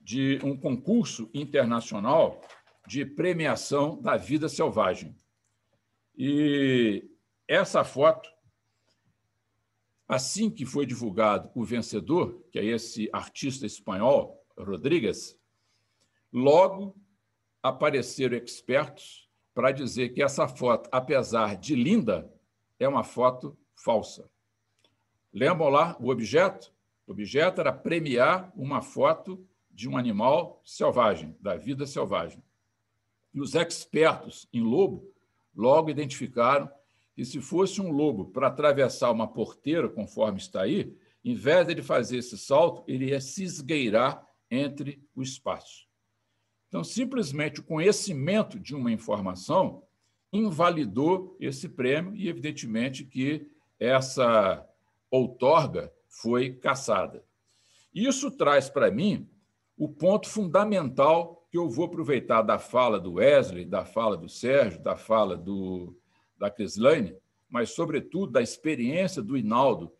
[0.00, 2.40] de um concurso internacional
[2.86, 5.14] de premiação da vida selvagem.
[6.16, 7.06] E
[7.46, 8.33] essa foto,
[10.08, 15.38] assim que foi divulgado o vencedor, que é esse artista espanhol, Rodrigues,
[16.32, 16.94] logo
[17.62, 22.30] apareceram expertos para dizer que essa foto, apesar de linda,
[22.78, 24.28] é uma foto falsa.
[25.32, 26.72] Lembram lá o objeto?
[27.06, 32.42] O objeto era premiar uma foto de um animal selvagem, da vida selvagem.
[33.32, 35.12] E os expertos em lobo
[35.54, 36.70] logo identificaram
[37.14, 41.80] que se fosse um lobo para atravessar uma porteira, conforme está aí, em vez de
[41.80, 45.86] fazer esse salto, ele ia se esgueirar entre o espaço.
[46.68, 49.84] Então, simplesmente o conhecimento de uma informação
[50.32, 54.66] invalidou esse prêmio e, evidentemente, que essa
[55.10, 57.24] outorga foi cassada.
[57.94, 59.28] Isso traz para mim
[59.76, 64.82] o ponto fundamental que eu vou aproveitar da fala do Wesley, da fala do Sérgio,
[64.82, 65.96] da fala do,
[66.38, 67.16] da Crislane,
[67.48, 69.92] mas, sobretudo, da experiência do Inaldo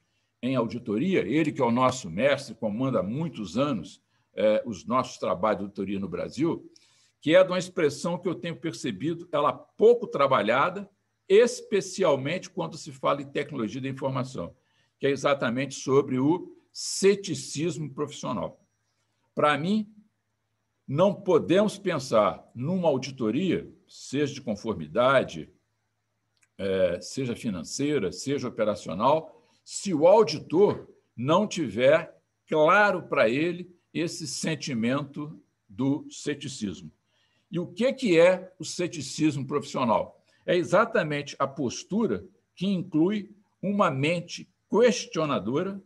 [0.42, 4.02] em auditoria, ele que é o nosso mestre, comanda há muitos anos
[4.34, 6.70] é, os nossos trabalhos de auditoria no Brasil,
[7.20, 10.90] que é de uma expressão que eu tenho percebido, ela pouco trabalhada,
[11.28, 14.54] especialmente quando se fala em tecnologia da informação,
[14.98, 18.60] que é exatamente sobre o ceticismo profissional.
[19.34, 19.90] Para mim,
[20.86, 25.50] não podemos pensar numa auditoria, seja de conformidade,
[26.58, 32.14] é, seja financeira, seja operacional, se o auditor não tiver
[32.46, 36.90] claro para ele esse sentimento do ceticismo.
[37.50, 40.20] E o que, que é o ceticismo profissional?
[40.44, 42.24] É exatamente a postura
[42.54, 43.30] que inclui
[43.62, 45.80] uma mente questionadora,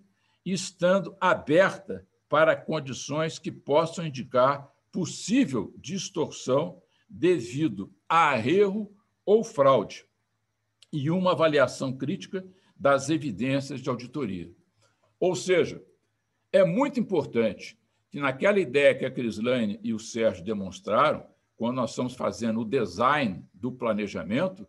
[0.45, 8.90] estando aberta para condições que possam indicar possível distorção devido a erro
[9.24, 10.07] ou fraude,
[10.93, 12.47] e uma avaliação crítica
[12.77, 14.51] das evidências de auditoria.
[15.19, 15.82] Ou seja,
[16.52, 17.78] é muito importante
[18.10, 22.65] que naquela ideia que a Crislane e o Sérgio demonstraram, quando nós estamos fazendo o
[22.65, 24.66] design do planejamento,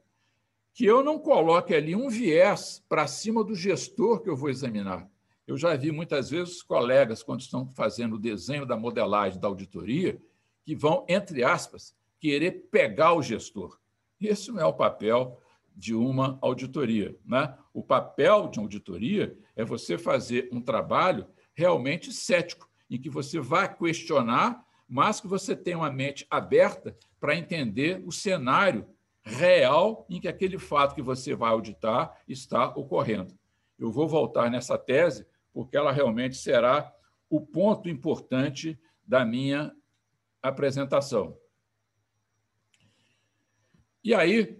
[0.73, 5.09] que eu não coloque ali um viés para cima do gestor que eu vou examinar.
[5.45, 9.47] Eu já vi muitas vezes os colegas, quando estão fazendo o desenho da modelagem da
[9.47, 10.21] auditoria,
[10.63, 13.79] que vão, entre aspas, querer pegar o gestor.
[14.19, 15.41] Esse não é o papel
[15.79, 17.17] de uma auditoria.
[17.25, 17.57] Né?
[17.73, 21.25] O papel de uma auditoria é você fazer um trabalho
[21.55, 27.33] realmente cético, em que você vai questionar, mas que você tenha uma mente aberta para
[27.35, 28.85] entender o cenário
[29.23, 33.33] real em que aquele fato que você vai auditar está ocorrendo.
[33.77, 36.93] Eu vou voltar nessa tese, porque ela realmente será
[37.29, 38.77] o ponto importante
[39.07, 39.73] da minha
[40.41, 41.37] apresentação.
[44.03, 44.57] E aí,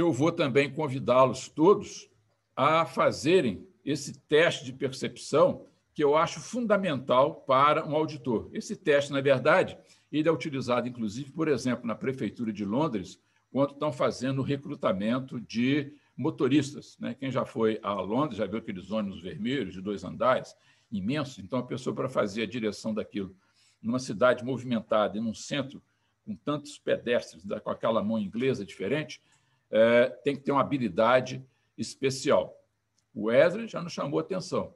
[0.00, 2.08] eu vou também convidá-los todos
[2.56, 5.64] a fazerem esse teste de percepção
[5.94, 8.48] que eu acho fundamental para um auditor.
[8.52, 9.76] Esse teste, na verdade,
[10.10, 13.20] ele é utilizado, inclusive, por exemplo, na Prefeitura de Londres,
[13.50, 16.96] quando estão fazendo o recrutamento de motoristas.
[16.98, 17.14] Né?
[17.14, 20.56] Quem já foi a Londres já viu aqueles ônibus vermelhos de dois andares,
[20.90, 21.38] imensos.
[21.38, 23.34] Então, a pessoa, para fazer a direção daquilo
[23.82, 25.82] numa cidade movimentada e num centro
[26.24, 29.20] com tantos pedestres, com aquela mão inglesa diferente,
[29.70, 31.44] é, tem que ter uma habilidade
[31.76, 32.56] especial.
[33.14, 34.74] O Wesley já nos chamou atenção.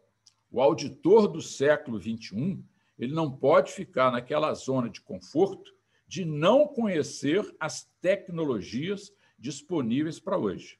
[0.51, 2.62] O auditor do século XXI
[2.99, 5.75] ele não pode ficar naquela zona de conforto
[6.07, 10.79] de não conhecer as tecnologias disponíveis para hoje.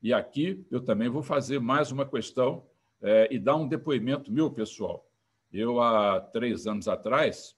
[0.00, 2.64] E aqui eu também vou fazer mais uma questão
[3.02, 5.08] é, e dar um depoimento meu, pessoal.
[5.52, 7.56] Eu, há três anos atrás,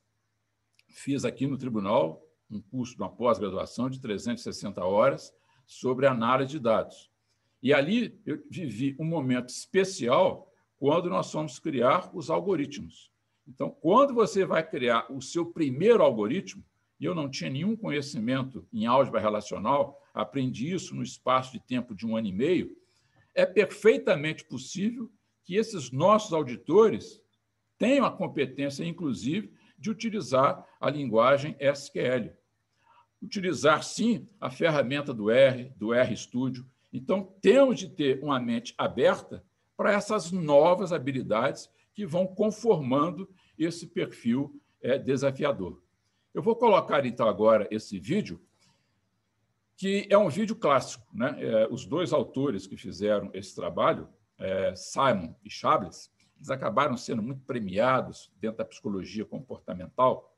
[0.89, 5.35] fiz aqui no tribunal um curso de uma pós-graduação de 360 horas
[5.71, 7.09] sobre análise de dados.
[7.63, 13.13] E ali eu vivi um momento especial quando nós fomos criar os algoritmos.
[13.47, 16.65] Então, quando você vai criar o seu primeiro algoritmo,
[16.99, 21.95] e eu não tinha nenhum conhecimento em álgebra relacional, aprendi isso no espaço de tempo
[21.95, 22.77] de um ano e meio,
[23.33, 25.09] é perfeitamente possível
[25.45, 27.23] que esses nossos auditores
[27.79, 32.33] tenham a competência, inclusive, de utilizar a linguagem SQL.
[33.23, 36.67] Utilizar, sim, a ferramenta do R, do RStudio.
[36.93, 39.45] Então, temos de ter uma mente aberta
[39.77, 43.29] para essas novas habilidades que vão conformando
[43.59, 45.83] esse perfil é, desafiador.
[46.33, 48.41] Eu vou colocar, então, agora esse vídeo,
[49.77, 51.07] que é um vídeo clássico.
[51.13, 51.37] Né?
[51.39, 57.23] É, os dois autores que fizeram esse trabalho, é, Simon e Chables, eles acabaram sendo
[57.23, 60.35] muito premiados dentro da psicologia comportamental,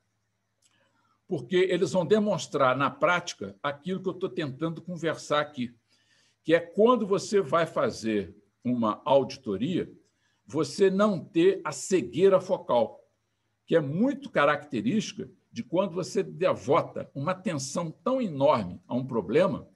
[1.32, 5.74] porque eles vão demonstrar na prática aquilo que eu estou tentando conversar aqui,
[6.44, 9.90] que é quando você vai fazer uma auditoria,
[10.44, 13.00] você não ter a cegueira focal
[13.66, 19.66] que é muito característica de quando você devota uma atenção tão enorme a um problema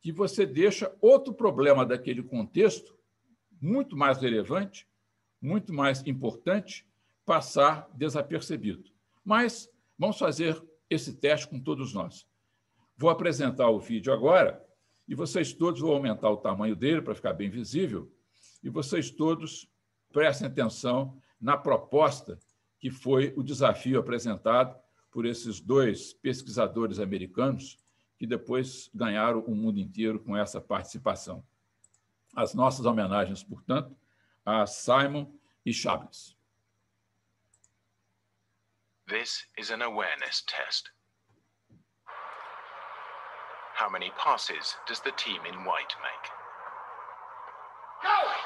[0.00, 2.98] que você deixa outro problema daquele contexto
[3.60, 4.88] muito mais relevante,
[5.40, 6.84] muito mais importante,
[7.24, 8.90] passar desapercebido.
[9.24, 10.60] Mas vamos fazer
[10.94, 12.26] esse teste com todos nós.
[12.96, 14.64] Vou apresentar o vídeo agora
[15.06, 18.10] e vocês todos vão aumentar o tamanho dele para ficar bem visível
[18.62, 19.68] e vocês todos
[20.12, 22.38] prestem atenção na proposta
[22.78, 24.76] que foi o desafio apresentado
[25.10, 27.78] por esses dois pesquisadores americanos
[28.16, 31.44] que depois ganharam o mundo inteiro com essa participação.
[32.34, 33.96] As nossas homenagens, portanto,
[34.44, 35.32] a Simon
[35.64, 36.36] e Chables.
[39.06, 40.88] This is an awareness test.
[43.74, 46.30] How many passes does the team in white make?
[48.02, 48.44] Go!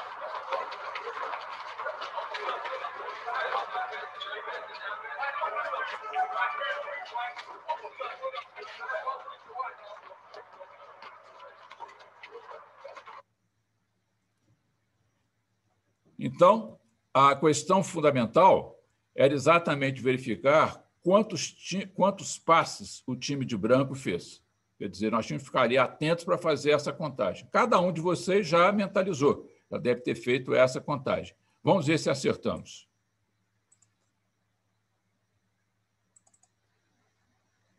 [16.19, 16.77] Então,
[17.13, 18.78] a questão fundamental
[19.19, 21.53] era exatamente verificar quantos,
[21.93, 24.41] quantos passes o time de branco fez.
[24.77, 27.45] Quer dizer, nós tínhamos que ficar atentos para fazer essa contagem.
[27.51, 31.35] Cada um de vocês já mentalizou, já deve ter feito essa contagem.
[31.61, 32.87] Vamos ver se acertamos.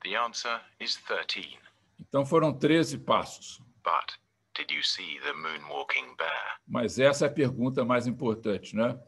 [0.02, 1.58] The answer is 13.
[1.98, 3.62] Então foram 13 passos.
[3.82, 4.18] But
[4.54, 6.60] did you see the moonwalking bear?
[6.68, 8.98] Mas essa é a pergunta mais importante, né?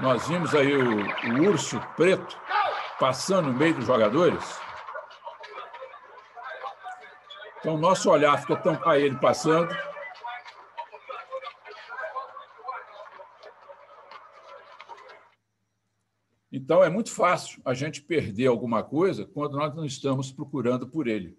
[0.00, 2.36] Nós vimos aí o, o urso preto
[2.98, 4.42] passando no meio dos jogadores.
[7.58, 9.72] Então, nosso olhar fica tão para ele passando.
[16.50, 21.06] Então, é muito fácil a gente perder alguma coisa quando nós não estamos procurando por
[21.06, 21.38] ele.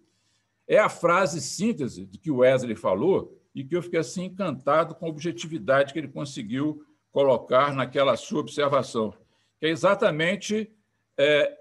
[0.67, 4.95] É a frase síntese de que o Wesley falou e que eu fiquei assim encantado
[4.95, 9.13] com a objetividade que ele conseguiu colocar naquela sua observação,
[9.59, 10.75] que é exatamente
[11.15, 11.57] é,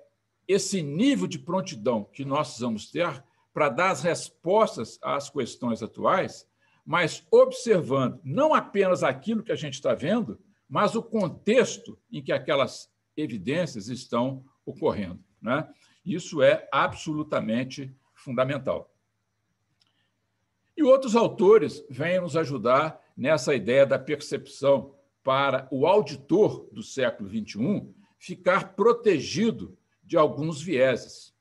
[0.49, 3.23] esse nível de prontidão que nós precisamos ter
[3.53, 6.49] para dar as respostas às questões atuais,
[6.85, 12.33] mas observando não apenas aquilo que a gente está vendo, mas o contexto em que
[12.33, 15.23] aquelas evidências estão ocorrendo.
[15.41, 15.69] Né?
[16.03, 18.91] Isso é absolutamente fundamental.
[20.75, 27.29] E outros autores vêm nos ajudar nessa ideia da percepção para o auditor do século
[27.29, 27.89] XXI
[28.19, 31.35] ficar protegido de alguns vieses.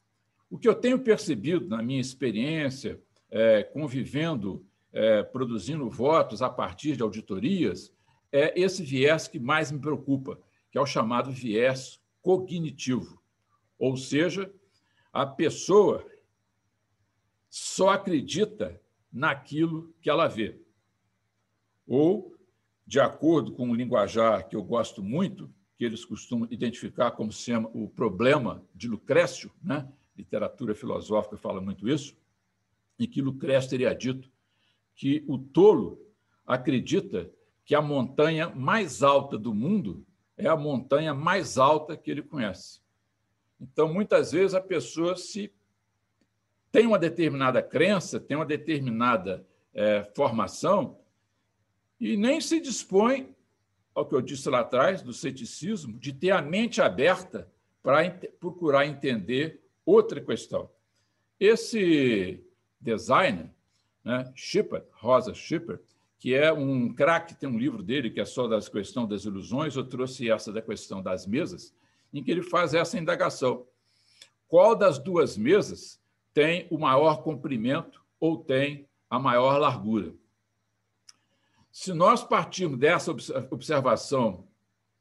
[0.49, 6.95] O que eu tenho percebido na minha experiência, é, convivendo, é, produzindo votos a partir
[6.95, 7.93] de auditorias,
[8.31, 10.39] é esse viés que mais me preocupa,
[10.71, 13.21] que é o chamado viés cognitivo.
[13.77, 14.51] Ou seja,
[15.11, 16.05] a pessoa
[17.49, 18.79] só acredita
[19.11, 20.59] naquilo que ela vê.
[21.85, 22.33] Ou,
[22.85, 27.31] de acordo com um linguajar que eu gosto muito, que eles costumam identificar como
[27.73, 29.87] o problema de Lucrécio, né?
[30.15, 32.15] literatura filosófica fala muito isso,
[32.99, 34.29] em que Lucrécio teria dito
[34.95, 35.99] que o tolo
[36.45, 37.31] acredita
[37.65, 40.05] que a montanha mais alta do mundo
[40.37, 42.81] é a montanha mais alta que ele conhece.
[43.59, 45.53] Então, muitas vezes, a pessoa se
[46.71, 50.97] tem uma determinada crença, tem uma determinada é, formação,
[52.01, 53.35] e nem se dispõe,
[53.93, 57.47] ao que eu disse lá atrás, do ceticismo, de ter a mente aberta
[57.83, 58.09] para
[58.39, 60.67] procurar entender outra questão.
[61.39, 62.43] Esse
[62.79, 63.51] designer,
[64.03, 65.83] né, Shepard, Rosa Shepard,
[66.19, 69.75] que é um craque, tem um livro dele que é só das questão das ilusões,
[69.75, 71.73] eu trouxe essa da questão das mesas,
[72.11, 73.65] em que ele faz essa indagação.
[74.47, 76.01] Qual das duas mesas
[76.33, 80.13] tem o maior comprimento ou tem a maior largura.
[81.71, 83.11] Se nós partirmos dessa
[83.49, 84.47] observação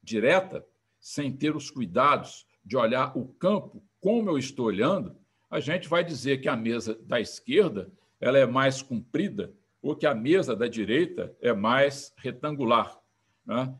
[0.02, 0.64] direta,
[1.00, 5.16] sem ter os cuidados de olhar o campo como eu estou olhando,
[5.50, 7.90] a gente vai dizer que a mesa da esquerda
[8.20, 9.52] ela é mais comprida
[9.82, 12.98] ou que a mesa da direita é mais retangular.
[13.44, 13.74] Né?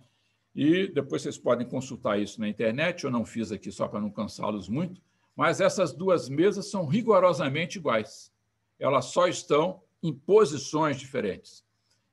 [0.54, 4.10] E depois vocês podem consultar isso na internet, eu não fiz aqui só para não
[4.10, 5.00] cansá-los muito,
[5.36, 8.32] mas essas duas mesas são rigorosamente iguais.
[8.78, 11.64] Elas só estão em posições diferentes.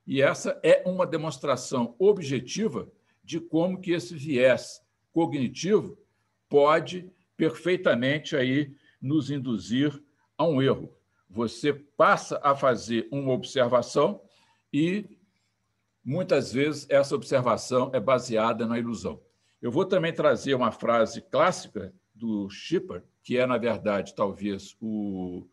[0.08, 2.90] E essa é uma demonstração objetiva
[3.22, 4.82] de como que esse viés
[5.12, 5.98] cognitivo
[6.48, 10.02] pode perfeitamente aí nos induzir
[10.38, 10.96] a um erro.
[11.28, 14.22] Você passa a fazer uma observação
[14.72, 15.04] e
[16.02, 19.20] muitas vezes essa observação é baseada na ilusão.
[19.60, 25.46] Eu vou também trazer uma frase clássica do Schipper, que é, na verdade, talvez o,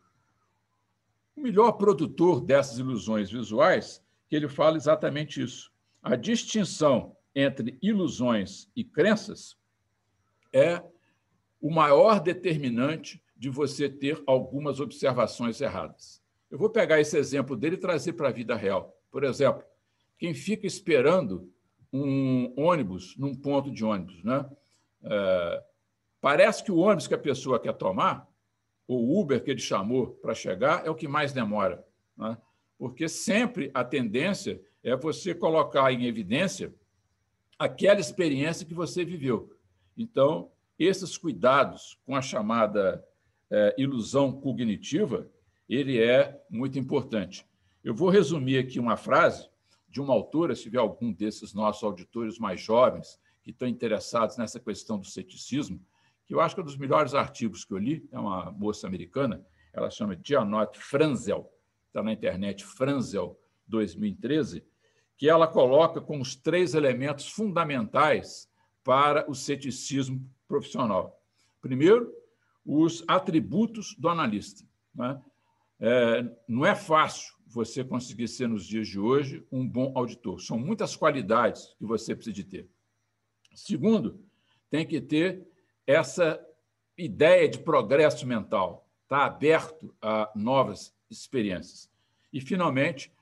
[1.36, 5.72] o melhor produtor dessas ilusões visuais, que ele fala exatamente isso.
[6.02, 9.56] A distinção entre ilusões e crenças
[10.52, 10.82] é
[11.60, 16.22] o maior determinante de você ter algumas observações erradas.
[16.50, 18.96] Eu vou pegar esse exemplo dele e trazer para a vida real.
[19.10, 19.62] Por exemplo,
[20.18, 21.52] quem fica esperando
[21.92, 24.48] um ônibus num ponto de ônibus, né?
[25.02, 25.62] É,
[26.26, 28.28] Parece que o ônibus que a pessoa quer tomar,
[28.88, 31.86] o Uber que ele chamou para chegar, é o que mais demora.
[32.16, 32.36] Né?
[32.78, 36.74] Porque sempre a tendência é você colocar em evidência
[37.58, 39.50] aquela experiência que você viveu.
[39.96, 43.04] Então, esses cuidados com a chamada
[43.50, 45.30] é, ilusão cognitiva,
[45.68, 47.46] ele é muito importante.
[47.82, 49.48] Eu vou resumir aqui uma frase
[49.88, 54.60] de uma autora, se tiver algum desses nossos auditores mais jovens que estão interessados nessa
[54.60, 55.80] questão do ceticismo,
[56.26, 58.86] que eu acho que é um dos melhores artigos que eu li, é uma moça
[58.86, 61.50] americana, ela chama Dianotte Franzel,
[61.96, 64.62] está na internet, Franzel 2013,
[65.16, 68.50] que ela coloca como os três elementos fundamentais
[68.84, 71.18] para o ceticismo profissional.
[71.62, 72.12] Primeiro,
[72.64, 74.62] os atributos do analista.
[74.94, 75.22] Né?
[75.80, 80.40] É, não é fácil você conseguir ser, nos dias de hoje, um bom auditor.
[80.40, 82.68] São muitas qualidades que você precisa de ter.
[83.54, 84.22] Segundo,
[84.68, 85.48] tem que ter
[85.86, 86.38] essa
[86.98, 91.90] ideia de progresso mental, está aberto a novas experiências.
[92.32, 93.12] E, finalmente,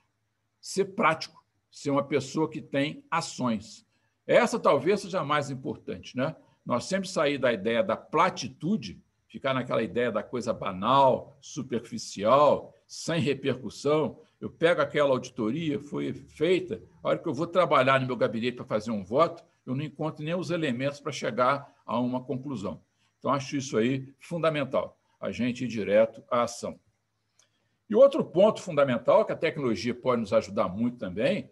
[0.59, 3.85] ser prático, ser uma pessoa que tem ações.
[4.25, 6.17] Essa talvez seja a mais importante.
[6.17, 6.35] Né?
[6.65, 13.19] Nós sempre sair da ideia da platitude, ficar naquela ideia da coisa banal, superficial, sem
[13.19, 14.19] repercussão.
[14.39, 18.55] Eu pego aquela auditoria, foi feita, a hora que eu vou trabalhar no meu gabinete
[18.55, 22.81] para fazer um voto, eu não encontro nem os elementos para chegar a uma conclusão.
[23.19, 26.79] Então, acho isso aí fundamental, a gente ir direto à ação.
[27.89, 31.49] E outro ponto fundamental, que a tecnologia pode nos ajudar muito também,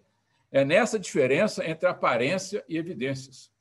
[0.52, 3.52] É nessa diferença entre aparência e evidências.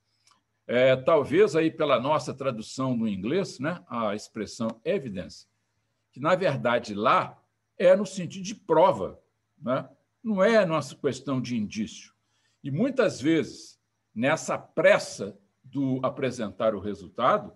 [0.66, 5.46] É, talvez aí pela nossa tradução no inglês, né, a expressão evidence,
[6.12, 7.42] que na verdade lá
[7.78, 9.18] é no sentido de prova,
[9.58, 9.88] né?
[10.22, 12.12] não é nossa questão de indício.
[12.62, 13.80] E muitas vezes,
[14.14, 17.52] nessa pressa do apresentar o resultado,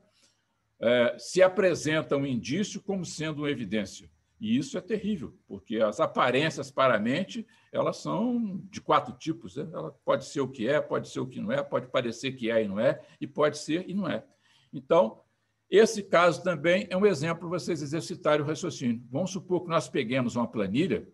[0.81, 4.11] é, se apresenta um indício como sendo uma evidência.
[4.39, 9.57] E isso é terrível, porque as aparências para a mente elas são de quatro tipos.
[9.57, 9.69] Né?
[9.73, 12.51] Ela pode ser o que é, pode ser o que não é, pode parecer que
[12.51, 14.25] é e não é, e pode ser e não é.
[14.73, 15.23] Então,
[15.71, 19.03] esse caso também é um exemplo para vocês exercitarem o raciocínio.
[19.11, 21.09] Vamos supor que nós peguemos uma planilha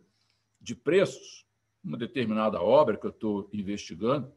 [0.61, 1.47] de preços,
[1.82, 4.32] uma determinada obra que eu estou investigando,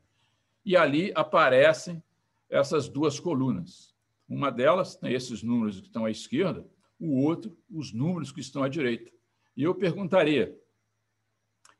[0.64, 2.02] e ali aparecem
[2.50, 3.94] essas duas colunas.
[4.28, 6.66] Uma delas tem esses números que estão à esquerda,
[7.00, 9.12] o outro, os números que estão à direita.
[9.56, 10.60] E eu perguntaria: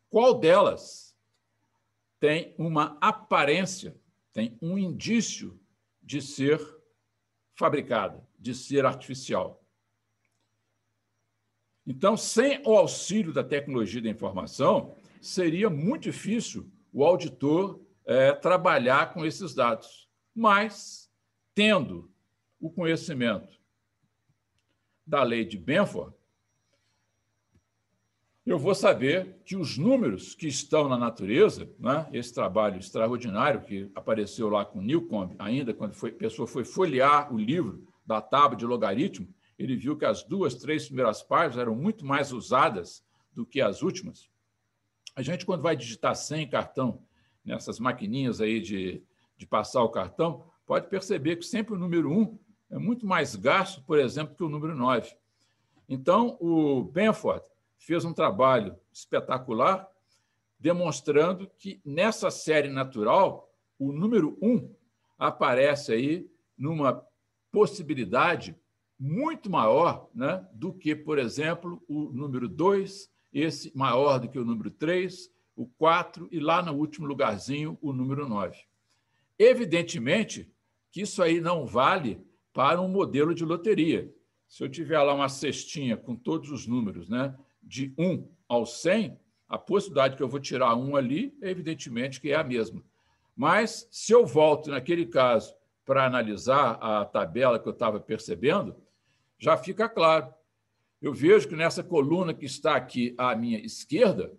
[0.10, 1.16] qual delas
[2.20, 4.00] tem uma aparência,
[4.34, 5.60] tem um indício
[6.02, 6.60] de ser
[7.56, 9.62] fabricada, de ser artificial?
[11.88, 19.14] Então, sem o auxílio da tecnologia da informação, seria muito difícil o auditor é, trabalhar
[19.14, 20.10] com esses dados.
[20.34, 21.12] Mas,
[21.54, 22.12] tendo
[22.60, 23.60] o conhecimento
[25.06, 26.16] da lei de Benford,
[28.46, 33.92] eu vou saber que os números que estão na natureza, né, esse trabalho extraordinário que
[33.96, 38.56] apareceu lá com Newcomb, ainda quando foi, a pessoa foi folhear o livro da tábua
[38.56, 39.28] de logaritmo,
[39.58, 43.04] ele viu que as duas, três primeiras páginas eram muito mais usadas
[43.34, 44.30] do que as últimas.
[45.16, 47.02] A gente, quando vai digitar 100 cartão
[47.44, 49.02] nessas maquininhas aí de,
[49.38, 52.38] de passar o cartão, pode perceber que sempre o número 1
[52.76, 55.16] é muito mais gasto, por exemplo, que o número 9.
[55.88, 57.46] Então, o Benford
[57.78, 59.90] fez um trabalho espetacular
[60.60, 63.50] demonstrando que nessa série natural,
[63.80, 64.70] o número 1
[65.18, 67.02] aparece aí numa
[67.50, 68.54] possibilidade
[69.00, 74.44] muito maior né, do que, por exemplo, o número 2, esse maior do que o
[74.44, 78.58] número 3, o 4 e lá no último lugarzinho o número 9.
[79.40, 80.52] Evidentemente
[80.92, 82.26] que isso aí não vale
[82.56, 84.10] para um modelo de loteria.
[84.48, 89.20] Se eu tiver lá uma cestinha com todos os números, né, de 1 ao 100,
[89.50, 92.82] a possibilidade que eu vou tirar um ali, é evidentemente que é a mesma.
[93.36, 95.54] Mas se eu volto naquele caso
[95.84, 98.74] para analisar a tabela que eu estava percebendo,
[99.38, 100.34] já fica claro.
[101.02, 104.32] Eu vejo que nessa coluna que está aqui à minha esquerda,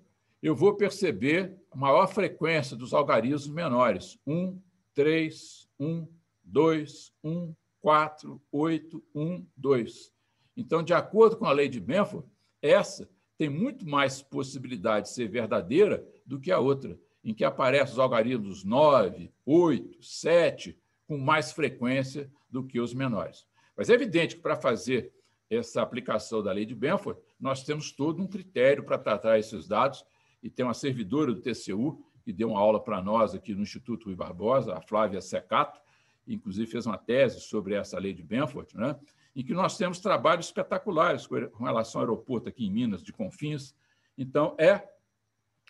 [0.43, 4.59] eu vou perceber a maior frequência dos algarismos menores: 1,
[4.95, 6.09] 3, 1,
[6.43, 7.55] 2, 1,
[7.87, 10.13] 4, 8, 1, 2.
[10.57, 12.27] Então, de acordo com a lei de Benford,
[12.61, 13.09] essa
[13.39, 18.01] tem muito mais possibilidade de ser verdadeira do que a outra, em que aparecem os
[18.01, 20.77] algarismos 9, 8, 7,
[21.07, 23.47] com mais frequência do que os menores.
[23.77, 25.13] Mas é evidente que para fazer
[25.49, 30.05] essa aplicação da lei de Benford, nós temos todo um critério para tratar esses dados
[30.43, 34.07] e tem uma servidora do TCU que deu uma aula para nós aqui no Instituto
[34.07, 35.86] Rui Barbosa, a Flávia Secato,
[36.27, 38.99] inclusive fez uma tese sobre essa lei de Benford, né?
[39.35, 43.75] em que nós temos trabalhos espetaculares com relação ao aeroporto aqui em Minas, de Confins.
[44.17, 44.83] Então, é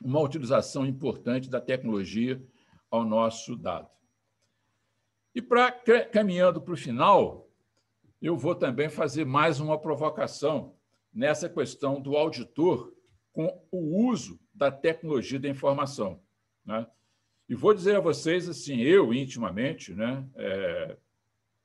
[0.02, 2.40] uma utilização importante da tecnologia
[2.90, 3.88] ao nosso dado.
[5.34, 5.72] E para
[6.12, 7.48] caminhando para o final,
[8.22, 10.74] eu vou também fazer mais uma provocação
[11.12, 12.94] nessa questão do auditor
[13.32, 16.20] com o uso da tecnologia da informação.
[16.64, 16.86] Né?
[17.48, 20.97] E vou dizer a vocês, assim, eu intimamente, né, é,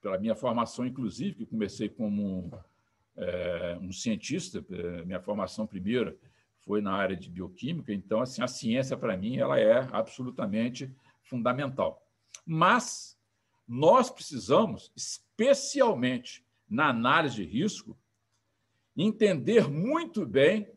[0.01, 2.51] pela minha formação, inclusive, que comecei como
[3.17, 6.15] é, um cientista, é, minha formação primeira
[6.59, 10.93] foi na área de bioquímica, então, assim, a ciência, para mim, ela é absolutamente
[11.23, 12.05] fundamental.
[12.45, 13.17] Mas
[13.67, 17.97] nós precisamos, especialmente na análise de risco,
[18.95, 20.67] entender muito bem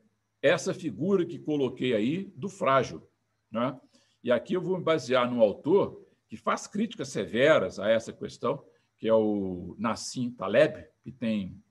[0.41, 3.07] essa figura que coloquei aí do frágil.
[3.51, 3.79] Né?
[4.25, 8.65] E aqui eu vou me basear no autor que faz críticas severas a essa questão,
[8.97, 11.63] que é o Nassim Taleb, que tem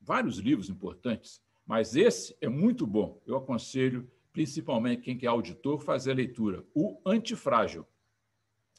[0.00, 3.20] vários livros importantes, mas esse é muito bom.
[3.26, 6.64] Eu aconselho, principalmente quem quer auditor, fazer a leitura.
[6.74, 7.86] O Antifrágil.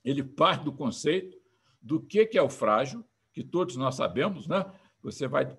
[0.04, 1.38] Ele parte do conceito
[1.80, 4.66] do que, é o frágil, que todos nós sabemos, né?
[5.04, 5.56] Você vai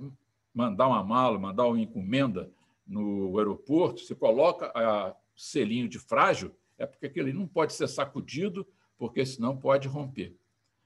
[0.53, 2.51] mandar uma mala, mandar uma encomenda
[2.85, 8.67] no aeroporto, você coloca a selinho de frágil, é porque aquele não pode ser sacudido,
[8.97, 10.37] porque senão pode romper.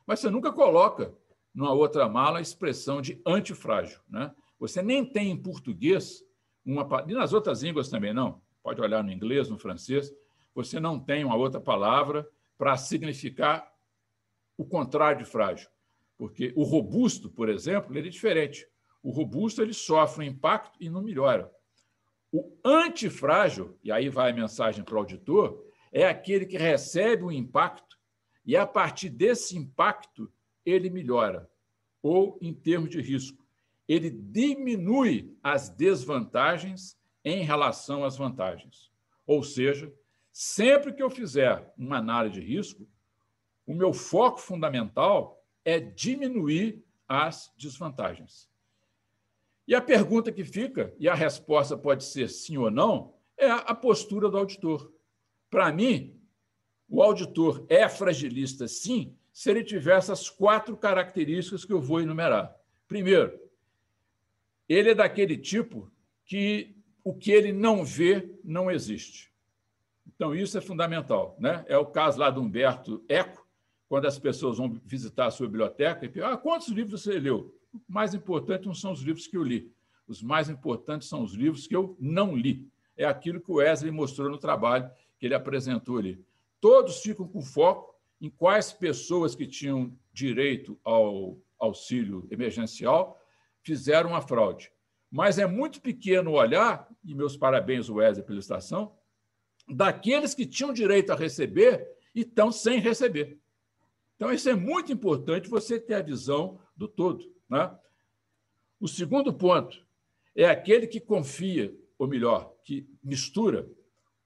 [0.06, 1.14] Mas você nunca coloca
[1.54, 4.00] numa outra mala a expressão de antifrágil.
[4.08, 4.34] Né?
[4.58, 6.24] Você nem tem em português
[6.64, 6.86] uma.
[7.06, 8.40] E nas outras línguas também não.
[8.62, 10.12] Pode olhar no inglês, no francês.
[10.54, 13.72] você não tem uma outra palavra para significar
[14.56, 15.68] o contrário de frágil.
[16.16, 18.66] Porque o robusto, por exemplo, ele é diferente.
[19.02, 21.50] O robusto ele sofre um impacto e não melhora.
[22.32, 27.32] O antifrágil, e aí vai a mensagem para o auditor, é aquele que recebe o
[27.32, 27.98] impacto
[28.44, 30.32] e, a partir desse impacto,
[30.64, 31.50] ele melhora,
[32.02, 33.46] ou em termos de risco,
[33.86, 38.90] ele diminui as desvantagens em relação às vantagens.
[39.26, 39.92] Ou seja,
[40.32, 42.86] sempre que eu fizer uma análise de risco,
[43.66, 48.48] o meu foco fundamental é diminuir as desvantagens.
[49.66, 53.74] E a pergunta que fica, e a resposta pode ser sim ou não, é a
[53.74, 54.90] postura do auditor.
[55.50, 56.18] Para mim,
[56.88, 62.54] o auditor é fragilista, sim, se ele tiver essas quatro características que eu vou enumerar.
[62.86, 63.38] Primeiro,
[64.68, 65.90] ele é daquele tipo
[66.24, 69.32] que o que ele não vê não existe.
[70.06, 71.36] Então, isso é fundamental.
[71.38, 71.64] Né?
[71.68, 73.46] É o caso lá do Humberto Eco,
[73.88, 77.54] quando as pessoas vão visitar a sua biblioteca e perguntam: ah, quantos livros você leu?
[77.72, 79.72] O mais importante não são os livros que eu li.
[80.06, 82.66] Os mais importantes são os livros que eu não li.
[82.96, 86.24] É aquilo que o Wesley mostrou no trabalho que ele apresentou ali.
[86.60, 93.20] Todos ficam com foco em quais pessoas que tinham direito ao auxílio emergencial
[93.62, 94.72] fizeram a fraude.
[95.10, 98.94] Mas é muito pequeno olhar, e meus parabéns, Wesley, pela estação,
[99.68, 103.38] daqueles que tinham direito a receber e estão sem receber.
[104.16, 107.32] Então, isso é muito importante você ter a visão do todo.
[107.48, 107.70] Né?
[108.80, 109.86] O segundo ponto
[110.34, 113.68] é aquele que confia, ou melhor, que mistura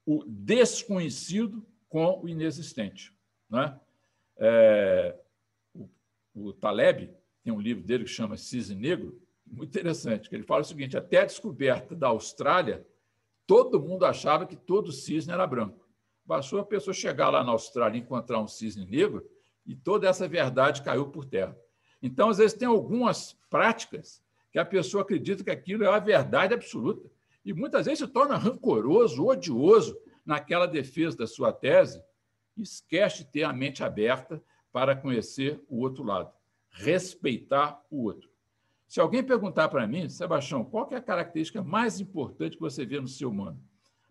[0.07, 3.15] o desconhecido com o inexistente.
[3.49, 3.79] Né?
[4.37, 5.19] É,
[5.74, 5.89] o,
[6.35, 7.11] o Taleb
[7.43, 10.97] tem um livro dele que chama Cisne Negro, muito interessante, que ele fala o seguinte:
[10.97, 12.87] até a descoberta da Austrália,
[13.47, 15.87] todo mundo achava que todo cisne era branco.
[16.24, 19.29] Bastou a pessoa chegar lá na Austrália e encontrar um cisne negro
[19.66, 21.57] e toda essa verdade caiu por terra.
[22.01, 26.55] Então, às vezes, tem algumas práticas que a pessoa acredita que aquilo é a verdade
[26.55, 27.09] absoluta.
[27.44, 32.02] E muitas vezes se torna rancoroso, odioso naquela defesa da sua tese
[32.56, 36.32] esquece de ter a mente aberta para conhecer o outro lado,
[36.70, 38.31] respeitar o outro.
[38.86, 43.01] Se alguém perguntar para mim, Sebastião, qual é a característica mais importante que você vê
[43.01, 43.59] no ser humano?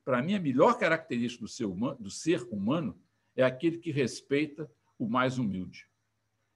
[0.03, 2.99] Para mim, a melhor característica do ser, humano, do ser humano
[3.35, 5.87] é aquele que respeita o mais humilde.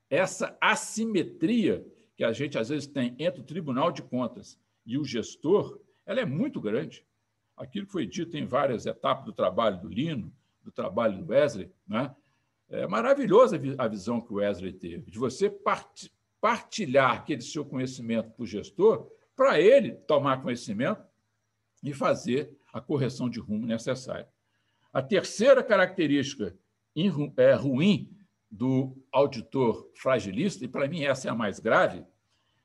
[0.09, 1.85] Essa assimetria
[2.15, 6.21] que a gente às vezes tem entre o Tribunal de Contas e o gestor, ela
[6.21, 7.05] é muito grande.
[7.57, 10.31] Aquilo que foi dito em várias etapas do trabalho do Lino,
[10.63, 12.13] do trabalho do Wesley, né?
[12.69, 15.53] é maravilhosa a visão que o Wesley teve, de você
[16.41, 21.01] partilhar aquele seu conhecimento para o gestor, para ele tomar conhecimento
[21.83, 24.27] e fazer a correção de rumo necessária.
[24.91, 26.57] A terceira característica
[27.37, 28.09] é, ruim
[28.49, 32.05] do auditor fragilista, e para mim essa é a mais grave,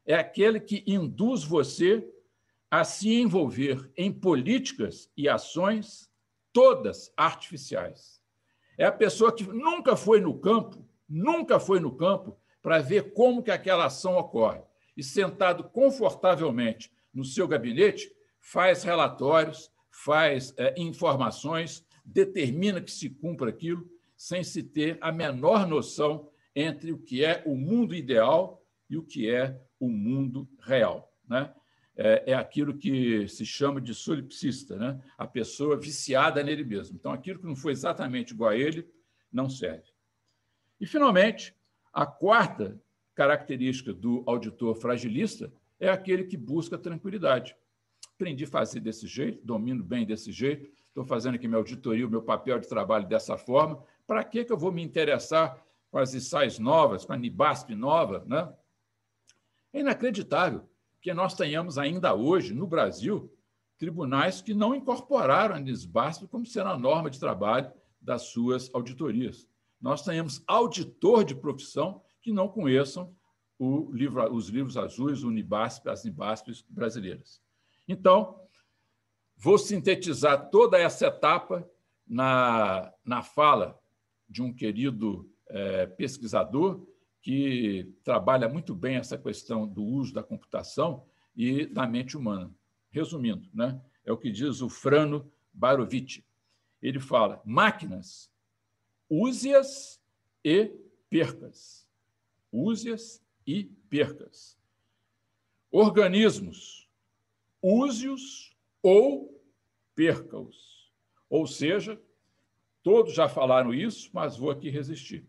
[0.07, 2.09] é aquele que induz você
[2.71, 6.09] a se envolver em políticas e ações
[6.53, 8.21] todas artificiais.
[8.79, 13.43] É a pessoa que nunca foi no campo, nunca foi no campo para ver como
[13.43, 14.63] que aquela ação ocorre.
[14.97, 23.51] E sentado confortavelmente no seu gabinete, faz relatórios, faz é, informações, determina que se cumpra
[23.51, 28.97] aquilo sem se ter a menor noção entre o que é o mundo ideal e
[28.97, 31.13] o que é o mundo real.
[31.29, 31.53] Né?
[32.03, 34.99] É, é aquilo que se chama de solipsista, né?
[35.19, 36.97] a pessoa viciada nele mesmo.
[36.97, 38.89] Então, aquilo que não foi exatamente igual a ele
[39.31, 39.93] não serve.
[40.81, 41.55] E, finalmente,
[41.93, 42.81] a quarta
[43.15, 47.55] característica do auditor fragilista é aquele que busca tranquilidade.
[48.15, 52.11] Aprendi a fazer desse jeito, domino bem desse jeito, estou fazendo aqui minha auditoria, o
[52.11, 56.15] meu papel de trabalho dessa forma, para que, que eu vou me interessar com as
[56.15, 58.25] ISAIs novas, com a NIBASP nova?
[58.27, 58.51] Né?
[59.75, 60.70] É inacreditável
[61.01, 63.33] que nós tenhamos ainda hoje, no Brasil,
[63.79, 69.49] tribunais que não incorporaram a NISBASP como sendo a norma de trabalho das suas auditorias.
[69.81, 73.15] Nós tenhamos auditor de profissão que não conheçam
[73.93, 75.31] livro, os livros azuis, o
[75.87, 77.43] as NIBASPs brasileiras.
[77.89, 78.39] Então,
[79.37, 81.69] vou sintetizar toda essa etapa
[82.07, 83.79] na, na fala
[84.29, 86.87] de um querido é, pesquisador
[87.23, 91.07] que trabalha muito bem essa questão do uso da computação
[91.37, 92.55] e da mente humana.
[92.91, 96.25] Resumindo, né, é o que diz o Frano Barovic.
[96.83, 98.31] Ele fala: máquinas,
[99.09, 100.01] use-as
[100.45, 100.73] e
[101.09, 101.87] percas.
[102.53, 104.59] Use-as e percas.
[105.71, 106.89] Organismos,
[107.63, 109.41] use-os ou
[109.95, 110.91] perca-os.
[111.29, 112.01] Ou seja,
[112.83, 115.27] Todos já falaram isso, mas vou aqui resistir.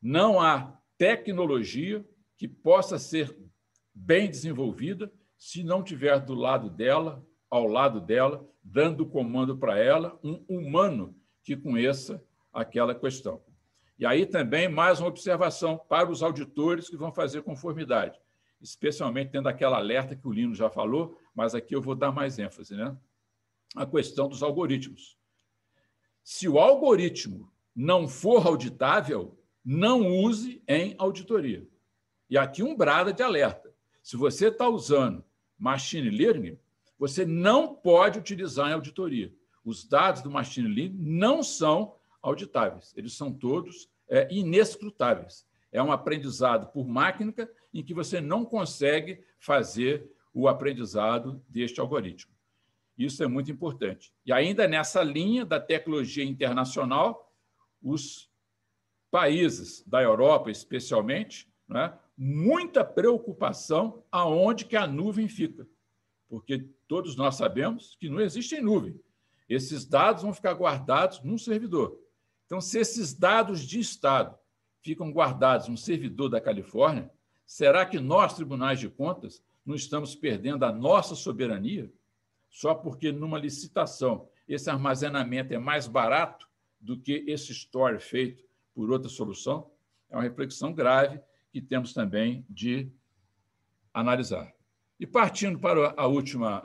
[0.00, 2.06] Não há tecnologia
[2.36, 3.36] que possa ser
[3.92, 10.16] bem desenvolvida se não tiver do lado dela, ao lado dela, dando comando para ela,
[10.22, 11.12] um humano
[11.42, 13.42] que conheça aquela questão.
[13.98, 18.16] E aí também mais uma observação para os auditores que vão fazer conformidade,
[18.60, 22.38] especialmente tendo aquela alerta que o Lino já falou, mas aqui eu vou dar mais
[22.38, 22.96] ênfase, né?
[23.74, 25.18] A questão dos algoritmos.
[26.22, 31.66] Se o algoritmo não for auditável, não use em auditoria.
[32.28, 33.72] E aqui um brada de alerta.
[34.02, 35.24] Se você está usando
[35.58, 36.58] machine learning,
[36.98, 39.32] você não pode utilizar em auditoria.
[39.64, 45.46] Os dados do machine learning não são auditáveis, eles são todos é, inescrutáveis.
[45.70, 47.32] É um aprendizado por máquina
[47.72, 52.32] em que você não consegue fazer o aprendizado deste algoritmo.
[52.96, 54.12] Isso é muito importante.
[54.24, 57.32] E ainda nessa linha da tecnologia internacional,
[57.82, 58.30] os
[59.12, 65.68] países da Europa, especialmente, né, muita preocupação aonde que a nuvem fica,
[66.30, 68.98] porque todos nós sabemos que não existe nuvem.
[69.46, 72.00] Esses dados vão ficar guardados num servidor.
[72.46, 74.34] Então, se esses dados de Estado
[74.80, 77.10] ficam guardados num servidor da Califórnia,
[77.44, 81.92] será que nós, tribunais de contas, não estamos perdendo a nossa soberania
[82.48, 86.48] só porque numa licitação esse armazenamento é mais barato
[86.80, 88.42] do que esse store feito
[88.74, 89.70] por outra solução?
[90.10, 91.20] É uma reflexão grave
[91.52, 92.90] que temos também de
[93.92, 94.52] analisar.
[94.98, 96.62] E partindo para a última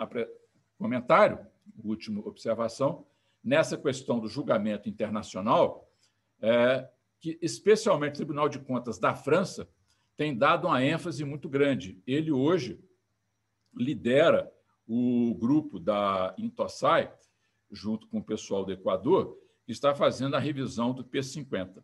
[0.78, 3.06] comentário, a última observação,
[3.44, 5.90] nessa questão do julgamento internacional,
[6.42, 6.88] é,
[7.20, 9.68] que especialmente o Tribunal de Contas da França
[10.16, 12.02] tem dado uma ênfase muito grande.
[12.06, 12.80] Ele hoje
[13.76, 14.52] lidera
[14.88, 17.14] o grupo da Intosai,
[17.72, 21.84] junto com o pessoal do Equador, que está fazendo a revisão do P50.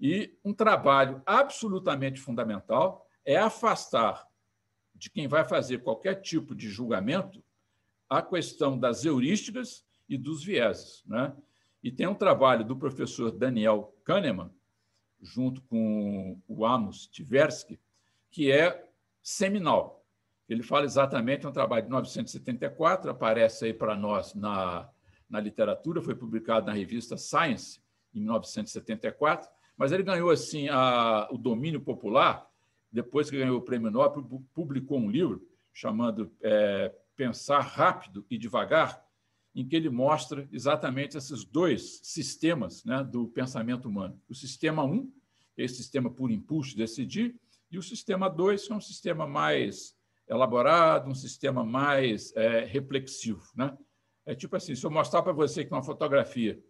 [0.00, 4.26] E um trabalho absolutamente fundamental é afastar
[4.94, 7.42] de quem vai fazer qualquer tipo de julgamento
[8.08, 11.02] a questão das heurísticas e dos vieses.
[11.06, 11.34] Né?
[11.82, 14.50] E tem um trabalho do professor Daniel Kahneman,
[15.20, 17.80] junto com o Amos Tversky,
[18.30, 18.88] que é
[19.22, 20.04] seminal.
[20.48, 24.88] Ele fala exatamente, é um trabalho de 1974, aparece aí para nós na,
[25.28, 27.80] na literatura, foi publicado na revista Science,
[28.14, 32.48] em 1974, mas ele ganhou assim a, o domínio popular,
[32.90, 39.04] depois que ganhou o prêmio Nobel, publicou um livro chamado é, Pensar Rápido e Devagar,
[39.54, 44.20] em que ele mostra exatamente esses dois sistemas né, do pensamento humano.
[44.28, 45.12] O sistema 1, um,
[45.56, 47.34] esse sistema por impulso decidir,
[47.70, 49.96] e o sistema 2, que é um sistema mais
[50.28, 53.42] elaborado, um sistema mais é, reflexivo.
[53.54, 53.76] Né?
[54.26, 56.62] É tipo assim, se eu mostrar para você que uma fotografia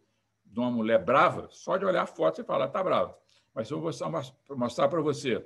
[0.55, 3.19] de uma mulher brava, só de olhar a foto você fala, está brava.
[3.53, 3.81] Mas eu
[4.57, 5.45] mostrar para você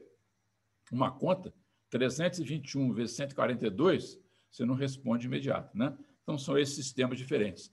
[0.93, 1.53] uma conta,
[1.89, 4.21] 321 vezes 142,
[4.51, 5.77] você não responde imediato.
[5.77, 5.97] Né?
[6.23, 7.73] Então, são esses sistemas diferentes.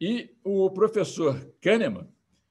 [0.00, 2.08] E o professor Kahneman,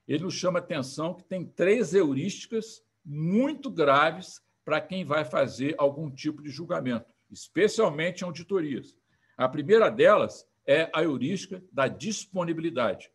[0.08, 6.12] ele nos chama atenção que tem três heurísticas muito graves para quem vai fazer algum
[6.12, 8.96] tipo de julgamento, especialmente em auditorias.
[9.36, 13.10] A primeira delas é a heurística da disponibilidade,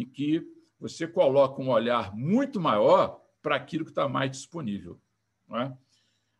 [0.00, 0.46] em que
[0.78, 5.00] você coloca um olhar muito maior para aquilo que está mais disponível.
[5.52, 5.72] É?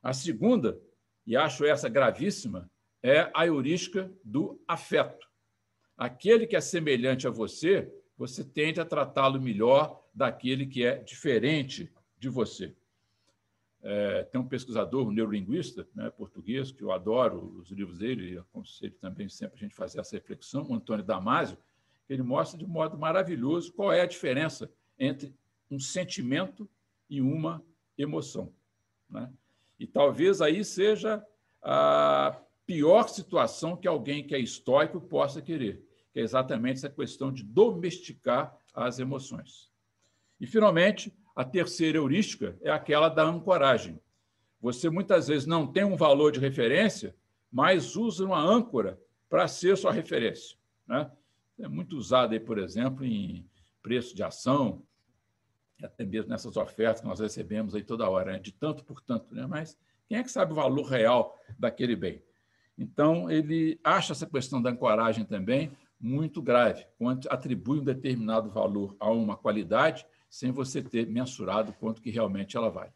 [0.03, 0.81] A segunda,
[1.27, 2.71] e acho essa gravíssima,
[3.03, 5.29] é a heurística do afeto.
[5.97, 11.93] Aquele que é semelhante a você, você tende a tratá-lo melhor daquele que é diferente
[12.19, 12.75] de você.
[13.83, 18.39] É, tem um pesquisador, um neurolinguista né, português, que eu adoro os livros dele, e
[18.39, 21.57] aconselho também sempre a gente fazer essa reflexão, o Antônio Damasio,
[22.13, 25.33] ele mostra de modo maravilhoso qual é a diferença entre
[25.71, 26.69] um sentimento
[27.09, 27.65] e uma
[27.97, 28.53] emoção.
[29.09, 29.31] Né?
[29.79, 31.25] E talvez aí seja
[31.63, 37.33] a pior situação que alguém que é estoico possa querer, que é exatamente essa questão
[37.33, 39.71] de domesticar as emoções.
[40.41, 44.01] E, finalmente, a terceira heurística é aquela da ancoragem.
[44.61, 47.15] Você muitas vezes não tem um valor de referência,
[47.53, 50.57] mas usa uma âncora para ser sua referência.
[50.87, 51.11] Né?
[51.63, 53.49] É muito usado, aí, por exemplo, em
[53.83, 54.83] preço de ação,
[55.83, 58.39] até mesmo nessas ofertas que nós recebemos aí toda hora, né?
[58.39, 59.35] de tanto por tanto.
[59.35, 59.47] Né?
[59.47, 59.79] Mas
[60.09, 62.23] quem é que sabe o valor real daquele bem?
[62.77, 65.71] Então, ele acha essa questão da ancoragem também
[66.01, 72.01] muito grave, quando atribui um determinado valor a uma qualidade sem você ter mensurado quanto
[72.01, 72.93] que realmente ela vale.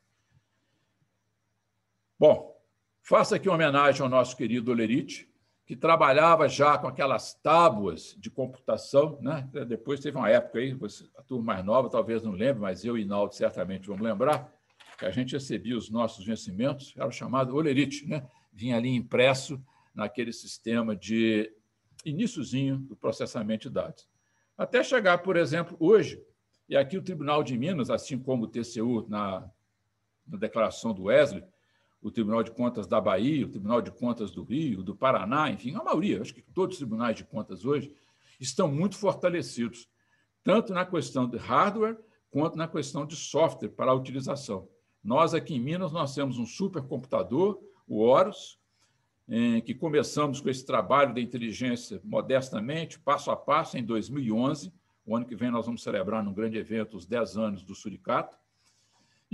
[2.19, 2.59] Bom,
[3.03, 5.29] faço aqui uma homenagem ao nosso querido Olerite,
[5.67, 9.19] que trabalhava já com aquelas tábuas de computação.
[9.21, 9.49] Né?
[9.67, 10.77] Depois teve uma época aí,
[11.17, 14.53] a turma mais nova talvez não lembre, mas eu e Naldo certamente vamos lembrar,
[14.99, 18.27] que a gente recebia os nossos vencimentos, era chamado olerite, né?
[18.53, 19.61] vinha ali impresso
[19.95, 21.51] naquele sistema de
[22.05, 24.09] iníciozinho do processamento de dados.
[24.57, 26.23] Até chegar, por exemplo, hoje,
[26.69, 29.51] e aqui o Tribunal de Minas, assim como o TCU na,
[30.27, 31.43] na declaração do Wesley,
[32.05, 35.75] o Tribunal de Contas da Bahia, o Tribunal de Contas do Rio, do Paraná, enfim,
[35.75, 37.97] a maioria, acho que todos os tribunais de contas hoje
[38.39, 39.89] estão muito fortalecidos,
[40.43, 41.99] tanto na questão de hardware
[42.31, 44.69] quanto na questão de software para a utilização.
[45.03, 47.59] Nós aqui em Minas nós temos um supercomputador,
[47.89, 48.59] o Horus,
[49.65, 54.71] que começamos com esse trabalho da inteligência modestamente, passo a passo, em 2011.
[55.07, 58.37] O ano que vem nós vamos celebrar num grande evento os 10 anos do Suricato.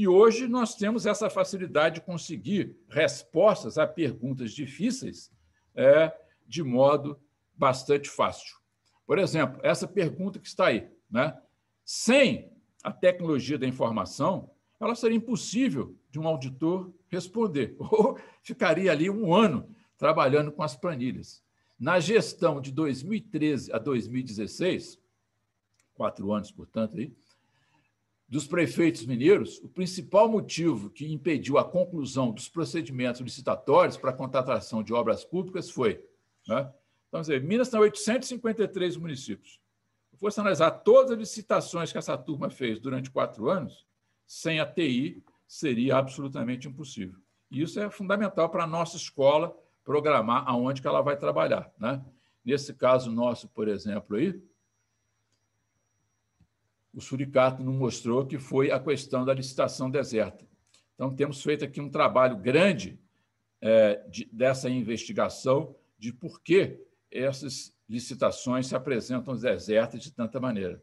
[0.01, 5.31] E hoje nós temos essa facilidade de conseguir respostas a perguntas difíceis
[5.75, 6.11] é,
[6.49, 7.21] de modo
[7.55, 8.57] bastante fácil.
[9.07, 11.39] Por exemplo, essa pergunta que está aí, né?
[11.85, 12.51] Sem
[12.83, 14.51] a tecnologia da informação,
[14.81, 19.69] ela seria impossível de um auditor responder, ou ficaria ali um ano
[19.99, 21.45] trabalhando com as planilhas.
[21.79, 24.99] Na gestão de 2013 a 2016,
[25.93, 27.13] quatro anos, portanto, aí,
[28.31, 34.17] dos prefeitos mineiros, o principal motivo que impediu a conclusão dos procedimentos licitatórios para a
[34.17, 36.05] contratação de obras públicas foi.
[36.47, 36.73] Né?
[37.09, 39.61] Então, dizer, Minas tem 853 municípios.
[40.13, 43.85] Se fosse analisar todas as licitações que essa turma fez durante quatro anos,
[44.25, 47.19] sem a TI seria absolutamente impossível.
[47.51, 49.53] E isso é fundamental para a nossa escola
[49.85, 51.69] programar aonde que ela vai trabalhar.
[51.77, 52.01] Né?
[52.45, 54.41] Nesse caso nosso, por exemplo, aí,
[56.93, 60.47] o Suricato nos mostrou que foi a questão da licitação deserta.
[60.95, 62.99] Então, temos feito aqui um trabalho grande
[63.61, 66.81] é, de, dessa investigação de por que
[67.11, 70.83] essas licitações se apresentam desertas de tanta maneira.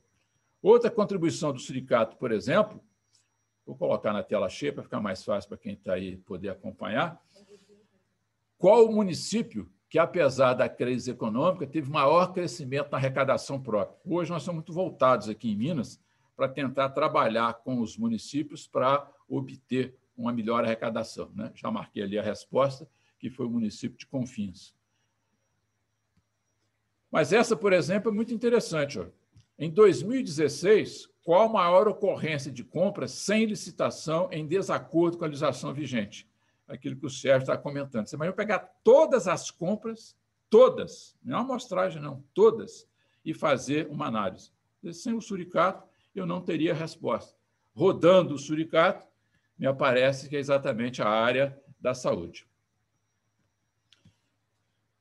[0.61, 2.83] Outra contribuição do Suricato, por exemplo,
[3.65, 7.21] vou colocar na tela cheia para ficar mais fácil para quem está aí poder acompanhar.
[8.57, 13.97] Qual o município que, apesar da crise econômica, teve maior crescimento na arrecadação própria.
[14.05, 15.99] Hoje nós estamos muito voltados aqui em Minas
[16.35, 21.31] para tentar trabalhar com os municípios para obter uma melhor arrecadação.
[21.33, 21.51] Né?
[21.55, 22.87] Já marquei ali a resposta,
[23.17, 24.75] que foi o município de Confins.
[27.09, 28.99] Mas essa, por exemplo, é muito interessante.
[28.99, 29.07] Ó.
[29.57, 35.73] Em 2016, qual a maior ocorrência de compras sem licitação em desacordo com a legislação
[35.73, 36.29] vigente?
[36.67, 38.07] Aquilo que o Sérgio está comentando.
[38.07, 40.15] Você vai pegar todas as compras,
[40.49, 42.87] todas, não é uma amostragem, não, todas,
[43.23, 44.51] e fazer uma análise.
[44.91, 47.35] Sem o suricato, eu não teria resposta.
[47.73, 49.05] Rodando o suricato,
[49.57, 52.47] me aparece que é exatamente a área da saúde.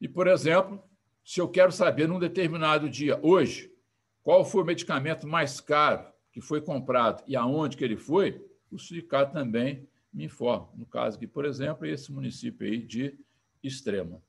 [0.00, 0.82] E, por exemplo,
[1.24, 3.72] se eu quero saber num determinado dia, hoje,
[4.22, 8.78] qual foi o medicamento mais caro que foi comprado e aonde que ele foi, o
[8.78, 10.70] suricato também me informa.
[10.74, 13.18] No caso aqui, por exemplo, esse município aí de
[13.62, 14.22] Extrema.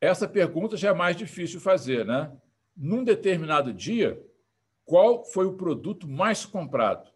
[0.00, 2.34] Essa pergunta já é mais difícil fazer, né?
[2.74, 4.20] Num determinado dia,
[4.84, 7.12] qual foi o produto mais comprado?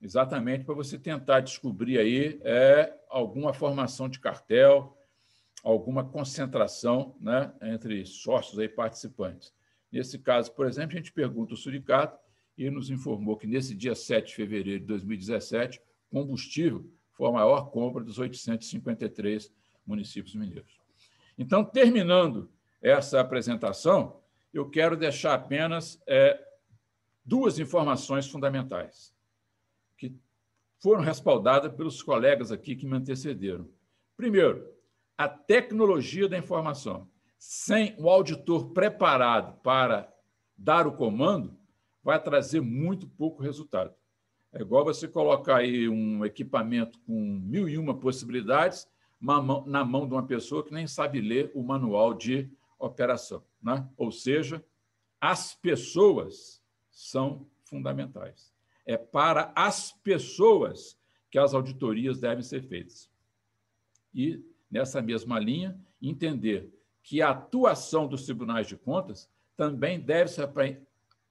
[0.00, 4.96] Exatamente para você tentar descobrir aí é, alguma formação de cartel,
[5.64, 9.52] alguma concentração né, entre sócios e participantes.
[9.90, 12.18] Nesse caso, por exemplo, a gente pergunta o suricato
[12.58, 15.80] e nos informou que nesse dia 7 de fevereiro de 2017,
[16.10, 19.52] combustível foi a maior compra dos 853
[19.86, 20.76] municípios mineiros.
[21.38, 22.50] Então, terminando
[22.82, 24.20] essa apresentação,
[24.52, 26.38] eu quero deixar apenas é,
[27.24, 29.14] duas informações fundamentais,
[29.96, 30.14] que
[30.80, 33.68] foram respaldadas pelos colegas aqui que me antecederam.
[34.16, 34.68] Primeiro,
[35.16, 37.08] a tecnologia da informação.
[37.36, 40.12] Sem o auditor preparado para
[40.56, 41.57] dar o comando,
[42.02, 43.94] vai trazer muito pouco resultado.
[44.52, 48.88] É igual você colocar aí um equipamento com mil e uma possibilidades
[49.20, 53.42] na mão de uma pessoa que nem sabe ler o manual de operação.
[53.62, 53.86] Né?
[53.96, 54.64] Ou seja,
[55.20, 58.54] as pessoas são fundamentais.
[58.86, 60.98] É para as pessoas
[61.30, 63.10] que as auditorias devem ser feitas.
[64.14, 66.72] E, nessa mesma linha, entender
[67.02, 70.42] que a atuação dos tribunais de contas também deve ser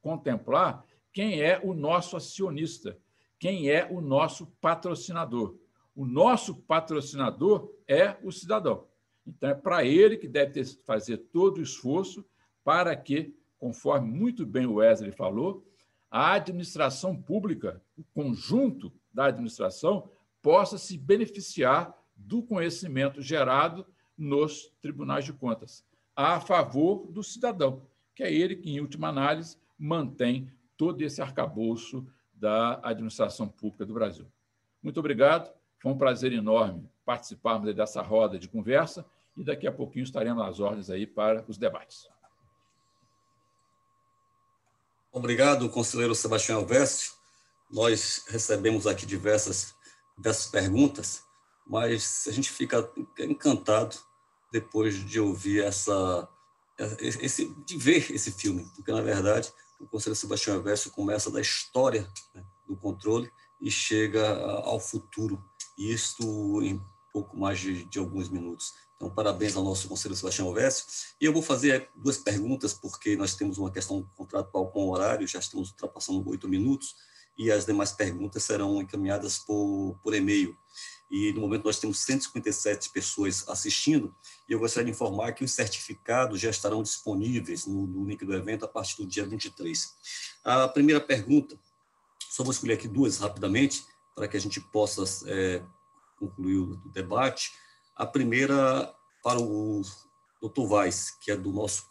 [0.08, 2.98] contemplar quem é o nosso acionista,
[3.38, 5.58] quem é o nosso patrocinador.
[5.94, 8.86] O nosso patrocinador é o cidadão.
[9.26, 12.24] Então, é para ele que deve ter, fazer todo o esforço
[12.64, 15.66] para que, conforme muito bem o Wesley falou,
[16.10, 20.10] a administração pública, o conjunto da administração,
[20.42, 23.86] possa se beneficiar do conhecimento gerado
[24.18, 25.84] nos tribunais de contas,
[26.16, 27.82] a favor do cidadão,
[28.16, 33.94] que é ele que, em última análise, mantém todo esse arcabouço da administração pública do
[33.94, 34.28] Brasil.
[34.82, 39.06] Muito obrigado, foi um prazer enorme participarmos dessa roda de conversa
[39.38, 42.10] e daqui a pouquinho estaremos às ordens aí para os debates.
[45.12, 47.12] Obrigado, conselheiro Sebastião Alveste.
[47.72, 49.74] Nós recebemos aqui diversas,
[50.18, 51.24] diversas perguntas,
[51.66, 53.96] mas a gente fica encantado
[54.52, 56.28] depois de ouvir essa,
[57.00, 62.10] esse, de ver esse filme, porque na verdade o conselheiro Sebastião Alveste começa da história
[62.34, 63.32] né, do controle
[63.62, 64.28] e chega
[64.62, 65.44] ao futuro,
[65.78, 66.82] isto em
[67.12, 68.74] pouco mais de, de alguns minutos.
[68.96, 70.86] Então, parabéns ao nosso conselheiro Sebastião Alvésio.
[71.22, 75.28] E eu vou fazer duas perguntas, porque nós temos uma questão contratual com o horário,
[75.28, 76.96] já estamos ultrapassando oito minutos,
[77.38, 80.58] e as demais perguntas serão encaminhadas por, por e-mail.
[81.10, 84.14] E no momento nós temos 157 pessoas assistindo,
[84.50, 88.34] e eu gostaria de informar que os certificados já estarão disponíveis no, no link do
[88.34, 89.96] evento a partir do dia 23.
[90.44, 91.58] A primeira pergunta,
[92.30, 93.86] só vou escolher aqui duas rapidamente,
[94.16, 95.64] para que a gente possa é,
[96.18, 97.52] concluir o debate.
[97.96, 98.94] A primeira
[99.24, 99.82] para o
[100.42, 100.68] Dr.
[100.68, 101.86] Vaz, que é do nosso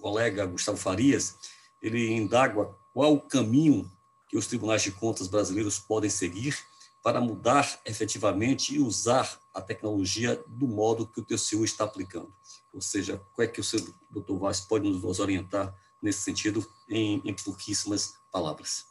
[0.00, 1.36] colega Gustavo Farias,
[1.82, 3.90] ele indaga qual o caminho
[4.30, 6.56] que os tribunais de contas brasileiros podem seguir
[7.02, 12.32] para mudar efetivamente e usar a tecnologia do modo que o TCU está aplicando.
[12.72, 13.80] Ou seja, qual é que o seu
[14.10, 14.36] Dr.
[14.38, 18.84] Vaz pode nos orientar nesse sentido em, em pouquíssimas palavras?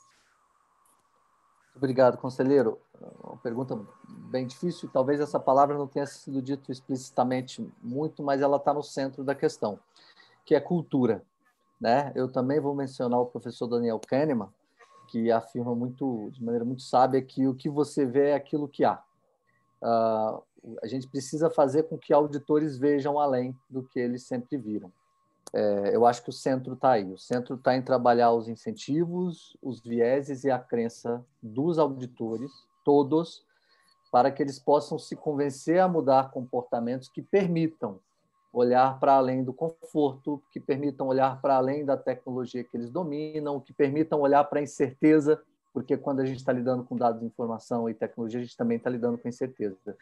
[1.73, 2.77] Obrigado, conselheiro.
[3.23, 4.89] Uma pergunta bem difícil.
[4.91, 9.33] Talvez essa palavra não tenha sido dito explicitamente muito, mas ela está no centro da
[9.33, 9.79] questão,
[10.43, 11.23] que é cultura.
[11.79, 12.11] Né?
[12.13, 14.49] Eu também vou mencionar o professor Daniel Kahneman,
[15.09, 18.83] que afirma muito, de maneira muito sábia, que o que você vê é aquilo que
[18.83, 19.01] há.
[19.81, 20.43] Uh,
[20.81, 24.91] a gente precisa fazer com que auditores vejam além do que eles sempre viram.
[25.53, 27.11] É, eu acho que o centro está aí.
[27.11, 32.51] O centro está em trabalhar os incentivos, os vieses e a crença dos auditores,
[32.83, 33.43] todos,
[34.11, 37.99] para que eles possam se convencer a mudar comportamentos que permitam
[38.51, 43.59] olhar para além do conforto, que permitam olhar para além da tecnologia que eles dominam,
[43.59, 45.41] que permitam olhar para a incerteza,
[45.73, 48.89] porque quando a gente está lidando com dados informação e tecnologia, a gente também está
[48.89, 49.95] lidando com incerteza.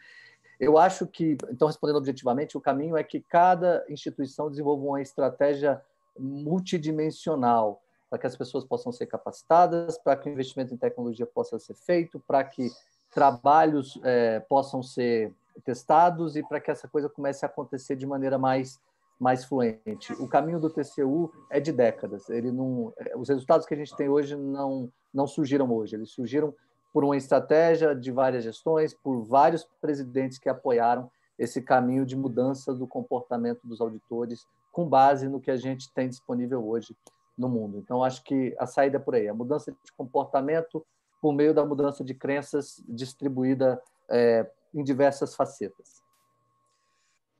[0.58, 5.80] Eu acho que, então, respondendo objetivamente, o caminho é que cada instituição desenvolva uma estratégia
[6.18, 7.80] multidimensional
[8.10, 11.74] para que as pessoas possam ser capacitadas, para que o investimento em tecnologia possa ser
[11.74, 12.70] feito, para que
[13.10, 15.32] trabalhos é, possam ser
[15.64, 18.80] testados e para que essa coisa comece a acontecer de maneira mais
[19.18, 20.12] mais fluente.
[20.20, 22.30] O caminho do TCU é de décadas.
[22.30, 25.96] Ele não, os resultados que a gente tem hoje não não surgiram hoje.
[25.96, 26.54] Eles surgiram
[26.92, 32.74] por uma estratégia de várias gestões, por vários presidentes que apoiaram esse caminho de mudança
[32.74, 36.96] do comportamento dos auditores com base no que a gente tem disponível hoje
[37.36, 37.78] no mundo.
[37.78, 40.84] Então, acho que a saída é por aí, a mudança de comportamento
[41.20, 43.80] por meio da mudança de crenças distribuída
[44.10, 46.02] é, em diversas facetas.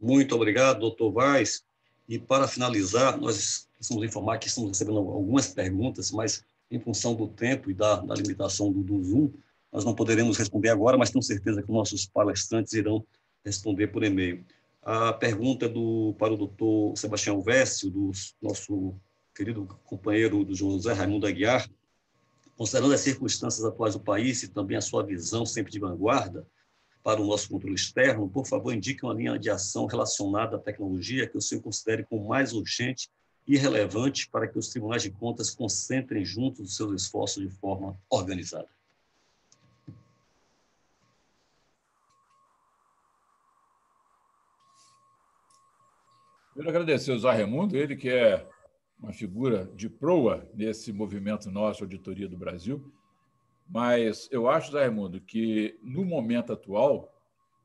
[0.01, 1.65] Muito obrigado, doutor Vaz.
[2.09, 7.29] E para finalizar, nós precisamos informar que estamos recebendo algumas perguntas, mas em função do
[7.29, 9.31] tempo e da, da limitação do, do, Zoom,
[9.73, 13.05] nós não poderemos responder agora, mas tenho certeza que nossos palestrantes irão
[13.45, 14.45] responder por e-mail.
[14.83, 18.11] A pergunta do, para o doutor Sebastião Vécio, do
[18.41, 18.95] nosso
[19.35, 21.69] querido companheiro do José Raimundo Aguiar,
[22.57, 26.47] considerando as circunstâncias atuais do país e também a sua visão sempre de vanguarda
[27.09, 31.27] para o nosso controle externo, por favor, indique uma linha de ação relacionada à tecnologia
[31.27, 33.09] que o senhor considere como mais urgente
[33.47, 38.69] irrelevante para que os tribunais de contas concentrem juntos os seus esforços de forma organizada.
[46.55, 48.47] Quero agradecer ao Zé Raimundo, ele que é
[49.01, 52.93] uma figura de proa nesse movimento nosso, Auditoria do Brasil.
[53.69, 57.15] Mas eu acho, Zé Raimundo, que no momento atual,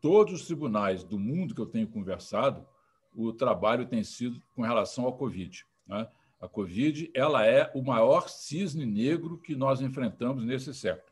[0.02, 2.68] todos os tribunais do mundo que eu tenho conversado,
[3.16, 5.66] o trabalho tem sido com relação ao Covid.
[5.88, 6.08] Né?
[6.42, 11.08] A Covid ela é o maior cisne negro que nós enfrentamos nesse século.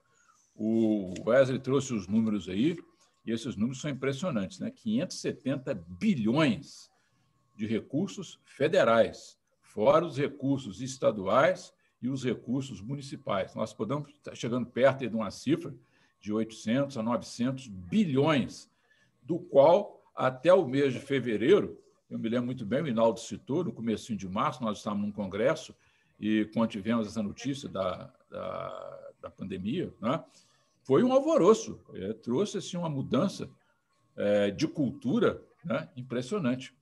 [0.55, 2.77] O Wesley trouxe os números aí,
[3.25, 4.69] e esses números são impressionantes, né?
[4.71, 6.91] 570 bilhões
[7.55, 13.53] de recursos federais, fora os recursos estaduais e os recursos municipais.
[13.55, 15.73] Nós podemos estar chegando perto de uma cifra
[16.19, 18.69] de 800 a 900 bilhões,
[19.21, 23.63] do qual até o mês de fevereiro eu me lembro muito bem, o Hinaldo citou,
[23.63, 25.73] no começo de março, nós estávamos num congresso
[26.19, 30.21] e quando tivemos essa notícia da, da, da pandemia, né,
[30.83, 33.49] foi um alvoroço, é, trouxe assim, uma mudança
[34.17, 35.87] é, de cultura Né?
[35.95, 36.73] Impressionante.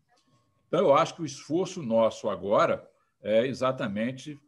[0.67, 2.89] Então, eu acho que o esforço nosso agora
[3.21, 4.39] é exatamente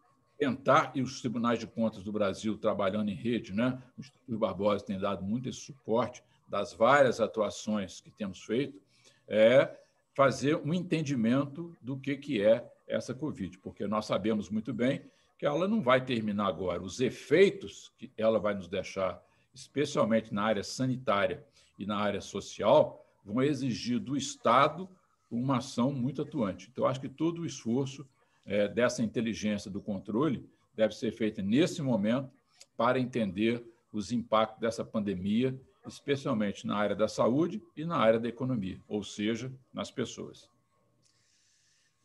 [0.42, 3.80] tentar, e os tribunais de contas do Brasil trabalhando em rede, né?
[3.96, 8.82] o Instituto Barbosa tem dado muito esse suporte das várias atuações que temos feito,
[9.28, 9.78] é
[10.16, 15.04] fazer um entendimento do que, que é essa Covid, porque nós sabemos muito bem
[15.38, 16.82] que ela não vai terminar agora.
[16.82, 19.24] Os efeitos que ela vai nos deixar,
[19.54, 21.46] especialmente na área sanitária
[21.78, 24.90] e na área social, vão exigir do Estado
[25.30, 26.68] uma ação muito atuante.
[26.72, 28.08] Então, acho que todo o esforço
[28.46, 32.30] é, dessa inteligência do controle deve ser feito nesse momento
[32.76, 38.30] para entender os impactos dessa pandemia, especialmente na área da saúde e na área da
[38.30, 40.50] economia, ou seja, nas pessoas.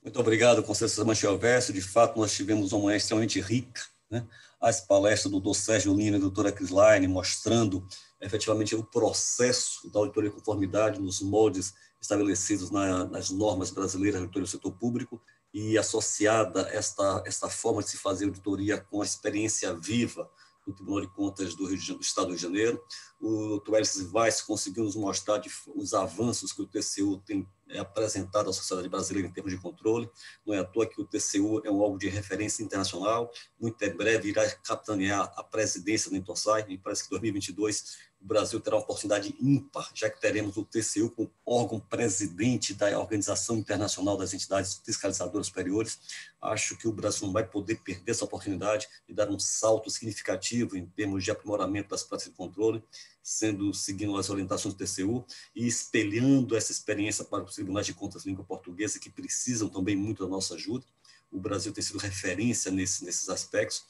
[0.02, 1.72] Muito obrigado, Conselheiro Manchel Verso.
[1.72, 3.82] De fato, nós tivemos uma manhã extremamente rica.
[4.08, 4.24] Né?
[4.60, 5.54] As palestras do Dr.
[5.54, 7.86] Sérgio Lino e da doutora Crisline mostrando
[8.20, 14.24] efetivamente o processo da auditoria de conformidade nos moldes estabelecidos na, nas normas brasileiras de
[14.24, 15.20] auditoria do setor público
[15.58, 20.30] e associada esta, esta forma de se fazer auditoria com a experiência viva
[20.66, 22.84] do Tribunal de Contas do, Rio do Estado do Rio de Janeiro.
[23.18, 23.76] O Dr.
[23.76, 28.52] Elcio Weiss conseguiu nos mostrar de, os avanços que o TCU tem é apresentado à
[28.52, 30.08] sociedade brasileira em termos de controle.
[30.46, 33.30] Não é à toa que o TCU é um órgão de referência internacional.
[33.60, 36.64] Muito em breve irá capitanear a presidência do Intosai.
[36.66, 41.10] Me parece que 2022 o Brasil terá uma oportunidade ímpar, já que teremos o TCU
[41.10, 46.00] como órgão presidente da Organização Internacional das Entidades Fiscalizadoras Superiores.
[46.40, 50.76] Acho que o Brasil não vai poder perder essa oportunidade e dar um salto significativo
[50.76, 52.82] em termos de aprimoramento das práticas de controle,
[53.26, 58.24] sendo seguindo as orientações do TCU e espelhando essa experiência para os tribunais de contas
[58.24, 60.86] língua portuguesa, que precisam também muito da nossa ajuda.
[61.28, 63.82] O Brasil tem sido referência nesse, nesses aspectos.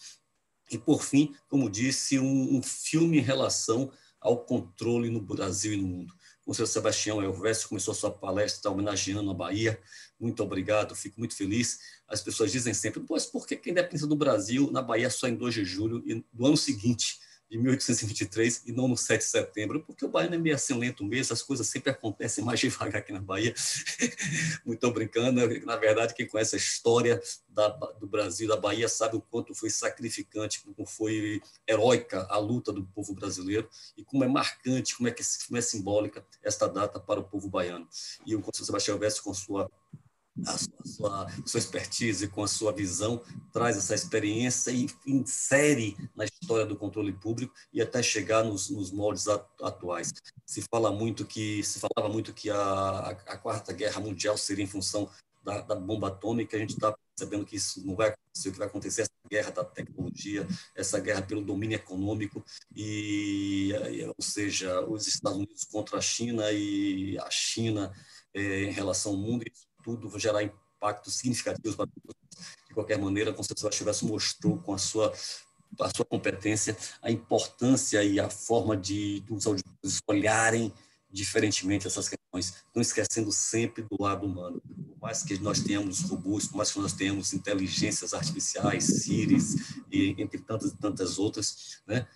[0.70, 5.76] E, por fim, como disse, um, um filme em relação ao controle no Brasil e
[5.76, 6.14] no mundo.
[6.46, 9.78] O senhor Sebastião Elvésio começou sua palestra homenageando a Bahia.
[10.18, 11.78] Muito obrigado, fico muito feliz.
[12.08, 15.36] As pessoas dizem sempre, pois por que a independência do Brasil na Bahia só em
[15.36, 17.18] 2 de julho e do ano seguinte
[17.51, 21.05] de 1823 e não no 7 de setembro, porque o baiano é meio assim lento
[21.05, 23.55] mesmo, as coisas sempre acontecem mais devagar aqui na Bahia.
[24.64, 29.20] Muito brincando, na verdade, quem conhece a história da, do Brasil, da Bahia, sabe o
[29.20, 34.97] quanto foi sacrificante, como foi heróica a luta do povo brasileiro e como é marcante,
[34.97, 37.89] como é, que, como é simbólica esta data para o povo baiano.
[38.27, 39.70] E o Conselho Sebastião Veste, com sua
[40.44, 43.22] a sua, sua expertise, com a sua visão,
[43.52, 48.90] traz essa experiência e insere na história do controle público e até chegar nos, nos
[48.90, 50.12] moldes atuais.
[50.44, 54.68] Se fala muito que se falava muito que a, a quarta guerra mundial seria em
[54.68, 55.08] função
[55.42, 56.56] da, da bomba atômica.
[56.56, 58.48] A gente está percebendo que isso não vai acontecer.
[58.48, 62.44] O que vai acontecer é essa guerra da tecnologia, essa guerra pelo domínio econômico
[62.74, 63.72] e,
[64.06, 67.92] ou seja, os Estados Unidos contra a China e a China
[68.34, 69.44] é, em relação ao mundo.
[69.50, 74.78] Isso tudo gerar impactos significativos para de qualquer maneira, a Conceição Tivesse mostrou com a
[74.78, 75.12] sua
[75.80, 80.72] a sua competência, a importância e a forma de os auditores olharem
[81.10, 84.60] diferentemente essas questões, não esquecendo sempre do lado humano.
[84.60, 89.36] Por mais que nós tenhamos robôs, por mais que nós tenhamos inteligências artificiais, Siri,
[89.90, 92.06] e entre tantas e tantas outras, né?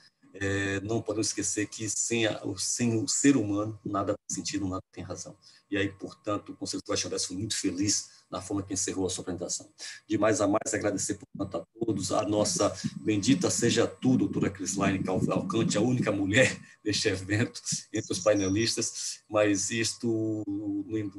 [0.42, 4.82] É, não podemos esquecer que sem, a, sem o ser humano nada tem sentido, nada
[4.90, 5.36] tem razão.
[5.70, 9.22] E aí, portanto, o Conselho Sebastião foi muito feliz na forma que encerrou a sua
[9.22, 9.68] apresentação.
[10.08, 15.04] De mais a mais, agradecer, portanto, a todos, a nossa bendita seja tu, doutora Crislaine
[15.04, 17.60] Calcante, a única mulher deste evento,
[17.92, 20.42] entre os painelistas, mas isto
[20.86, 21.10] não,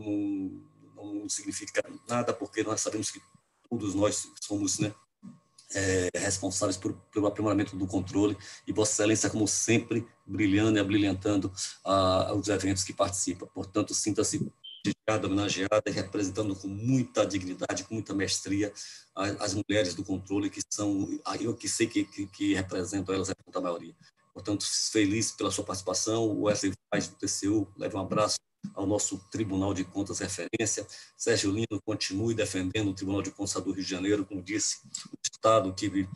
[0.95, 3.22] não, não significa nada, porque nós sabemos que
[3.69, 4.93] todos nós somos né,
[5.73, 8.38] é, responsáveis por, pelo aprimoramento do controle
[8.68, 11.52] e Vossa Excelência, como sempre, brilhando e abrilhantando
[11.84, 13.48] ah, os eventos que participa.
[13.48, 14.52] Portanto, sinta-se
[15.23, 18.73] homenageada e representando com muita dignidade, com muita mestria
[19.15, 21.07] as, mulheres do controle, que são,
[21.39, 23.95] eu que sei que, que, que representam elas, representam a maioria.
[24.34, 26.23] Portanto, feliz pela sua participação.
[26.23, 28.38] O Wesley do TCU, leva um abraço
[28.74, 30.86] ao nosso Tribunal de Contas referência.
[31.18, 34.80] Sérgio Lino continue defendendo o Tribunal de Contas do Rio de Janeiro, como disse,
[35.12, 36.08] o Estado que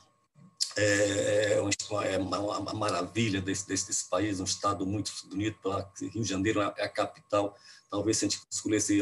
[0.78, 5.58] é, é uma, é uma maravilha desse, desse, desse, país, um Estado muito bonito.
[6.00, 7.56] Rio de Janeiro é a capital,
[7.90, 9.02] talvez se a gente escolhesse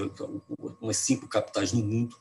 [0.80, 2.15] umas cinco capitais no mundo,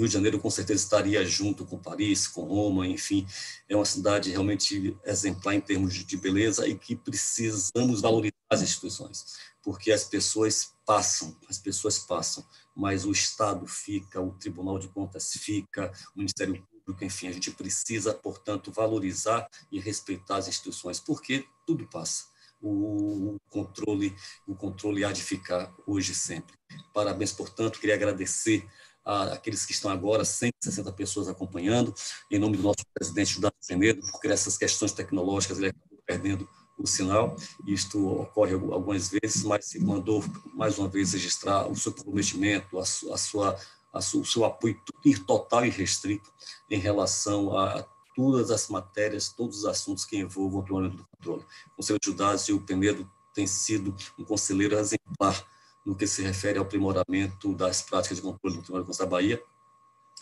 [0.00, 3.26] Rio de Janeiro com certeza estaria junto com Paris, com Roma, enfim,
[3.68, 9.24] é uma cidade realmente exemplar em termos de beleza e que precisamos valorizar as instituições
[9.62, 12.44] porque as pessoas passam, as pessoas passam,
[12.74, 17.50] mas o Estado fica, o Tribunal de Contas fica, o Ministério Público, enfim, a gente
[17.50, 22.24] precisa, portanto, valorizar e respeitar as instituições, porque tudo passa.
[22.62, 24.14] o controle,
[24.46, 26.54] o controle há de ficar hoje sempre.
[26.92, 28.68] Parabéns, portanto, queria agradecer
[29.04, 31.94] aqueles que estão agora, 160 pessoas acompanhando,
[32.30, 36.48] em nome do nosso presidente Judá Penedo, porque essas questões tecnológicas ele acabou perdendo
[36.78, 37.36] o sinal,
[37.66, 40.24] isto ocorre algumas vezes, mas se mandou
[40.54, 43.58] mais uma vez registrar o seu comprometimento, a sua, a sua,
[43.92, 44.80] a o seu apoio
[45.26, 46.32] total e restrito
[46.70, 47.86] em relação a
[48.16, 51.44] todas as matérias, todos os assuntos que envolvam o aprimoramento do controle.
[51.72, 55.46] O Conselho de Judas e o Penedo tem sido um conselheiro exemplar
[55.84, 59.06] no que se refere ao aprimoramento das práticas de controle do Tribunal de Contas da
[59.06, 59.42] Bahia,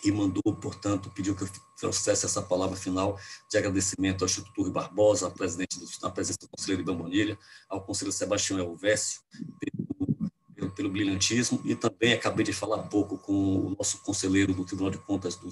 [0.05, 3.19] e mandou, portanto, pediu que eu trouxesse essa palavra final
[3.51, 7.39] de agradecimento ao Instituto Rui Barbosa, ao presidente do, na presença do conselheiro Ibam Bonilha,
[7.69, 9.21] ao conselheiro Sebastião Elvésio,
[9.59, 14.65] pelo, pelo, pelo, brilhantismo, e também acabei de falar pouco com o nosso conselheiro do
[14.65, 15.49] Tribunal de Contas do,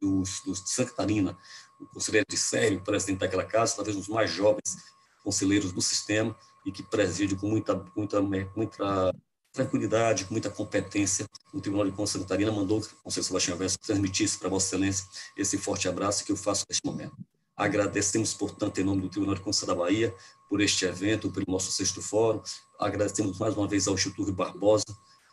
[0.00, 1.36] do, do, de Santa Catarina,
[1.80, 4.76] o conselheiro de Sério, presidente daquela casa, talvez um dos mais jovens
[5.24, 6.36] conselheiros do sistema,
[6.66, 9.14] e que preside com muita, muita, muita
[9.52, 13.24] tranquilidade, com muita competência, o Tribunal de Contas de Santa Catarina mandou que o Conselho
[13.24, 15.06] Sebastião Verso transmitisse para Vossa Excelência
[15.36, 17.16] esse forte abraço que eu faço neste momento.
[17.56, 20.14] Agradecemos, portanto, em nome do Tribunal de Contas da Bahia,
[20.48, 22.40] por este evento, pelo nosso sexto fórum.
[22.78, 24.84] Agradecemos mais uma vez ao Instituto Barbosa,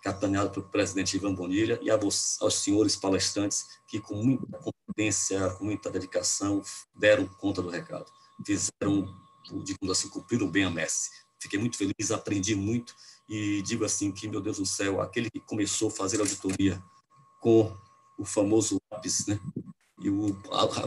[0.04, 5.90] capitaneado pelo presidente Ivan Bonilha, e aos, senhores palestrantes que, com muita competência, com muita
[5.90, 6.62] dedicação,
[6.96, 8.12] deram conta do recado.
[8.46, 9.08] Fizeram,
[9.64, 11.10] digamos assim, cumpriram bem a messe.
[11.40, 12.94] Fiquei muito feliz, aprendi muito
[13.30, 16.82] e digo assim que, meu Deus do céu, aquele que começou a fazer auditoria
[17.42, 17.76] com
[18.18, 19.40] o famoso lápis né,
[20.00, 20.38] e o,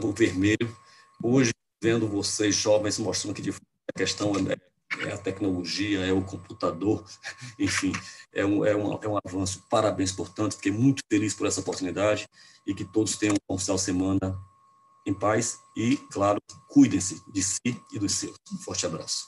[0.02, 0.76] o vermelho,
[1.22, 1.52] hoje,
[1.82, 7.04] vendo vocês jovens mostrando que a questão é, é, a tecnologia, é o computador,
[7.58, 7.92] enfim,
[8.32, 9.64] é um, é, um, é um avanço.
[9.70, 12.28] Parabéns, portanto, fiquei muito feliz por essa oportunidade
[12.66, 14.38] e que todos tenham um final de semana
[15.06, 18.36] em paz e, claro, cuidem-se de si e dos seus.
[18.52, 19.26] Um forte abraço.